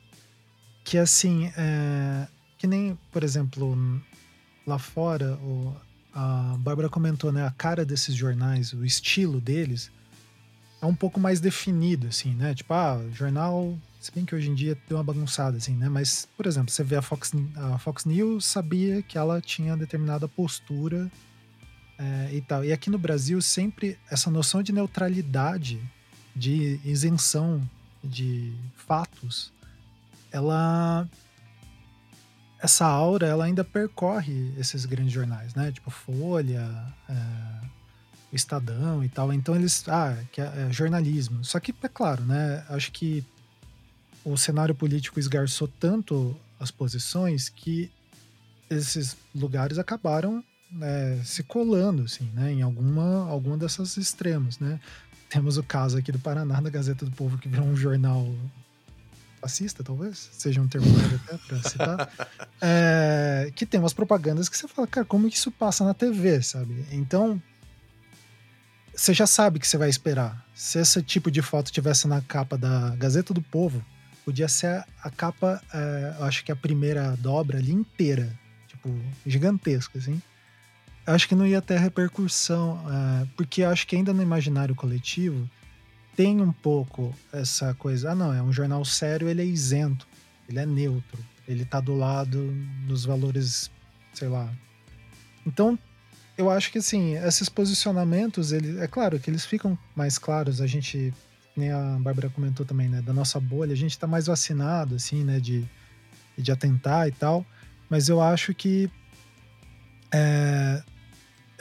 [0.83, 4.01] que assim, é, que nem, por exemplo,
[4.65, 5.73] lá fora, o,
[6.19, 9.91] a Bárbara comentou, né, a cara desses jornais, o estilo deles
[10.81, 12.55] é um pouco mais definido, assim, né?
[12.55, 15.87] Tipo, ah, jornal, se bem que hoje em dia deu uma bagunçada, assim, né?
[15.89, 20.27] Mas, por exemplo, você vê a Fox, a Fox News sabia que ela tinha determinada
[20.27, 21.11] postura
[21.99, 22.65] é, e tal.
[22.65, 25.79] E aqui no Brasil, sempre essa noção de neutralidade
[26.35, 27.61] de isenção
[28.03, 29.53] de fatos,
[30.31, 31.07] ela
[32.59, 35.71] essa aura ela ainda percorre esses grandes jornais, né?
[35.71, 36.69] Tipo Folha,
[37.09, 37.13] é,
[38.33, 39.31] Estadão e tal.
[39.31, 41.43] Então eles, ah, que é, é jornalismo.
[41.45, 42.65] Só que é claro, né?
[42.69, 43.23] Acho que
[44.25, 47.91] o cenário político esgarçou tanto as posições que
[48.69, 50.43] esses lugares acabaram
[50.81, 52.51] é, se colando, assim, né?
[52.51, 54.79] Em alguma, alguma dessas extremos, né?
[55.29, 58.33] Temos o caso aqui do Paraná, da Gazeta do Povo, que virou um jornal
[59.39, 60.87] fascista, talvez, seja um termo
[61.23, 62.29] até para citar,
[62.61, 66.41] é, que tem umas propagandas que você fala, cara, como que isso passa na TV,
[66.41, 66.85] sabe?
[66.91, 67.41] Então,
[68.95, 70.45] você já sabe que você vai esperar.
[70.55, 73.83] Se esse tipo de foto tivesse na capa da Gazeta do Povo,
[74.25, 78.37] podia ser a capa, é, eu acho que a primeira dobra ali inteira,
[78.67, 78.89] tipo,
[79.25, 80.21] gigantesca, assim
[81.07, 85.49] acho que não ia ter repercussão, uh, porque acho que ainda no imaginário coletivo
[86.17, 88.11] tem um pouco essa coisa.
[88.11, 90.07] Ah, não, é um jornal sério, ele é isento,
[90.49, 92.51] ele é neutro, ele tá do lado
[92.87, 93.69] dos valores,
[94.15, 94.51] sei lá.
[95.45, 95.77] Então,
[96.35, 100.59] eu acho que assim, esses posicionamentos, ele, é claro que eles ficam mais claros.
[100.59, 101.13] A gente,
[101.55, 105.23] nem a Bárbara comentou também, né, da nossa bolha, a gente tá mais vacinado, assim,
[105.23, 105.63] né, de,
[106.35, 107.45] de atentar e tal.
[107.87, 108.89] Mas eu acho que
[110.11, 110.81] é,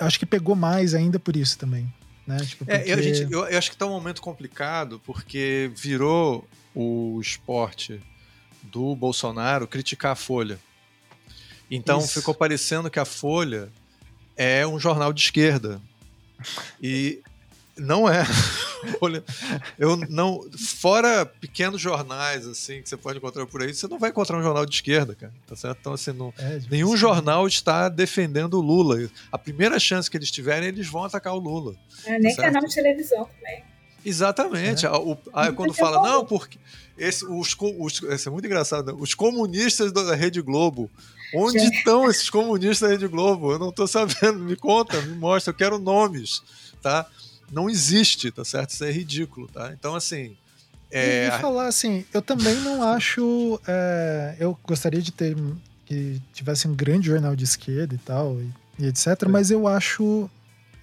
[0.01, 1.93] acho que pegou mais ainda por isso também.
[2.27, 2.39] Né?
[2.39, 2.73] Tipo, porque...
[2.73, 8.01] é, eu, gente, eu, eu, acho que tá um momento complicado porque virou o esporte
[8.63, 10.59] do Bolsonaro criticar a Folha.
[11.71, 12.15] Então isso.
[12.15, 13.71] ficou parecendo que a Folha
[14.37, 15.81] é um jornal de esquerda.
[16.83, 17.23] E
[17.77, 18.25] não é.
[19.79, 20.41] eu não.
[20.59, 24.43] Fora pequenos jornais, assim, que você pode encontrar por aí, você não vai encontrar um
[24.43, 25.33] jornal de esquerda, cara.
[25.47, 25.79] Tá certo?
[25.81, 29.09] Então, assim, não, é, nenhum jornal está defendendo o Lula.
[29.31, 31.75] A primeira chance que eles tiverem, eles vão atacar o Lula.
[32.05, 33.65] É, nem tá canal de televisão também.
[34.05, 34.87] Exatamente.
[34.87, 34.91] É.
[34.91, 36.59] O, aí, quando fala, não, porque.
[36.99, 38.87] Esse, os, os, esse é muito engraçado.
[38.87, 38.99] Né?
[38.99, 40.91] Os comunistas da Rede Globo.
[41.35, 41.65] Onde Já.
[41.67, 43.53] estão esses comunistas da Rede Globo?
[43.53, 44.39] Eu não estou sabendo.
[44.39, 45.51] Me conta, me mostra.
[45.51, 46.43] Eu quero nomes,
[46.81, 47.07] tá?
[47.51, 48.71] Não existe, tá certo?
[48.71, 49.73] Isso é ridículo, tá?
[49.73, 50.37] Então, assim.
[50.91, 51.29] É...
[51.29, 53.61] E falar assim, eu também não acho.
[53.67, 55.37] É, eu gostaria de ter
[55.85, 59.07] que tivesse um grande jornal de esquerda e tal, e, e etc.
[59.23, 59.29] É.
[59.29, 60.29] Mas eu acho.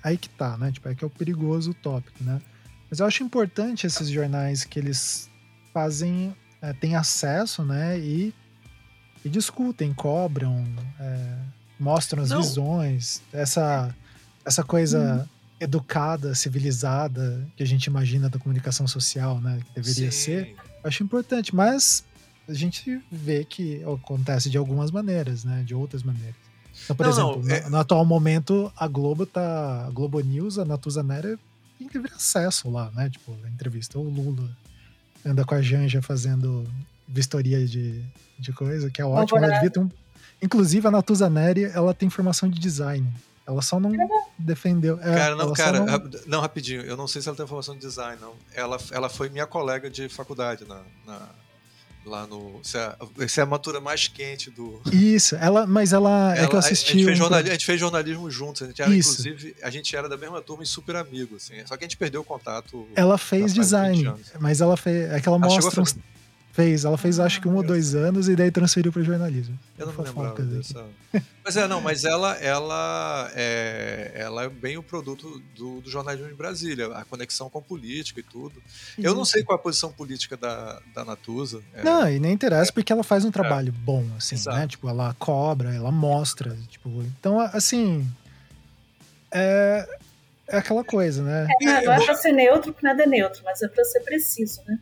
[0.03, 0.71] Aí que tá, né?
[0.71, 2.41] Tipo, é que é o perigoso tópico, né?
[2.89, 5.29] Mas eu acho importante esses jornais que eles
[5.73, 6.35] fazem.
[6.61, 7.99] É, têm acesso, né?
[7.99, 8.33] E,
[9.25, 10.65] e discutem, cobram,
[10.97, 11.35] é,
[11.77, 12.41] mostram as não.
[12.41, 13.93] visões, essa,
[14.45, 15.27] essa coisa.
[15.29, 15.33] Hum
[15.63, 19.59] educada, civilizada que a gente imagina da comunicação social, né?
[19.65, 20.25] Que deveria Sim.
[20.25, 20.55] ser.
[20.83, 22.03] Acho importante, mas
[22.47, 25.63] a gente vê que acontece de algumas maneiras, né?
[25.65, 26.35] De outras maneiras.
[26.83, 27.63] Então, por não, exemplo, não, é...
[27.63, 29.85] no, no, atual momento, a Globo tá.
[29.87, 31.39] A Globo News, a Natuza Nera
[31.77, 33.09] tem livre acesso lá, né?
[33.09, 33.97] Tipo, a entrevista.
[33.97, 34.49] O Lula
[35.25, 36.67] anda com a Janja fazendo
[37.07, 38.03] vistoria de,
[38.37, 39.37] de coisa, que é ótimo.
[39.37, 39.89] Ela devia ter um...
[40.41, 43.07] Inclusive, a Natuza Neri, ela tem formação de design.
[43.45, 43.91] Ela só não
[44.37, 44.97] defendeu.
[45.01, 46.09] É, cara, não, cara, não...
[46.27, 46.41] não...
[46.41, 46.81] rapidinho.
[46.81, 48.33] Eu não sei se ela tem formação de design, não.
[48.53, 51.29] Ela, ela foi minha colega de faculdade na, na
[52.05, 52.59] lá no.
[52.63, 54.81] Essa é, essa é a matura mais quente do.
[54.91, 56.91] Isso, ela, mas ela, ela é que eu assisti.
[56.91, 58.61] A gente, fez jornalismo, a gente fez jornalismo juntos.
[58.61, 59.27] A gente era, Isso.
[59.27, 61.55] inclusive, a gente era da mesma turma e super amigo, assim.
[61.65, 62.87] Só que a gente perdeu o contato.
[62.95, 65.11] Ela fez design, mas ela fez.
[65.11, 65.81] É que ela, ela mostra.
[65.81, 65.95] Uns,
[66.53, 69.57] Fez, ela fez acho que um ou dois anos e daí transferiu para jornalismo.
[69.75, 70.85] Eu não me lembrava dessa.
[71.43, 76.27] Mas é, não, mas ela, ela, é, ela é bem o produto do, do jornalismo
[76.27, 78.61] de Brasília, a conexão com política e tudo.
[78.99, 81.59] Eu não sei qual é a posição política da, da Natuza.
[81.73, 81.83] É...
[81.83, 83.83] Não, e nem interessa porque ela faz um trabalho é.
[83.83, 84.55] bom, assim, Exato.
[84.55, 84.67] né?
[84.67, 88.07] Tipo, ela cobra, ela mostra, tipo, então, assim,
[89.31, 89.89] é,
[90.47, 91.47] é aquela coisa, né?
[91.63, 94.01] É, não, não é pra ser neutro, porque nada é neutro, mas é pra ser
[94.01, 94.77] preciso, né?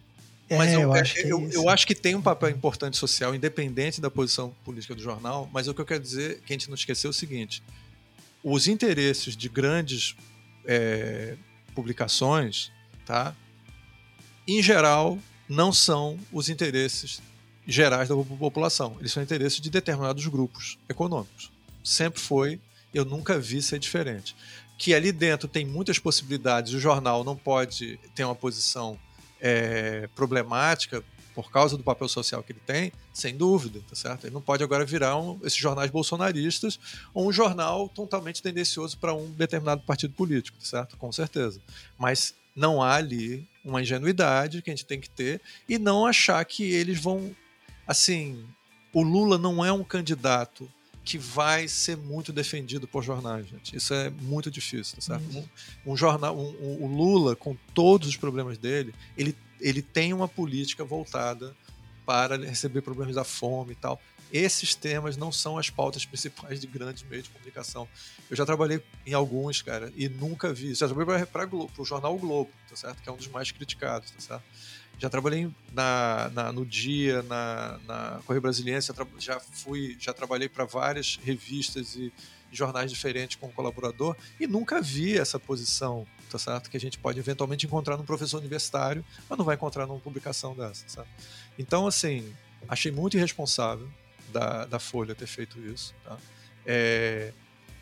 [0.58, 3.34] Mas é, eu, eu, acho eu, é eu, acho que tem um papel importante social,
[3.34, 6.68] independente da posição política do jornal, mas o que eu quero dizer, que a gente
[6.68, 7.64] não esqueceu, é o seguinte:
[8.44, 10.16] os interesses de grandes
[10.66, 11.36] é,
[11.74, 12.72] publicações,
[13.06, 13.36] tá?
[14.48, 15.18] em geral,
[15.48, 17.22] não são os interesses
[17.66, 18.96] gerais da população.
[19.00, 21.52] Eles são interesses de determinados grupos econômicos.
[21.84, 22.60] Sempre foi,
[22.94, 24.36] eu nunca vi ser diferente.
[24.78, 29.00] Que ali dentro tem muitas possibilidades, o jornal não pode ter uma posição
[29.42, 31.04] é, problemática
[31.34, 34.26] por causa do papel social que ele tem, sem dúvida, tá certo?
[34.26, 36.80] Ele não pode agora virar um, esses jornais bolsonaristas
[37.14, 40.98] ou um jornal totalmente tendencioso para um determinado partido político, tá certo?
[40.98, 41.60] Com certeza.
[41.98, 46.44] Mas não há ali uma ingenuidade que a gente tem que ter e não achar
[46.44, 47.34] que eles vão,
[47.88, 48.46] assim,
[48.94, 50.70] o Lula não é um candidato
[51.04, 53.76] que vai ser muito defendido por jornais, gente.
[53.76, 55.38] Isso é muito difícil, tá certo?
[55.38, 60.14] Um, um, jornal, um, um, o Lula, com todos os problemas dele, ele, ele tem
[60.14, 61.56] uma política voltada
[62.06, 64.00] para receber problemas da fome e tal.
[64.32, 67.88] Esses temas não são as pautas principais de grandes meios de comunicação.
[68.30, 70.74] Eu já trabalhei em alguns, cara, e nunca vi.
[70.74, 73.02] Já trabalhei para o jornal o Globo, tá certo?
[73.02, 74.44] Que é um dos mais criticados, tá certo?
[75.02, 80.64] Já trabalhei na, na, no Dia, na, na Correio Brasiliense, já fui, já trabalhei para
[80.64, 82.14] várias revistas e,
[82.52, 86.70] jornais diferentes como colaborador e nunca vi essa posição, tá certo?
[86.70, 90.54] Que a gente pode eventualmente encontrar num professor universitário, mas não vai encontrar numa publicação
[90.56, 91.08] dessa, sabe?
[91.58, 92.32] Então, assim,
[92.68, 93.88] achei muito irresponsável
[94.32, 96.16] da, da Folha ter feito isso, tá?
[96.64, 97.34] É,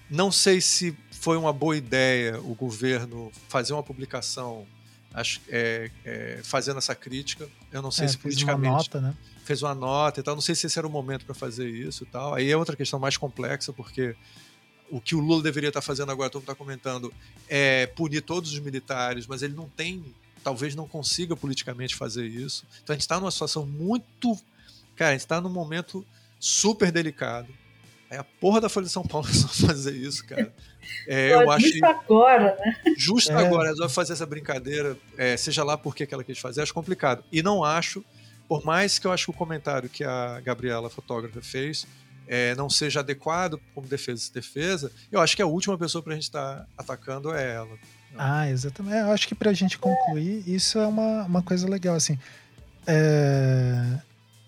[0.09, 4.65] não sei se foi uma boa ideia o governo fazer uma publicação
[5.13, 7.47] acho, é, é, fazendo essa crítica.
[7.71, 8.61] Eu não sei é, se politicamente.
[8.61, 9.15] Fez uma nota, né?
[9.43, 10.35] Fez uma nota e tal.
[10.35, 12.33] Não sei se esse era o momento para fazer isso e tal.
[12.33, 14.15] Aí é outra questão mais complexa, porque
[14.89, 17.13] o que o Lula deveria estar tá fazendo agora, todo mundo está comentando,
[17.47, 20.03] é punir todos os militares, mas ele não tem,
[20.43, 22.65] talvez não consiga politicamente fazer isso.
[22.83, 24.37] Então a gente está numa situação muito.
[24.95, 26.05] Cara, a gente está num momento
[26.39, 27.47] super delicado.
[28.09, 30.51] É a porra da Folha de São Paulo só fazer isso, cara.
[31.07, 32.75] É, eu acho justo agora, né?
[32.97, 33.45] Justo é.
[33.45, 37.23] agora, vai fazer essa brincadeira, é, seja lá por que ela quis fazer, acho complicado.
[37.31, 38.03] E não acho,
[38.47, 41.85] por mais que eu acho que o comentário que a Gabriela, fotógrafa, fez
[42.29, 46.15] é, não seja adequado como defesa defesa, eu acho que a última pessoa para a
[46.15, 47.75] gente estar tá atacando é ela.
[48.15, 48.97] Ah, exatamente.
[48.97, 52.19] Eu acho que para a gente concluir, isso é uma, uma coisa legal, assim.
[52.85, 53.99] É,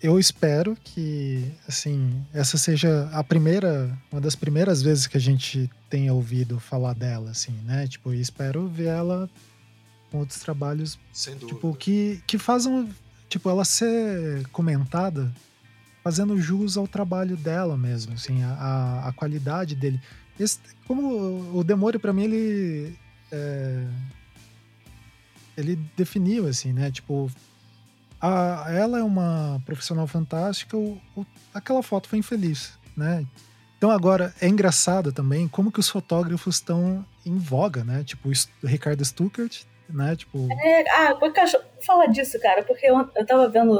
[0.02, 5.70] eu espero que, assim, essa seja a primeira, uma das primeiras vezes que a gente
[5.88, 7.86] tenha ouvido falar dela, assim, né?
[7.86, 9.30] Tipo, espero ver ela
[10.10, 11.54] com outros trabalhos, Sem dúvida.
[11.54, 12.88] tipo, que, que fazem,
[13.28, 15.32] tipo, ela ser comentada
[16.02, 20.00] fazendo jus ao trabalho dela mesmo, assim, a, a qualidade dele.
[20.38, 22.98] Esse, como o Demore, para mim, ele...
[23.30, 23.86] É,
[25.56, 26.90] ele definiu, assim, né?
[26.90, 27.30] Tipo,
[28.22, 33.26] a, ela é uma profissional fantástica, o, o, aquela foto foi infeliz, né?
[33.76, 38.04] Então agora é engraçado também como que os fotógrafos estão em voga, né?
[38.04, 40.14] Tipo o Ricardo Stuckert, né?
[40.14, 40.46] Tipo.
[40.52, 41.32] É, ah, vou
[41.84, 43.76] falar disso, cara, porque eu, eu tava vendo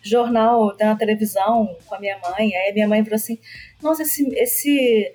[0.00, 3.38] jornal na televisão com a minha mãe, aí minha mãe falou assim:
[3.82, 5.12] Nossa, esse, esse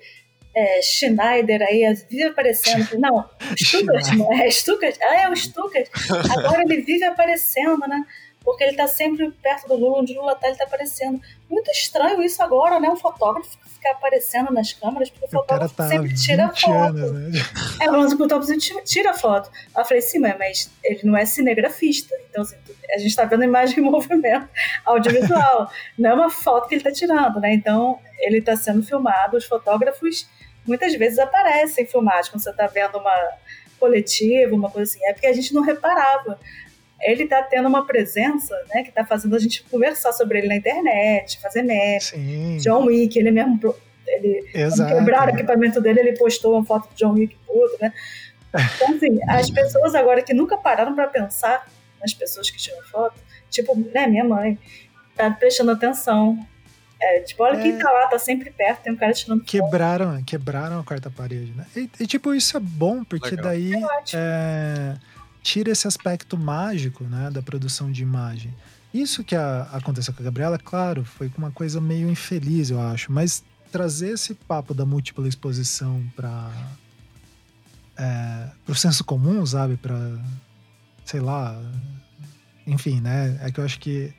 [0.54, 2.86] é, Schneider aí vive aparecendo.
[3.00, 4.98] Não, Stuckert, não é Stuckert?
[5.00, 5.88] Ah, é o Stuckert.
[6.36, 8.04] Agora ele vive aparecendo, né?
[8.44, 11.20] Porque ele está sempre perto do Lula, onde o Lula está, ele está aparecendo.
[11.48, 12.88] Muito estranho isso agora, né?
[12.88, 16.70] Um fotógrafo ficar aparecendo nas câmeras, porque o, o fotógrafo tá sempre tira foto.
[16.72, 17.40] Anos, né?
[17.80, 18.52] É, o fotógrafo
[18.84, 19.50] tira foto.
[19.76, 22.14] Eu falei, sim, mas ele não é cinegrafista.
[22.30, 22.56] Então, assim,
[22.90, 24.48] a gente está vendo imagem em movimento
[24.86, 25.70] audiovisual.
[25.98, 27.52] não é uma foto que ele está tirando, né?
[27.54, 29.36] Então, ele está sendo filmado.
[29.36, 30.28] Os fotógrafos
[30.64, 33.14] muitas vezes aparecem filmados quando você está vendo uma
[33.80, 35.04] coletiva, uma coisa assim.
[35.04, 36.38] É porque a gente não reparava
[37.02, 40.56] ele está tendo uma presença, né, que está fazendo a gente conversar sobre ele na
[40.56, 42.58] internet, fazer meme.
[42.58, 43.58] John Wick, ele mesmo
[44.06, 44.44] ele
[44.88, 47.92] quebraram o equipamento dele, ele postou uma foto de John Wick puto, né?
[48.76, 51.66] Então, assim, as pessoas agora que nunca pararam para pensar
[52.00, 53.14] nas pessoas que tiram foto,
[53.48, 54.58] tipo, né, minha mãe,
[55.16, 56.38] tá prestando atenção.
[57.00, 57.62] É, tipo, olha é...
[57.62, 60.24] quem tá lá, tá sempre perto, tem um cara tirando quebraram, foto.
[60.24, 61.66] Quebraram a quarta parede, né?
[61.74, 63.46] E, e tipo, isso é bom, porque Legal.
[63.46, 63.72] daí
[64.14, 64.94] é,
[65.42, 68.54] tira esse aspecto mágico né, da produção de imagem.
[68.94, 73.10] Isso que a, aconteceu com a Gabriela, claro, foi uma coisa meio infeliz, eu acho,
[73.10, 76.50] mas trazer esse papo da múltipla exposição para
[77.96, 79.76] é, o senso comum, sabe?
[79.76, 79.96] Para,
[81.04, 81.58] sei lá,
[82.66, 83.38] enfim, né?
[83.42, 84.14] É que eu acho que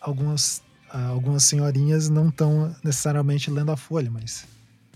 [0.00, 4.46] algumas, algumas senhorinhas não estão necessariamente lendo a folha, mas.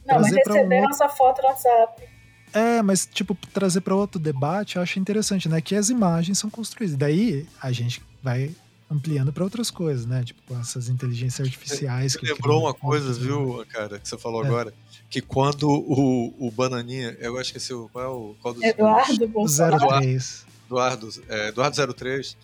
[0.07, 0.91] Não, mas receberam um...
[0.91, 2.16] essa foto no WhatsApp.
[2.53, 5.61] É, mas, tipo, trazer para outro debate eu acho interessante, né?
[5.61, 6.97] Que as imagens são construídas.
[6.97, 8.51] Daí a gente vai
[8.91, 10.23] ampliando para outras coisas, né?
[10.25, 12.13] Tipo, essas inteligências artificiais.
[12.13, 14.47] Você, que lembrou uma coisa, viu, cara, que você falou é.
[14.47, 14.73] agora?
[15.11, 19.29] Que quando o, o Bananinha, eu acho que esse qual é o qual dos Eduardo
[19.29, 19.89] Bolsonaro.
[19.89, 20.47] 03.
[20.67, 22.37] Eduardo, é, Eduardo 03.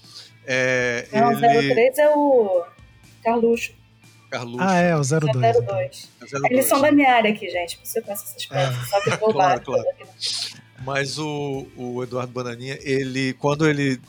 [0.44, 1.74] É, Não, ele...
[1.74, 2.64] 03 é o
[3.22, 3.72] Carluxo.
[4.32, 4.64] Carluxo.
[4.66, 5.44] Ah, é, o 02.
[5.44, 6.08] É 02.
[6.22, 6.40] Então.
[6.46, 7.78] É Eles são da minha área aqui, gente.
[7.84, 8.86] Você conhece essas peças, é.
[8.86, 9.84] só que eu claro, claro.
[10.84, 14.00] Mas o, o Eduardo Bananinha, ele, quando ele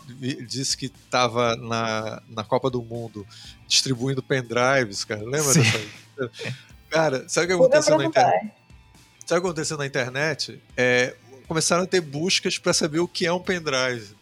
[0.47, 3.27] disse que estava na, na Copa do Mundo
[3.67, 5.61] distribuindo pendrives, cara, lembra Sim.
[5.61, 6.31] dessa?
[6.89, 8.51] Cara, sabe o que aconteceu na internet?
[9.25, 10.61] Sabe o que aconteceu na internet?
[10.75, 11.15] É,
[11.47, 14.15] começaram a ter buscas para saber o que é um pendrive.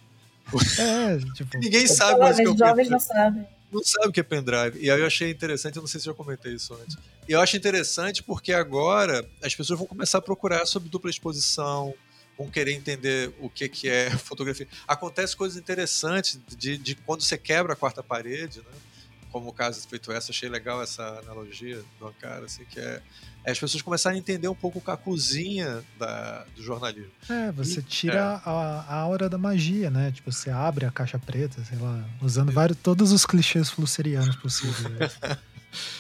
[0.80, 2.90] É, tipo, Ninguém sabe mais o que é um pendrive.
[2.90, 3.48] Não sabem.
[3.72, 4.80] Não sabe o que é pendrive.
[4.80, 6.98] E aí eu achei interessante, eu não sei se eu comentei isso antes.
[7.28, 11.94] E eu acho interessante porque agora as pessoas vão começar a procurar sobre dupla exposição,
[12.38, 14.68] vão querer entender o que, que é fotografia.
[14.88, 18.91] Acontece coisas interessantes de, de quando você quebra a quarta parede, né?
[19.32, 23.02] Como o caso feito essa, achei legal essa analogia do cara, assim, que é,
[23.44, 27.12] é, as pessoas começarem a entender um pouco a cozinha da, do jornalismo.
[27.30, 28.50] É, você e, tira é.
[28.50, 30.12] A, a aura da magia, né?
[30.12, 35.18] Tipo, você abre a caixa preta, sei lá, usando vários, todos os clichês flusserianos possíveis.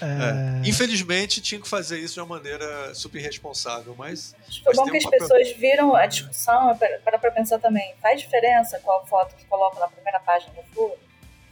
[0.02, 0.62] É...
[0.64, 0.68] É.
[0.70, 4.36] Infelizmente, tinha que fazer isso de uma maneira super irresponsável, mas.
[4.48, 5.20] Acho que bom que as papel...
[5.20, 7.94] pessoas viram a discussão para para pensar também.
[8.02, 10.94] Faz diferença qual foto que coloca na primeira página do Furo?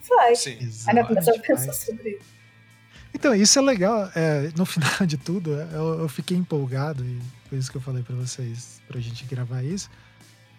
[0.10, 0.40] Faz.
[0.40, 0.58] Sim.
[0.88, 2.40] Aí começou a pensar sobre isso.
[3.14, 4.10] Então, isso é legal.
[4.16, 8.04] É, no final de tudo, eu, eu, fiquei empolgado, e por isso que eu falei
[8.04, 9.90] para vocês, pra gente gravar isso,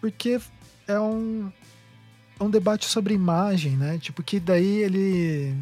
[0.01, 0.41] porque
[0.87, 1.53] é um,
[2.39, 3.99] é um debate sobre imagem, né?
[3.99, 5.57] Tipo, que daí ele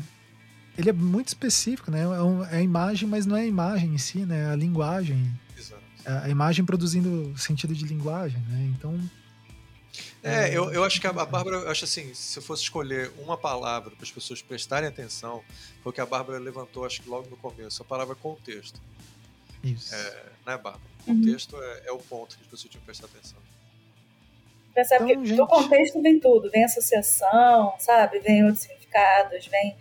[0.76, 2.02] ele é muito específico, né?
[2.02, 4.44] É, um, é, a imagem, mas não é a imagem em si, né?
[4.44, 5.28] É a linguagem.
[5.58, 5.82] Exato.
[6.04, 8.72] É a imagem produzindo sentido de linguagem, né?
[8.76, 8.98] Então.
[10.22, 13.10] É, eu, eu acho que a, a Bárbara, eu acho assim, se eu fosse escolher
[13.18, 15.42] uma palavra para as pessoas prestarem atenção,
[15.82, 18.80] foi o que a Bárbara levantou, acho que logo no começo, a palavra contexto.
[19.62, 19.94] Isso.
[19.94, 19.98] É,
[20.46, 20.80] né, Bárbara?
[21.06, 21.20] Uhum.
[21.20, 21.62] Contexto uhum.
[21.62, 23.38] é, é, o ponto que as pessoas tinham que prestar atenção.
[24.74, 25.36] Percebe então, que gente...
[25.36, 28.20] do contexto vem tudo, vem associação, sabe?
[28.20, 29.76] Vem outros significados, vem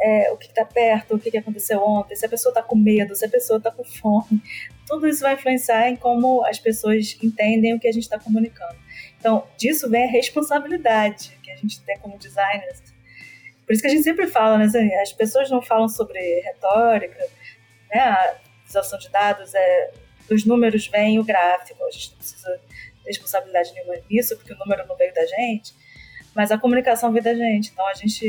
[0.00, 3.14] é, o que está perto, o que aconteceu ontem, se a pessoa está com medo,
[3.14, 4.42] se a pessoa está com fome.
[4.86, 8.76] Tudo isso vai influenciar em como as pessoas entendem o que a gente está comunicando.
[9.22, 12.82] Então, disso vem a responsabilidade que a gente tem como designers.
[13.64, 14.64] Por isso que a gente sempre fala, né?
[14.64, 17.24] Assim, as pessoas não falam sobre retórica,
[17.88, 18.00] né?
[18.00, 18.34] A
[18.64, 19.92] utilização de dados é
[20.28, 21.84] dos números vem o gráfico.
[21.84, 22.60] A gente não precisa
[23.04, 25.72] ter responsabilidade nenhuma nisso, porque o número não veio da gente,
[26.34, 27.70] mas a comunicação veio da gente.
[27.70, 28.26] Então a gente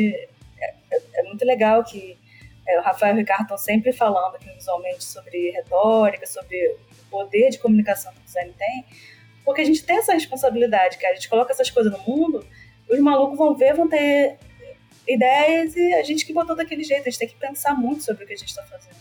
[0.60, 0.76] é,
[1.16, 2.20] é, muito legal que
[2.68, 7.10] é, o Rafael e o Ricardo estão sempre falando aqui visualmente sobre retórica, sobre o
[7.10, 8.86] poder de comunicação que o design tem,
[9.44, 11.14] porque a gente tem essa responsabilidade, cara.
[11.14, 12.46] A gente coloca essas coisas no mundo,
[12.90, 14.38] os malucos vão ver, vão ter
[15.08, 17.02] ideias e a gente que botou daquele jeito.
[17.02, 18.96] A gente tem que pensar muito sobre o que a gente está fazendo.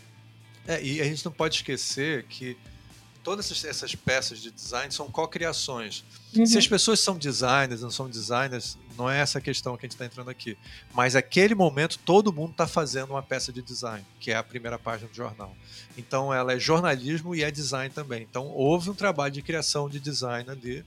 [0.66, 2.56] É, e a gente não pode esquecer que
[3.22, 6.04] todas essas peças de design são co-criações.
[6.36, 6.46] Uhum.
[6.46, 9.94] Se as pessoas são designers, não são designers, não é essa questão que a gente
[9.94, 10.56] está entrando aqui.
[10.92, 14.78] Mas aquele momento todo mundo está fazendo uma peça de design, que é a primeira
[14.78, 15.56] página do jornal.
[15.96, 18.22] Então ela é jornalismo e é design também.
[18.22, 20.84] Então houve um trabalho de criação de design ali.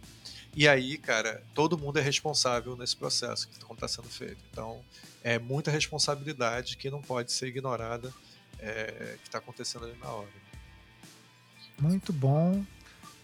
[0.55, 4.37] E aí, cara, todo mundo é responsável nesse processo que está sendo feito.
[4.51, 4.81] Então
[5.23, 8.13] é muita responsabilidade que não pode ser ignorada
[8.59, 10.29] é, que está acontecendo ali na hora.
[11.79, 12.63] Muito bom.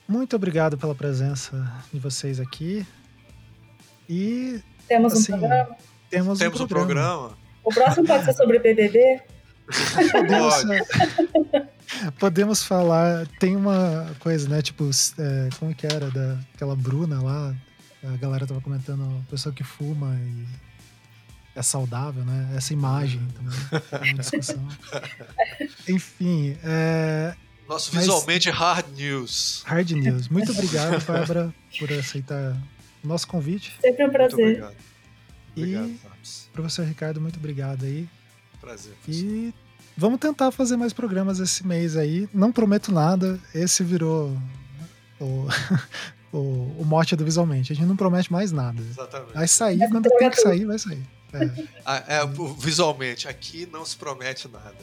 [0.08, 2.86] Muito obrigado pela presença de vocês aqui.
[4.10, 4.62] E.
[4.92, 5.78] Temos assim, um programa?
[6.10, 6.84] Temos, temos um, programa.
[6.84, 7.38] um programa.
[7.64, 9.22] O próximo pode ser sobre BBB?
[10.12, 10.56] Podemos,
[12.20, 13.26] podemos falar.
[13.40, 14.62] Tem uma coisa, né?
[14.62, 16.12] Tipo, é, como que era?
[16.12, 17.56] Da, aquela Bruna lá.
[18.04, 20.46] A galera tava comentando, a pessoa que fuma e
[21.56, 22.54] é saudável, né?
[22.58, 23.58] Essa imagem também.
[23.94, 24.68] É uma discussão.
[25.88, 27.34] Enfim, é,
[27.66, 29.64] nosso visualmente Mas, hard news.
[29.66, 30.28] Hard news.
[30.28, 32.58] Muito obrigado, Bárbara, por aceitar
[33.04, 33.78] nosso convite.
[33.82, 34.38] Sempre um prazer.
[34.38, 34.92] Muito obrigado.
[35.56, 38.08] Obrigado, e, professor Ricardo, muito obrigado aí.
[38.60, 38.94] Prazer.
[39.08, 39.54] E
[39.98, 42.30] vamos tentar fazer mais programas esse mês aí.
[42.34, 43.40] Não prometo nada.
[43.54, 44.38] Esse virou
[45.20, 45.48] o,
[46.32, 46.38] o,
[46.80, 47.74] o mote do visualmente.
[47.74, 48.82] A gente não promete mais nada.
[48.82, 49.34] Exatamente.
[49.34, 51.04] Vai sair, quando tem que sair, vai sair.
[51.34, 51.50] É.
[51.86, 52.20] Ah, é,
[52.60, 54.76] visualmente, aqui não se promete nada.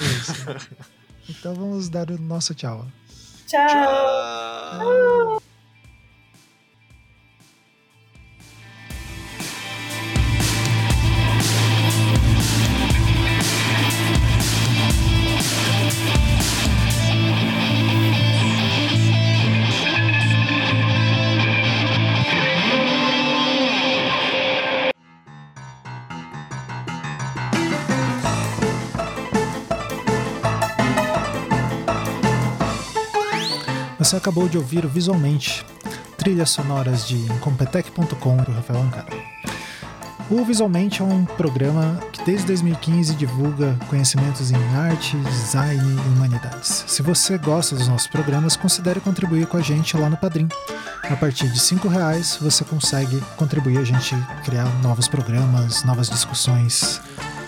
[0.00, 0.76] Isso.
[1.28, 2.86] Então vamos dar o nosso tchau.
[3.48, 3.66] Tchau.
[3.66, 5.42] Tchau.
[34.06, 35.66] Você acabou de ouvir Visualmente,
[36.16, 39.08] trilhas sonoras de Incompetech.com do Rafael Ancara.
[40.30, 46.84] O Visualmente é um programa que desde 2015 divulga conhecimentos em arte, design e humanidades.
[46.86, 50.46] Se você gosta dos nossos programas, considere contribuir com a gente lá no Padrim.
[51.10, 54.14] A partir de R$ reais você consegue contribuir a gente
[54.44, 57.00] criar novos programas, novas discussões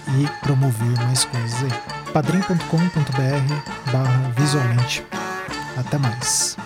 [0.08, 2.12] e promover mais coisas aí.
[2.12, 5.04] padrim.com.br barra visualmente.
[5.78, 6.56] Até mais.